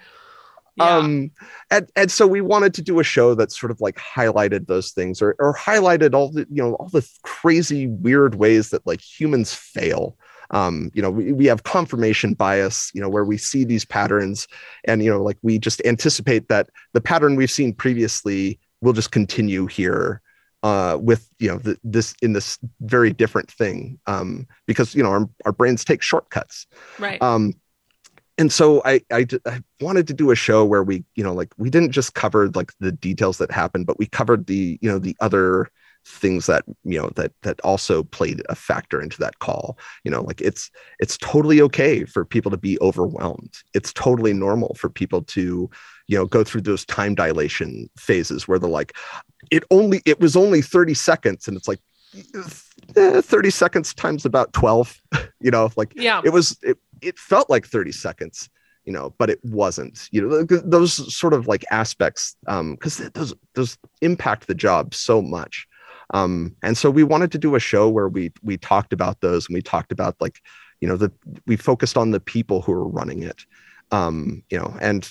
[0.76, 0.96] Yeah.
[0.96, 1.30] Um,
[1.70, 4.92] and and so we wanted to do a show that sort of like highlighted those
[4.92, 9.00] things or or highlighted all the you know all the crazy weird ways that like
[9.00, 10.16] humans fail.
[10.50, 14.46] Um, you know, we, we have confirmation bias, you know, where we see these patterns
[14.84, 19.12] and you know, like we just anticipate that the pattern we've seen previously will just
[19.12, 20.20] continue here
[20.62, 25.10] uh, with you know the, this in this very different thing um, because you know
[25.10, 26.66] our, our brains take shortcuts
[26.98, 27.52] right um,
[28.38, 31.52] and so I, I, I wanted to do a show where we you know like
[31.58, 34.98] we didn't just cover like the details that happened but we covered the you know
[34.98, 35.70] the other
[36.04, 39.78] things that you know that that also played a factor into that call.
[40.04, 43.54] You know like it's it's totally okay for people to be overwhelmed.
[43.74, 45.70] It's totally normal for people to
[46.08, 48.96] you know go through those time dilation phases where they're like
[49.50, 51.80] it only it was only 30 seconds and it's like
[52.96, 55.00] eh, 30 seconds times about 12
[55.40, 56.20] you know like yeah.
[56.24, 58.48] it was it, it felt like 30 seconds
[58.84, 63.34] you know but it wasn't you know those sort of like aspects um because those
[63.54, 65.66] those impact the job so much.
[66.14, 69.46] Um and so we wanted to do a show where we we talked about those
[69.46, 70.40] and we talked about like
[70.80, 71.12] you know the
[71.46, 73.44] we focused on the people who are running it.
[73.90, 75.10] Um you know and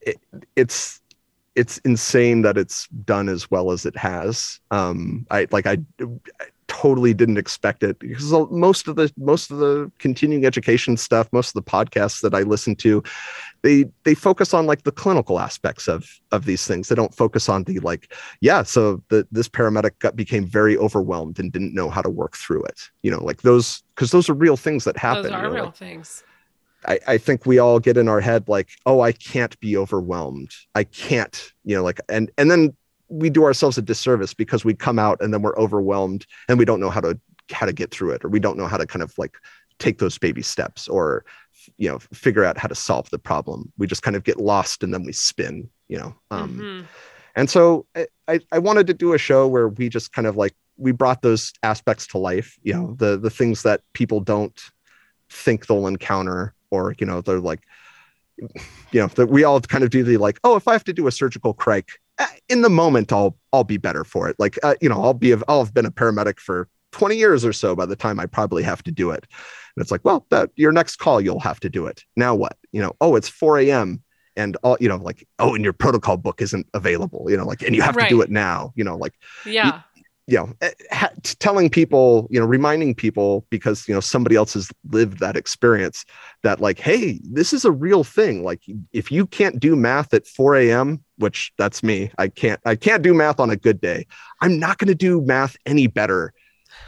[0.00, 0.18] it,
[0.56, 1.00] it's
[1.54, 4.60] it's insane that it's done as well as it has.
[4.70, 5.78] Um i like i
[6.82, 11.48] totally didn't expect it because most of the most of the continuing education stuff most
[11.48, 13.02] of the podcasts that i listen to
[13.66, 16.88] they they focus on like the clinical aspects of of these things.
[16.88, 21.40] They don't focus on the like yeah so the, this paramedic got became very overwhelmed
[21.40, 22.80] and didn't know how to work through it.
[23.02, 25.54] You know like those because those are real things that happen those are you know,
[25.54, 26.22] real like, things.
[26.86, 30.52] I, I think we all get in our head like oh i can't be overwhelmed.
[30.76, 32.76] I can't you know like and and then
[33.08, 36.64] we do ourselves a disservice because we come out and then we're overwhelmed and we
[36.64, 37.18] don't know how to
[37.52, 39.36] how to get through it or we don't know how to kind of like
[39.78, 41.24] take those baby steps or
[41.78, 44.82] you know figure out how to solve the problem we just kind of get lost
[44.82, 46.84] and then we spin you know um Mhm.
[47.36, 47.86] and so
[48.28, 51.22] I- I, wanted to do a show where we just kind of like we brought
[51.22, 54.60] those aspects to life you know the the things that people don't
[55.30, 57.62] think they'll encounter or you know they're like
[58.92, 60.92] you know that we all kind of do the like oh if i have to
[60.92, 62.00] do a surgical cric
[62.48, 64.36] in the moment i'll i'll be better for it.
[64.38, 67.52] Like uh, you know i'll be i'll have been a paramedic for 20 years or
[67.52, 69.26] so by the time i probably have to do it.
[69.76, 72.04] And it's like well that your next call you'll have to do it.
[72.16, 72.56] Now what?
[72.72, 74.02] You know oh it's 4 a.m
[74.36, 77.62] and all you know like oh and your protocol book isn't available you know like
[77.62, 79.14] and you have to do it now you know like
[79.44, 79.80] Yeah.
[80.26, 84.54] You know eh, ha- telling people you know reminding people because you know somebody else
[84.54, 86.04] has lived that experience
[86.42, 88.62] that like hey this is a real thing like
[88.92, 93.02] if you can't do math at 4 a.m which that's me i can't i can't
[93.02, 94.06] do math on a good day
[94.40, 96.32] i'm not going to do math any better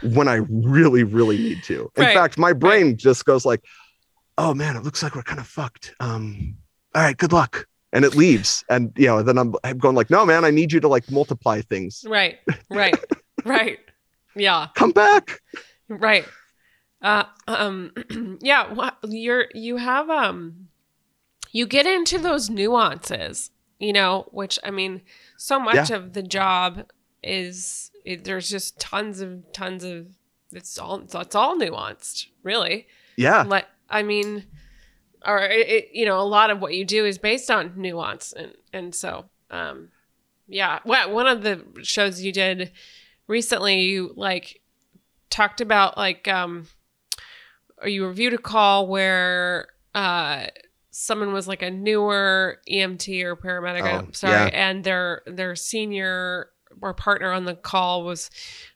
[0.01, 3.63] when i really really need to in Right, fact my brain just goes like
[4.37, 6.55] oh man it looks like we're kind of fucked um
[6.95, 10.09] all right good luck and it leaves and you know then i'm, I'm going like
[10.09, 12.39] no man i need you to like multiply things Right.
[12.69, 12.95] Right.
[13.45, 13.79] Right.
[14.35, 14.67] Yeah.
[14.75, 15.41] come back
[15.89, 16.25] Right.
[17.01, 17.91] Uh, um,
[18.41, 18.91] yeah.
[19.03, 20.67] You're you have um,
[21.51, 25.01] you get into those nuances, you know, which I mean,
[25.37, 26.91] so much of the job
[27.23, 30.07] is it, there's just tons of tons of
[30.51, 32.87] it's all it's all nuanced, really.
[33.15, 34.45] yeah Like I mean,
[35.25, 38.53] or it, you know, a lot of what you do is based on nuance, and
[38.71, 39.89] and so um,
[40.47, 40.79] yeah.
[40.85, 42.71] Well, one of the shows you did
[43.29, 44.61] recently, you like
[45.29, 46.67] talked about like um,
[47.81, 50.47] or you reviewed a call where uh
[50.91, 53.83] someone was like a newer EMT or paramedic.
[53.83, 54.69] Oh, I'm sorry, yeah.
[54.69, 56.49] and their their senior
[56.81, 58.29] or partner on the call was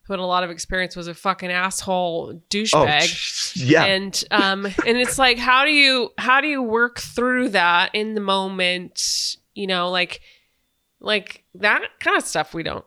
[0.06, 2.74] who had a lot of experience was a fucking asshole douchebag.
[2.74, 3.86] Oh, douchebag yeah.
[3.86, 8.16] and um and it's like how do you how do you work through that in
[8.16, 10.22] the moment you know like
[11.00, 12.86] like that kind of stuff we don't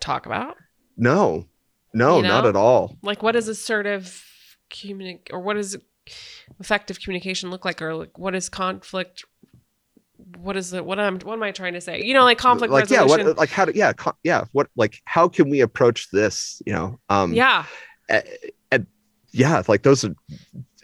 [0.00, 0.56] talk about
[1.00, 1.46] no,
[1.94, 2.96] no, You not at all.
[3.02, 4.24] like what does assertive
[4.70, 5.76] communic or what does
[6.60, 9.24] effective communication look like or like what is conflict
[10.38, 12.72] what is it what am what am i trying to say you know like conflict
[12.72, 16.10] like yeah, what like how to yeah, co- yeah, what like how can we approach
[16.10, 16.60] this?
[16.66, 17.64] You know, um, yeah
[18.10, 18.24] a-
[18.70, 18.86] and
[19.32, 20.14] yeah, like those are.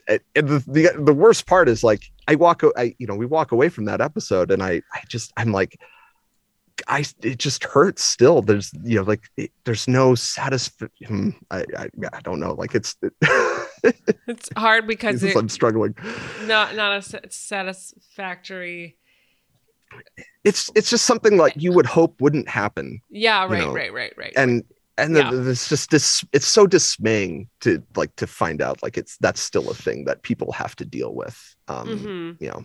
[0.09, 3.51] And the, the the worst part is like I walk I you know we walk
[3.53, 5.81] away from that episode and I I just I'm like
[6.89, 11.89] I it just hurts still there's you know like it, there's no satisfaction I, I
[12.13, 12.97] I don't know like it's
[14.27, 15.95] it's hard because Jesus, it, I'm struggling
[16.47, 18.97] not not a satisfactory
[20.45, 23.93] it's it's just something like you would hope wouldn't happen yeah You right know, right
[23.93, 24.65] right right and
[24.99, 25.31] and Yeah.
[25.33, 29.71] it's just this it's so dismaying to like to find out like it's that's still
[29.71, 31.39] a thing that people have to deal with
[31.69, 32.37] um Mhm.
[32.41, 32.65] you know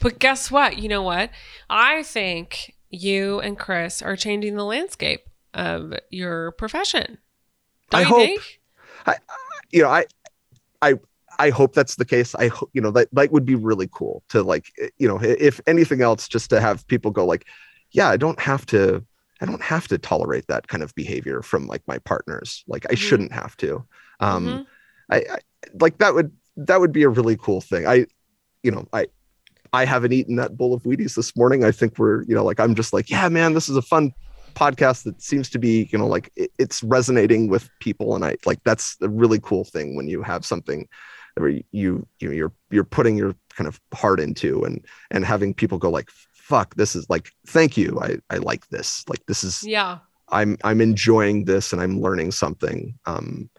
[0.00, 0.78] But guess what?
[0.78, 1.30] You know what?
[1.68, 7.18] I think you and Chris are changing the landscape of your profession.
[7.90, 8.18] Don't I you hope.
[8.18, 8.60] think?
[9.72, 10.04] you know i
[10.82, 10.94] i
[11.38, 14.22] i hope that's the case i hope you know that that would be really cool
[14.28, 17.44] to like eh, you know if anything else just to have people go like
[17.90, 19.04] yeah i don't have to
[19.40, 22.94] i don't have to tolerate that kind of behavior from like my partners like i
[22.94, 22.98] Mhm.
[22.98, 23.84] shouldn't have to
[24.20, 24.66] um Mhm.
[25.10, 25.38] I, I
[25.80, 28.06] like that would that would be a really cool thing i
[28.62, 29.06] you know i
[29.74, 32.60] i haven't eaten that bowl of wheaties this morning i think we're you know like
[32.60, 34.12] i'm just like yeah man this is a fun
[34.54, 38.36] podcast that seems to be you know like it, it's resonating with people and i
[38.46, 40.88] like that's a really cool thing when you have something
[41.36, 45.52] where you you know, you're you're putting your kind of heart into and and having
[45.52, 49.42] people go like fuck this is like thank you i i like this like this
[49.42, 49.98] is Yeah.
[50.28, 52.98] I'm I'm enjoying this and I'm learning something.
[53.06, 53.50] Um,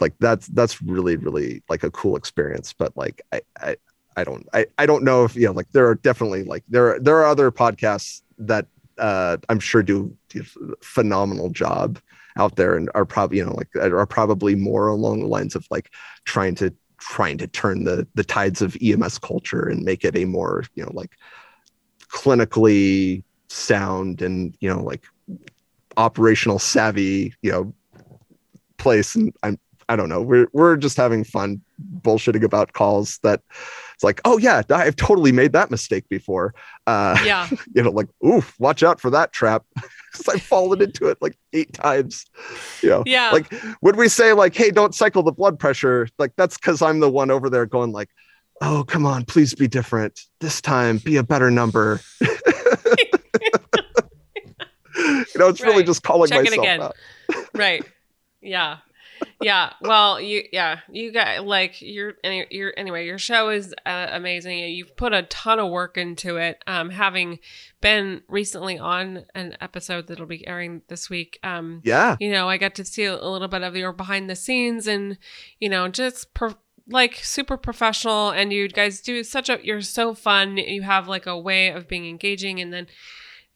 [0.00, 2.72] like that's that's really really like a cool experience.
[2.72, 3.76] But like I I,
[4.16, 6.94] I don't I, I don't know if you know like there are definitely like there
[6.94, 8.66] are there are other podcasts that
[8.98, 10.44] uh, I'm sure do, do
[10.82, 11.98] phenomenal job
[12.36, 15.66] out there and are probably you know like are probably more along the lines of
[15.70, 15.90] like
[16.24, 20.24] trying to trying to turn the the tides of EMS culture and make it a
[20.24, 21.12] more you know like
[22.08, 25.04] clinically sound and you know like
[25.96, 27.74] operational savvy you know
[28.78, 29.14] place.
[29.14, 29.58] And i'm
[29.88, 30.22] i don't know.
[30.22, 31.60] We're we're just having fun
[32.00, 33.42] bullshitting about calls that
[33.94, 36.54] it's like oh yeah i've totally made that mistake before
[36.86, 37.48] uh Yeah.
[37.74, 39.64] you know like oof watch out for that trap
[40.12, 42.24] because i've fallen into it like eight times
[42.82, 43.30] you know Yeah.
[43.30, 43.52] like
[43.82, 47.10] would we say like hey don't cycle the blood pressure like that's because i'm the
[47.10, 48.08] one over there going like
[48.60, 52.28] oh come on please be different this time be a better number you
[55.38, 56.82] know it's really just calling Check it myself again.
[56.82, 56.96] out
[57.54, 57.84] right.
[58.40, 58.78] Yeah.
[59.42, 59.72] Yeah.
[59.80, 64.58] Well, you yeah, you got like your any your anyway, your show is uh, amazing.
[64.58, 66.62] You've put a ton of work into it.
[66.66, 67.38] Um having
[67.80, 71.38] been recently on an episode that'll be airing this week.
[71.42, 72.16] Um Yeah.
[72.20, 75.18] you know, I got to see a little bit of your behind the scenes and
[75.58, 76.54] you know, just pro-
[76.88, 80.56] like super professional and you guys do such a you're so fun.
[80.56, 82.86] You have like a way of being engaging and then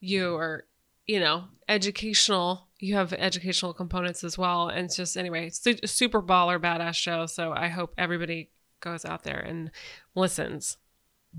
[0.01, 0.65] you are,
[1.07, 2.66] you know, educational.
[2.79, 4.69] You have educational components as well.
[4.69, 7.27] And it's just anyway, su- super baller badass show.
[7.27, 8.51] So I hope everybody
[8.81, 9.71] goes out there and
[10.15, 10.77] listens.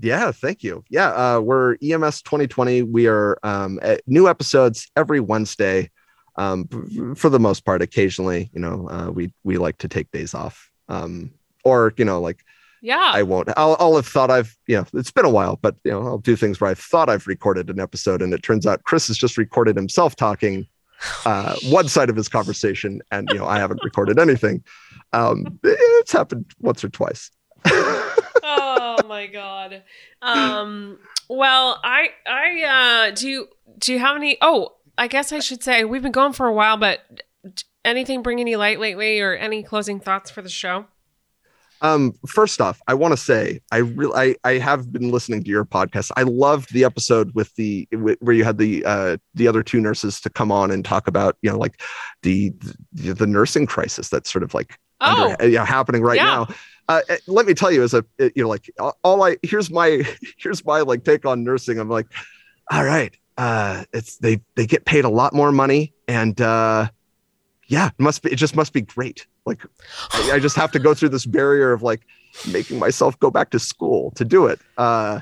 [0.00, 0.84] Yeah, thank you.
[0.88, 2.82] Yeah, uh, we're EMS 2020.
[2.82, 5.90] We are um, at new episodes every Wednesday.
[6.36, 10.34] Um, for the most part, occasionally, you know, uh, we we like to take days
[10.34, 11.32] off, um,
[11.64, 12.44] or you know, like
[12.80, 13.10] Yeah.
[13.12, 13.48] I won't.
[13.56, 16.18] I'll, I'll have thought I've, you know, it's been a while, but you know, I'll
[16.18, 19.18] do things where I've thought I've recorded an episode, and it turns out Chris has
[19.18, 20.68] just recorded himself talking
[21.24, 24.62] uh, one side of his conversation, and you know, I haven't recorded anything.
[25.12, 27.30] Um, it's happened once or twice.
[27.64, 29.82] oh my god.
[30.22, 30.98] Um
[31.28, 33.48] well, I I uh do you
[33.78, 36.52] do you have any Oh, I guess I should say we've been going for a
[36.52, 37.00] while, but
[37.84, 40.86] anything bringing you light lately or any closing thoughts for the show?
[41.80, 45.50] Um, first off, I want to say I really I, I have been listening to
[45.50, 46.10] your podcast.
[46.16, 50.20] I loved the episode with the where you had the uh the other two nurses
[50.22, 51.80] to come on and talk about you know like
[52.22, 52.52] the
[52.92, 56.24] the, the nursing crisis that's sort of like Oh, under, you know, happening right yeah.
[56.24, 56.48] now.
[56.88, 58.70] Uh, eh, let me tell you, as a eh, you know, like
[59.04, 60.02] all I here's my
[60.38, 61.78] here's my like take on nursing.
[61.78, 62.06] I'm like,
[62.70, 66.88] all right, uh, it's they they get paid a lot more money, and uh,
[67.68, 69.26] yeah, it must be it just must be great.
[69.46, 69.62] Like
[70.12, 72.02] I I just have to go through this barrier of like
[72.50, 74.60] making myself go back to school to do it.
[74.76, 75.20] Uh,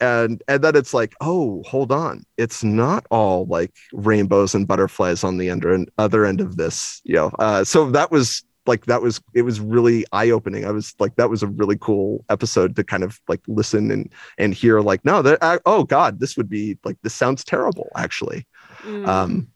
[0.00, 5.24] and and then it's like, oh, hold on, it's not all like rainbows and butterflies
[5.24, 7.30] on the under other end of this, you know.
[7.38, 10.64] Uh, so that was like that was it was really eye opening.
[10.64, 14.10] I was like that was a really cool episode to kind of like listen and
[14.36, 17.88] and hear like no that I, oh god this would be like this sounds terrible
[17.96, 18.46] actually
[18.82, 19.06] Mm.
[19.08, 19.48] um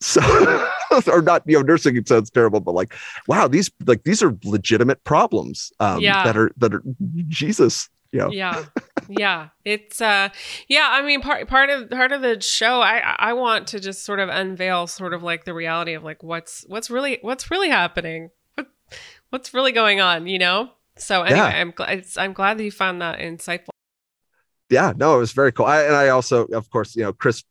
[0.00, 0.20] so
[1.08, 2.94] or not you know nursing it sounds terrible but like
[3.28, 6.24] wow these like these are legitimate problems um Yeah.
[6.24, 6.82] that are that are
[7.28, 8.30] jesus you know.
[8.30, 8.64] Yeah.
[9.08, 9.48] Yeah.
[9.64, 10.28] It's uh
[10.68, 14.04] yeah i mean part part of part of the show i i want to just
[14.04, 17.70] sort of unveil sort of like the reality of like what's what's really what's really
[17.70, 18.28] happening?
[18.54, 18.68] What,
[19.30, 20.70] what's really going on you know?
[20.98, 21.60] So anyway Yeah.
[21.60, 23.70] i'm glad i'm glad that you found that insightful.
[24.68, 25.64] Yeah no it was very cool.
[25.66, 27.44] I, and i also of course you know chris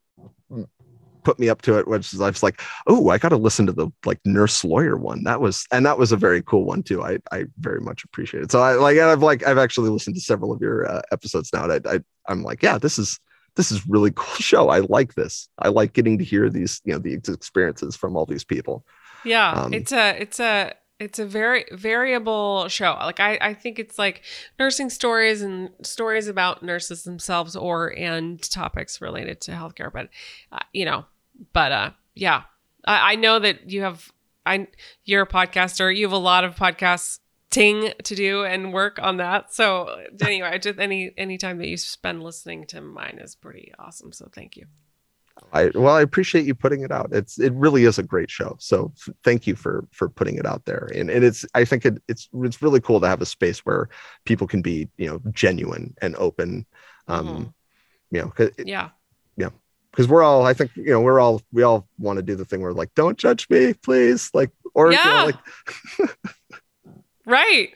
[1.23, 3.71] put me up to it which is i was like oh i gotta listen to
[3.71, 5.23] the like nurse lawyer one.
[5.23, 7.03] That was and that was a very cool one too.
[7.03, 8.51] I i very much appreciate it.
[8.51, 11.69] So i like i've like i've actually listened to several of your uh, episodes now
[11.69, 13.19] and I, I i'm like yeah this is
[13.55, 14.69] this is really cool show.
[14.69, 15.49] I like this.
[15.59, 18.85] I like getting to hear these you know these experiences from all these people.
[19.23, 22.93] Yeah, Um, it's a it's a it's a very variable show.
[22.99, 24.21] Like I I think it's like
[24.59, 29.91] nursing stories and stories about nurses themselves or and topics related to healthcare.
[29.91, 30.09] But
[30.51, 31.05] uh, you know,
[31.53, 32.43] but uh, yeah,
[32.85, 34.11] I, I know that you have
[34.45, 34.67] I
[35.05, 35.95] you're a podcaster.
[35.95, 39.53] You have a lot of podcasting to do and work on that.
[39.53, 44.11] So anyway, just any any time that you spend listening to mine is pretty awesome.
[44.13, 44.65] So thank you.
[45.53, 47.09] I well, I appreciate you putting it out.
[47.11, 48.57] It's it really is a great show.
[48.59, 50.89] So f- thank you for for putting it out there.
[50.93, 53.89] And and it's I think it, it's it's really cool to have a space where
[54.25, 56.65] people can be you know genuine and open.
[57.07, 57.53] Um, Mhm.
[58.11, 58.89] you know, yeah.
[59.37, 59.49] Yeah.
[59.97, 62.61] We're all I think you know we're all we all want to do the thing
[62.61, 65.31] where like don't judge me, please, like or you know,
[65.99, 66.17] like
[67.25, 67.69] Right.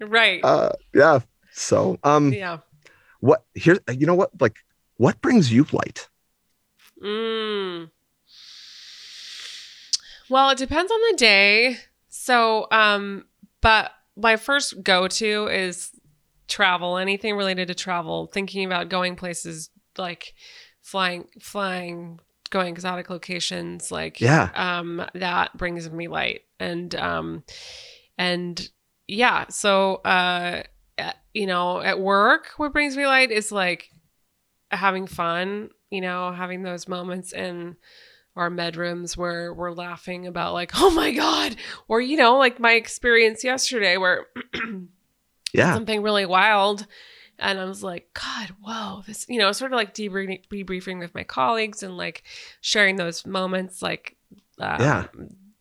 [0.00, 0.44] Right.
[0.44, 1.20] uh yeah.
[1.52, 2.58] So um, yeah.
[3.20, 4.56] what here you know what like
[4.96, 6.08] what brings you light?
[7.02, 7.90] Mm.
[10.28, 11.78] Well, it depends on the day.
[12.08, 13.26] So, um,
[13.60, 15.92] but my first go to is
[16.48, 20.34] travel, anything related to travel, thinking about going places like
[20.86, 24.50] flying, flying, going exotic locations, like, Yeah.
[24.54, 26.42] um, that brings me light.
[26.60, 27.42] And, um,
[28.16, 28.68] and
[29.08, 30.62] yeah, so, uh,
[31.34, 33.90] you know, at work, what brings me light is like
[34.70, 37.76] having fun, you know, having those moments in
[38.36, 41.56] our med rooms where we're laughing about like, oh my God.
[41.88, 44.26] Or, you know, like my experience yesterday where
[45.52, 45.74] Yeah.
[45.74, 46.86] something really wild.
[47.38, 51.14] And I was like, God, whoa, this, you know, sort of like debriefing, debriefing with
[51.14, 52.22] my colleagues and like
[52.60, 54.16] sharing those moments, like,
[54.58, 55.06] um, Yeah.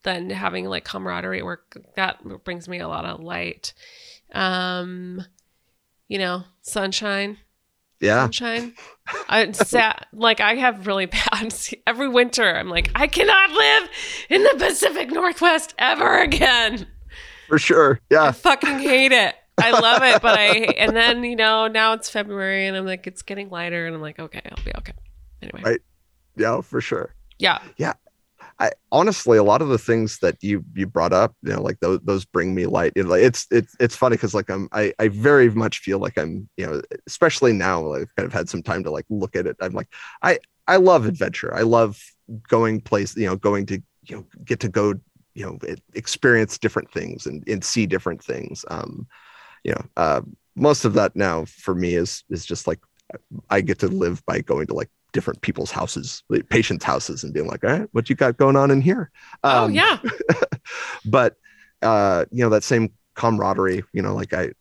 [0.03, 3.73] Then having like camaraderie at work, that brings me a lot of light.
[4.33, 5.23] Um,
[6.07, 7.37] you know, sunshine,
[7.99, 8.23] Yeah.
[8.25, 8.73] sunshine.
[9.27, 11.53] I sat like I have really bad
[11.87, 12.55] every winter.
[12.55, 13.89] I'm like I cannot live
[14.29, 16.87] in the Pacific Northwest ever again.
[17.47, 17.99] For sure.
[18.09, 18.23] Yeah.
[18.23, 19.35] I fucking hate it.
[19.57, 23.07] I love it, but I and then you know now it's February and I'm like
[23.07, 24.93] it's getting lighter and I'm like okay I'll be okay.
[25.41, 25.61] Anyway.
[25.63, 25.81] Right.
[26.37, 27.15] Yeah, for sure.
[27.39, 27.59] Yeah.
[27.77, 27.93] Yeah.
[28.59, 31.79] I honestly, a lot of the things that you you brought up, you know, like
[31.81, 32.93] those those bring me light.
[32.95, 36.17] It, like it's it's it's funny because like I'm I I very much feel like
[36.17, 39.35] I'm you know especially now like, I've kind of had some time to like look
[39.35, 39.57] at it.
[39.59, 39.89] I'm like
[40.21, 41.53] I I love adventure.
[41.53, 42.01] I love
[42.47, 44.93] going place you know going to you know get to go
[45.33, 45.59] you know
[45.93, 48.63] experience different things and and see different things.
[48.69, 49.05] Um,
[49.65, 50.21] you know, uh,
[50.55, 52.79] most of that now for me is is just like
[53.49, 57.33] I get to live by going to like different people's houses, like patients' houses, and
[57.33, 59.11] being like, all right, what you got going on in here?
[59.43, 59.99] Um, oh yeah.
[61.05, 61.35] but
[61.81, 64.51] uh, you know, that same camaraderie, you know, like I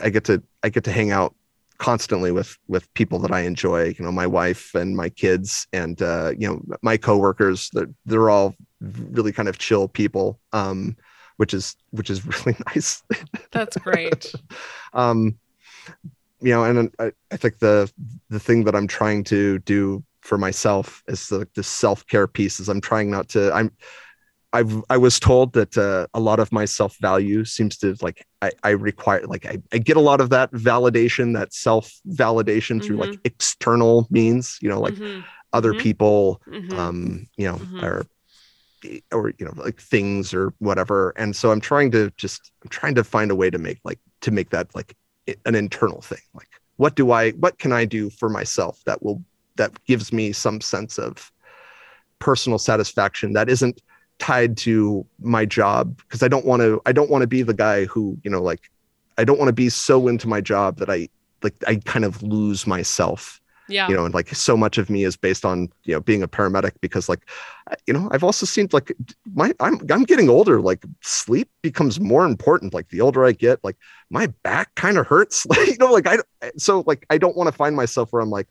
[0.00, 1.34] I get to I get to hang out
[1.78, 6.00] constantly with with people that I enjoy, you know, my wife and my kids and
[6.00, 10.38] uh, you know, my coworkers, they're they're all really kind of chill people.
[10.52, 10.96] Um,
[11.36, 13.02] which is which is really nice.
[13.50, 14.32] That's great.
[14.92, 15.38] um,
[16.40, 17.90] you know, and I, I think the
[18.28, 22.60] the thing that I'm trying to do for myself is the, the self care piece.
[22.60, 23.52] Is I'm trying not to.
[23.52, 23.72] I'm.
[24.54, 28.26] I've I was told that uh, a lot of my self value seems to like
[28.42, 32.76] I, I require like I, I get a lot of that validation that self validation
[32.76, 32.80] mm-hmm.
[32.80, 33.20] through like mm-hmm.
[33.24, 35.22] external means you know like mm-hmm.
[35.54, 35.80] other mm-hmm.
[35.80, 36.78] people mm-hmm.
[36.78, 37.82] um you know mm-hmm.
[37.82, 38.04] or
[39.12, 41.12] or you know like things or whatever.
[41.16, 43.98] And so i'm trying to just i'm trying to find a way to make like
[44.22, 44.96] to make that like
[45.44, 46.22] an internal thing.
[46.34, 49.22] Like what do i what can i do for myself that will
[49.56, 51.30] that gives me some sense of
[52.18, 53.80] personal satisfaction that isn't
[54.18, 55.96] tied to my job?
[56.02, 58.42] Because i don't want to i don't want to be the guy who you know
[58.42, 58.70] like
[59.18, 61.08] i don't want to be so into my job that i
[61.42, 63.41] like i kind of lose myself
[63.72, 66.22] yeah you know and like so much of me is based on you know being
[66.22, 67.28] a paramedic because like
[67.86, 68.94] you know i've also seen like
[69.34, 73.62] my i'm i'm getting older like sleep becomes more important like the older i get
[73.64, 73.76] like
[74.10, 76.18] my back kind of hurts like you know like i
[76.56, 78.48] so like i don't want to find myself where i'm like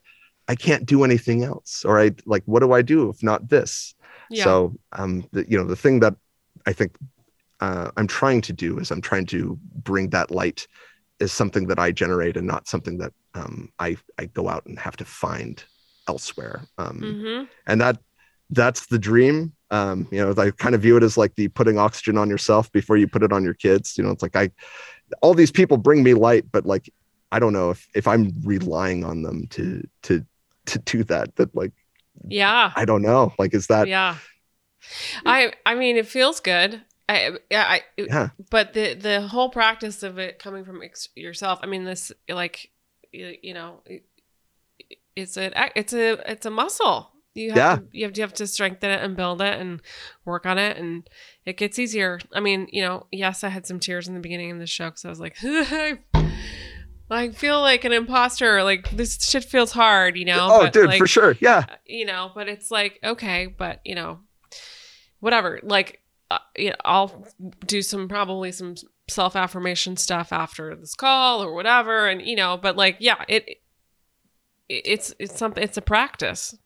[0.47, 3.93] i can't do anything else or i like what do i do if not this
[4.29, 4.43] yeah.
[4.43, 6.15] so um the, you know the thing that
[6.65, 6.95] i think
[7.59, 10.67] uh, i'm trying to do is i'm trying to bring that light
[11.19, 14.77] is something that i generate and not something that um, I I go out and
[14.79, 15.63] have to find
[16.07, 16.61] elsewhere.
[16.77, 17.43] Um, mm-hmm.
[17.67, 17.97] And that
[18.49, 19.53] that's the dream.
[19.71, 22.71] Um, you know, I kind of view it as like the putting oxygen on yourself
[22.71, 23.97] before you put it on your kids.
[23.97, 24.51] You know, it's like I
[25.21, 26.89] all these people bring me light, but like
[27.31, 30.25] I don't know if if I'm relying on them to to
[30.67, 31.35] to do that.
[31.37, 31.71] That like
[32.27, 33.33] yeah, I don't know.
[33.39, 34.17] Like, is that yeah?
[35.25, 36.81] I I mean, it feels good.
[37.07, 38.29] I, I, yeah.
[38.49, 41.59] But the the whole practice of it coming from ex- yourself.
[41.61, 42.71] I mean, this like
[43.11, 43.81] you know,
[45.15, 47.11] it's a it's a it's a muscle.
[47.33, 47.75] You have yeah.
[47.77, 49.81] to, you have to have to strengthen it and build it and
[50.25, 51.09] work on it, and
[51.45, 52.19] it gets easier.
[52.33, 54.89] I mean, you know, yes, I had some tears in the beginning of the show
[54.89, 55.37] because I was like,
[57.11, 58.63] I feel like an imposter.
[58.63, 60.47] Like this shit feels hard, you know.
[60.51, 61.65] Oh, but dude, like, for sure, yeah.
[61.85, 64.19] You know, but it's like okay, but you know,
[65.19, 65.59] whatever.
[65.63, 67.25] Like, uh, you know, I'll
[67.65, 68.75] do some probably some
[69.11, 73.57] self affirmation stuff after this call or whatever, and you know, but like, yeah, it,
[74.69, 75.63] it's it's something.
[75.63, 76.57] It's a practice.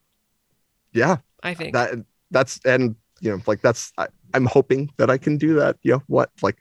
[0.94, 1.94] Yeah, I think that
[2.32, 5.78] that's and you know, like that's I, I'm hoping that I can do that.
[5.82, 6.58] You know, what like,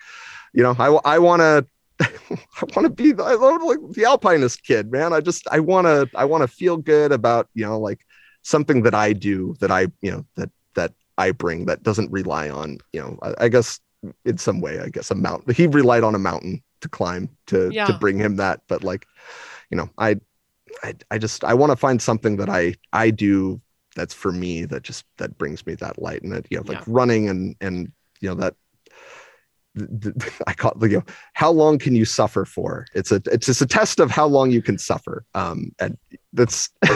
[0.53, 1.67] you know, I I want to.
[2.01, 5.13] I want to be I love like the alpinist kid, man.
[5.13, 8.01] I just I want to I want to feel good about, you know, like
[8.43, 12.51] something that I do that I, you know, that that I bring that doesn't rely
[12.51, 13.79] on, you know, I, I guess
[14.25, 15.55] in some way, I guess a mountain.
[15.55, 17.87] He relied on a mountain to climb to yeah.
[17.87, 18.61] to bring him that.
[18.69, 19.07] But like,
[19.71, 20.17] you know, I
[20.83, 23.61] I, I just I want to find something that I I do
[23.97, 26.79] that's for me that just that brings me that light and that you know like
[26.79, 26.85] yeah.
[26.87, 28.55] running and and you know that
[30.47, 32.87] I call it, you know, how long can you suffer for?
[32.95, 35.25] It's a, it's just a test of how long you can suffer.
[35.35, 35.99] Um, and
[36.33, 36.71] that's,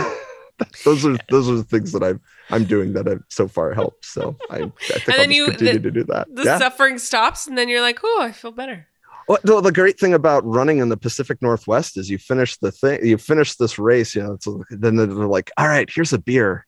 [0.85, 2.21] those are, those are the things that I've,
[2.51, 4.05] I'm doing that have so far helped.
[4.05, 6.29] So I, I think and I'll then you continue the, to do that.
[6.35, 6.59] The yeah.
[6.59, 8.87] suffering stops, and then you're like, oh, I feel better.
[9.29, 12.73] Well, the, the, great thing about running in the Pacific Northwest is you finish the
[12.73, 16.67] thing, you finish this race, you know, then they're like, all right, here's a beer.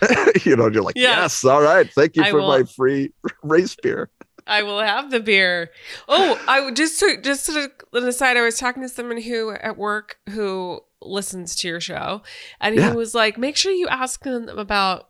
[0.44, 1.22] you know, you're like, yeah.
[1.22, 2.48] yes, all right, thank you I for will.
[2.48, 3.12] my free
[3.42, 4.10] race beer.
[4.46, 5.70] I will have the beer.
[6.08, 9.76] Oh, I just to just to an aside, I was talking to someone who at
[9.76, 12.22] work who listens to your show,
[12.60, 12.90] and yeah.
[12.90, 15.08] he was like, "Make sure you ask them about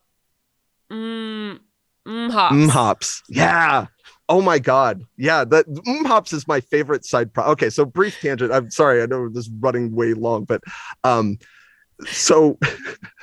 [0.90, 1.59] mm,
[2.06, 3.86] mm hops." Mm hops, yeah.
[4.28, 5.44] Oh my god, yeah.
[5.44, 7.32] That mm hops is my favorite side.
[7.32, 8.52] Pro- okay, so brief tangent.
[8.52, 10.62] I'm sorry, I know this is running way long, but
[11.05, 11.39] um,
[12.06, 12.59] so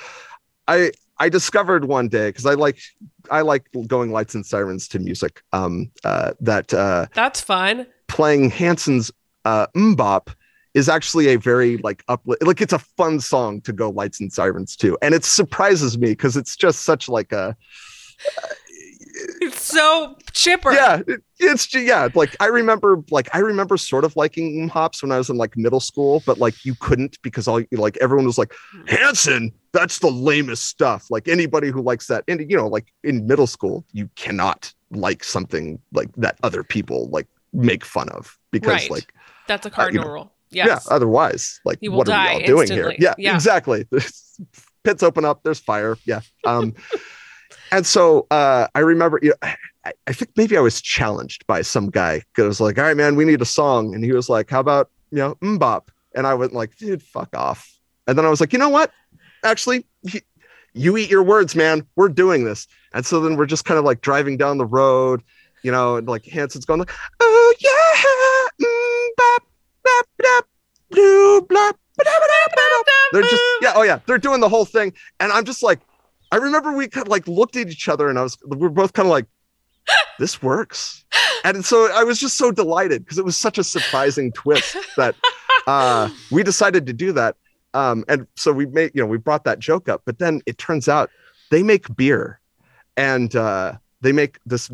[0.67, 2.79] I I discovered one day because I like
[3.29, 5.41] I like going lights and sirens to music.
[5.51, 7.87] Um, uh, that uh, That's fun.
[8.07, 9.11] playing Hanson's
[9.45, 10.33] uh, MMMBop
[10.73, 14.31] is actually a very like up like it's a fun song to go lights and
[14.31, 17.55] sirens to, and it surprises me because it's just such like a
[19.41, 20.71] It's so chipper.
[20.71, 25.01] yeah it- it's yeah like i remember like i remember sort of liking um hops
[25.01, 28.25] when i was in like middle school but like you couldn't because all like everyone
[28.25, 28.53] was like
[28.87, 33.25] hanson that's the lamest stuff like anybody who likes that and you know like in
[33.25, 38.73] middle school you cannot like something like that other people like make fun of because
[38.73, 38.91] Right.
[38.91, 39.13] like
[39.47, 40.33] That's a cardinal know, rule.
[40.51, 40.67] Yes.
[40.67, 42.75] yeah otherwise like what are we all doing instantly.
[42.75, 43.35] here yeah, Yeah.
[43.35, 43.85] exactly.
[44.83, 45.97] Pits open up there's fire.
[46.05, 46.73] Yeah um
[47.71, 49.49] and so uh i remember you know,
[49.85, 52.85] I, I think maybe i was challenged by some guy because I was like all
[52.85, 53.93] right man we need a song.
[53.93, 55.89] And he was like how about you know MMMBop?
[56.15, 57.69] And i went like dude fuck off.
[58.07, 58.91] And then i was like you know what?
[59.43, 60.21] Actually he,
[60.73, 61.85] you eat your words man.
[61.95, 62.67] We're doing this.
[62.93, 65.21] And so then we're just kind of like driving down the road
[65.61, 69.48] you know and like hanson's going like oh yeah mm, bop,
[73.11, 74.93] they're just yeah oh yeah they're doing the whole thing.
[75.19, 75.79] And i'm just like
[76.31, 78.69] i remember we kind of like looked at each other and i was we were
[78.69, 79.25] both kind of like
[80.19, 81.03] this works.
[81.43, 85.15] And so i was just so delighted because it was such a surprising twist that
[85.67, 87.35] uh we decided to do that.
[87.73, 90.57] Um and so we made you know we brought that joke up but then it
[90.57, 91.09] turns out
[91.51, 92.39] they make beer.
[92.97, 94.69] And uh they make this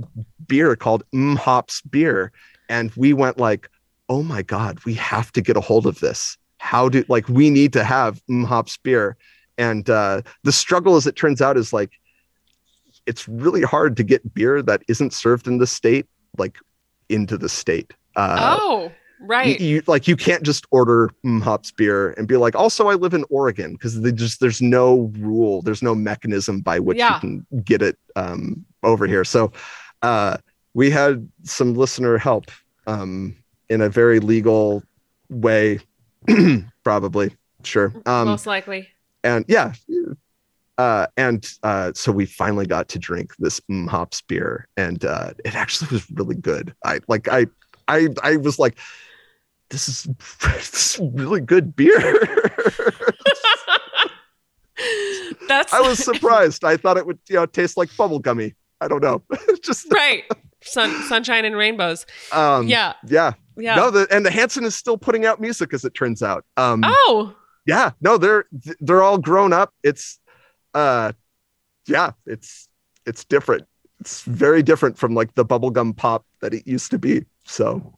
[0.47, 2.31] beer called MMMHops beer.
[2.69, 3.69] And we went like
[4.09, 7.49] oh my god we have to get a hold of this how do like we
[7.49, 9.17] need to have hops beer
[9.57, 11.91] and uh the struggle as it turns out is like
[13.05, 16.05] it's really hard to get beer that isn't served in the state
[16.37, 16.57] like
[17.09, 18.91] into the state uh oh,
[19.21, 19.59] right.
[19.59, 21.09] you- like you can't just order
[21.43, 25.11] hops beer and be like also i live in oregon because they just there's no
[25.19, 27.15] rule there's no mechanism by which Yeah.
[27.15, 29.51] you can get it um over here so
[30.01, 30.37] uh
[30.73, 32.45] we had some listener help
[32.87, 33.35] um
[33.69, 34.83] in a very legal
[35.29, 35.79] way
[36.83, 37.93] probably sure.
[38.05, 38.87] Um Most likely.
[39.23, 39.73] and yeah
[40.77, 45.31] uh and uh so we finally got to drink this mm, hops beer and uh
[45.43, 46.73] it actually was really good.
[46.83, 47.47] I like i
[47.87, 48.77] i i was like
[49.69, 50.03] this is
[50.43, 51.99] this is really good beer.
[55.47, 56.63] That's i was surprised.
[56.65, 58.53] I thought it would you know taste like bubble gummy.
[58.81, 59.23] I don't know.
[59.63, 60.23] Just right.
[60.65, 62.05] Sun, sunshine and rainbows.
[62.31, 62.93] um yeah.
[63.07, 63.75] yeah Yeah.
[63.75, 66.81] no the, and the hanson is still putting out music as it turns out um
[66.83, 67.35] oh,
[67.65, 68.45] yeah no they're
[68.79, 70.19] they're all grown up it's
[70.73, 71.11] uh
[71.87, 72.67] yeah it's
[73.05, 73.63] it's different
[73.99, 77.97] it's very different from like the bubblegum pop that it used to be so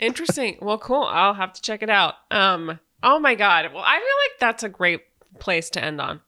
[0.00, 0.58] interesting.
[0.62, 1.02] Well, cool.
[1.04, 2.14] I'll have to check it out.
[2.30, 2.78] Um.
[3.02, 3.66] Oh my god.
[3.72, 5.02] Well, I feel like that's a great
[5.38, 6.20] place to end on.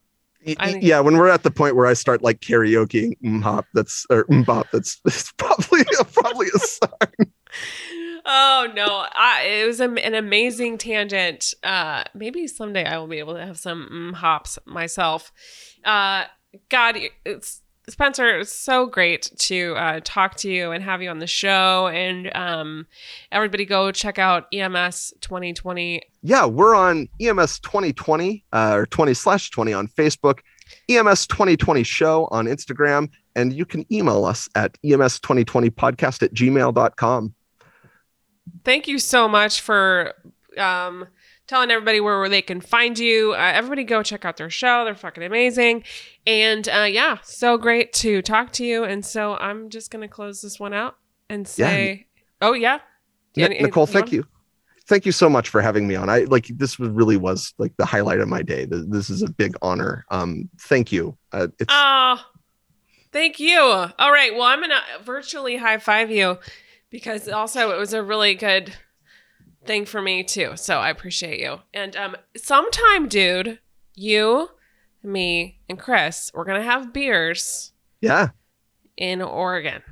[0.59, 4.07] I think- yeah when we're at the point where i start like karaoke hop that's
[4.11, 7.33] or bop that's it's probably probably a sign
[8.25, 8.87] Oh no!
[8.87, 11.55] I, it was an amazing tangent.
[11.63, 15.33] Uh, maybe someday I will be able to have some mm, hops myself.
[15.85, 16.25] Uh,
[16.69, 18.39] God, it's Spencer.
[18.39, 21.89] It's so great to uh, talk to you and have you on the show.
[21.89, 22.87] And um,
[23.33, 26.03] everybody, go check out EMS 2020.
[26.23, 30.41] yeah we're on ems 2020 uh, or 20 slash 20 on facebook
[30.91, 36.23] ems 2020 show on instagram and you can email us at E ems 2020 podcast
[36.23, 37.35] at gmail.com
[38.65, 40.13] Thank you so much for
[40.59, 41.07] um,
[41.51, 43.33] telling everybody where, they can find you.
[43.33, 44.85] Uh, everybody, go check out their show.
[44.85, 45.85] They're fucking amazing.
[46.27, 48.85] And uh, yeah, so great to talk to you.
[48.85, 50.97] And so I'm just going to close this one out
[51.29, 51.67] and Yeah.
[51.69, 52.07] say,
[52.41, 52.79] oh, yeah.
[53.35, 54.27] Yeah, Any- Nicole, you thank want- you.
[54.87, 56.09] Thank you so much for having me on.
[56.09, 58.67] I like this was really was like the highlight of my day.
[58.67, 60.05] Th- This is a big honor.
[60.11, 61.17] Um, thank you.
[61.33, 62.17] Uh, it's Oh,
[63.13, 63.61] thank you.
[63.61, 64.33] All right.
[64.35, 66.39] Well, I'm going to virtually high five you
[66.91, 68.73] because also it was a really good
[69.65, 70.53] thing for me too.
[70.57, 71.59] So I appreciate you.
[71.75, 73.59] And um, sometime, dude,
[73.95, 74.49] you,
[75.03, 78.29] me, and Chris, we're going to have beers yeah.
[78.97, 79.83] in Oregon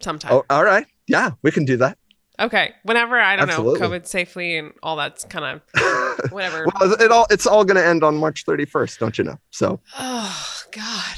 [0.00, 0.32] sometime.
[0.32, 0.86] Oh, all right.
[1.06, 1.98] Yeah, we can do that.
[2.38, 2.72] Okay.
[2.84, 3.80] Whenever, I don't Absolutely.
[3.80, 6.66] know, COVID safely and all that's kind of whatever.
[6.80, 9.38] well, it all it's all going to end on March 31st, don't you know?
[9.50, 11.16] So oh, God.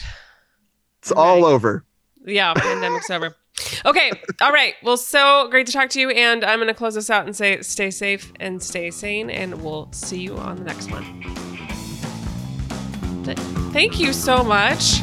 [0.98, 1.52] it's all Right.
[1.52, 1.84] over.
[2.24, 3.36] Yeah, pandemic's over.
[3.84, 4.12] Okay.
[4.40, 4.74] All right.
[4.82, 6.10] Well, so great to talk to you.
[6.10, 9.30] And I'm going to close this out and say stay safe and stay sane.
[9.30, 11.04] And we'll see you on the next one.
[13.72, 15.02] Thank you so much.